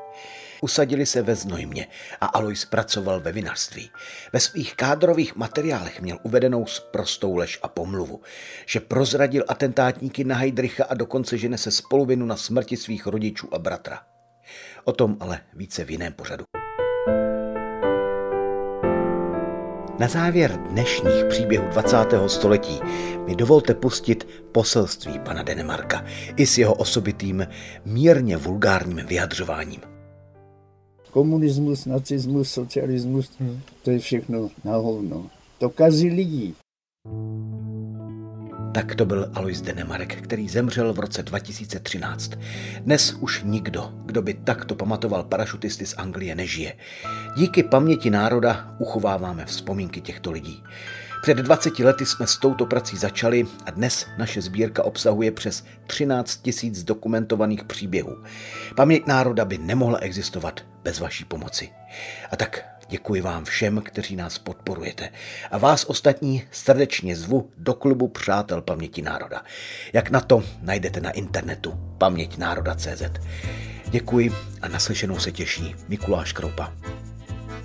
Usadili 0.61 1.07
se 1.07 1.23
ve 1.23 1.35
Znojmě 1.35 1.87
a 2.21 2.27
Alois 2.27 2.65
pracoval 2.65 3.21
ve 3.21 3.33
vinařství. 3.33 3.91
Ve 4.33 4.41
svých 4.41 4.77
kádrových 4.77 5.37
materiálech 5.37 6.01
měl 6.01 6.19
uvedenou 6.23 6.65
prostou 6.91 7.37
lež 7.37 7.59
a 7.63 7.69
pomluvu, 7.69 8.21
že 8.67 8.81
prozradil 8.81 9.45
atentátníky 9.49 10.25
na 10.25 10.37
Heidricha 10.37 10.85
a 10.85 10.95
dokonce 10.95 11.39
že 11.39 11.49
nese 11.49 11.71
spoluvinu 11.71 12.27
na 12.27 12.37
smrti 12.37 12.77
svých 12.77 13.07
rodičů 13.07 13.55
a 13.55 13.59
bratra. 13.59 14.01
O 14.85 14.93
tom 14.93 15.17
ale 15.21 15.41
více 15.55 15.85
v 15.85 15.91
jiném 15.91 16.13
pořadu. 16.13 16.45
Na 19.99 20.09
závěr 20.09 20.59
dnešních 20.71 21.25
příběhů 21.29 21.69
20. 21.69 21.97
století 22.27 22.81
mi 23.27 23.37
dovolte 23.37 23.75
pustit 23.75 24.29
poselství 24.53 25.19
pana 25.19 25.43
Denemarka 25.43 26.05
i 26.37 26.47
s 26.47 26.59
jeho 26.59 26.75
osobitým 26.75 27.47
mírně 27.85 28.37
vulgárním 28.37 29.07
vyjadřováním. 29.07 29.98
Komunismus, 31.11 31.87
nacismus, 31.87 32.51
socialismus, 32.51 33.31
hmm. 33.41 33.61
to 33.83 33.91
je 33.91 33.99
všechno 33.99 34.51
na 34.65 34.77
hovno. 34.77 35.31
To 35.59 35.71
kazí 35.71 36.11
lidi. 36.11 36.55
Tak 38.75 38.95
to 38.95 39.05
byl 39.05 39.31
Alois 39.35 39.61
Denemarek, 39.61 40.23
který 40.23 40.49
zemřel 40.49 40.93
v 40.93 40.99
roce 40.99 41.23
2013. 41.23 42.33
Dnes 42.81 43.13
už 43.21 43.43
nikdo, 43.45 43.93
kdo 44.05 44.23
by 44.23 44.35
takto 44.35 44.75
pamatoval 44.75 45.23
parašutisty 45.23 45.87
z 45.87 45.95
Anglie, 45.99 46.35
nežije. 46.35 46.77
Díky 47.37 47.63
paměti 47.63 48.11
národa 48.11 48.77
uchováváme 48.79 49.45
vzpomínky 49.45 50.01
těchto 50.01 50.31
lidí. 50.31 50.63
Před 51.23 51.39
20 51.39 51.79
lety 51.79 52.07
jsme 52.07 52.27
s 52.27 52.37
touto 52.37 52.67
prací 52.67 52.97
začali 52.97 53.47
a 53.67 53.71
dnes 53.71 54.07
naše 54.19 54.43
sbírka 54.43 54.85
obsahuje 54.85 55.31
přes 55.31 55.65
13 55.87 56.37
tisíc 56.37 56.85
dokumentovaných 56.85 57.65
příběhů. 57.65 58.25
Paměť 58.77 59.07
národa 59.07 59.45
by 59.45 59.59
nemohla 59.59 59.99
existovat 59.99 60.61
bez 60.83 61.01
vaší 61.01 61.25
pomoci. 61.25 61.71
A 62.31 62.37
tak 62.37 62.65
děkuji 62.89 63.21
vám 63.21 63.45
všem, 63.45 63.83
kteří 63.85 64.17
nás 64.17 64.39
podporujete. 64.39 65.11
A 65.51 65.59
vás 65.59 65.85
ostatní 65.85 66.45
srdečně 66.51 67.17
zvu 67.17 67.51
do 67.57 67.75
klubu 67.75 68.09
Přátel 68.09 68.63
paměti 68.63 69.03
národa. 69.03 69.43
Jak 69.93 70.11
na 70.11 70.21
to 70.21 70.43
najdete 70.63 71.01
na 71.01 71.11
internetu 71.11 71.73
paměťnároda.cz. 71.99 73.03
Děkuji 73.91 74.33
a 74.63 74.69
naslyšenou 74.69 75.19
se 75.19 75.33
těší 75.33 75.75
Mikuláš 75.89 76.33
Kroupa. 76.33 76.75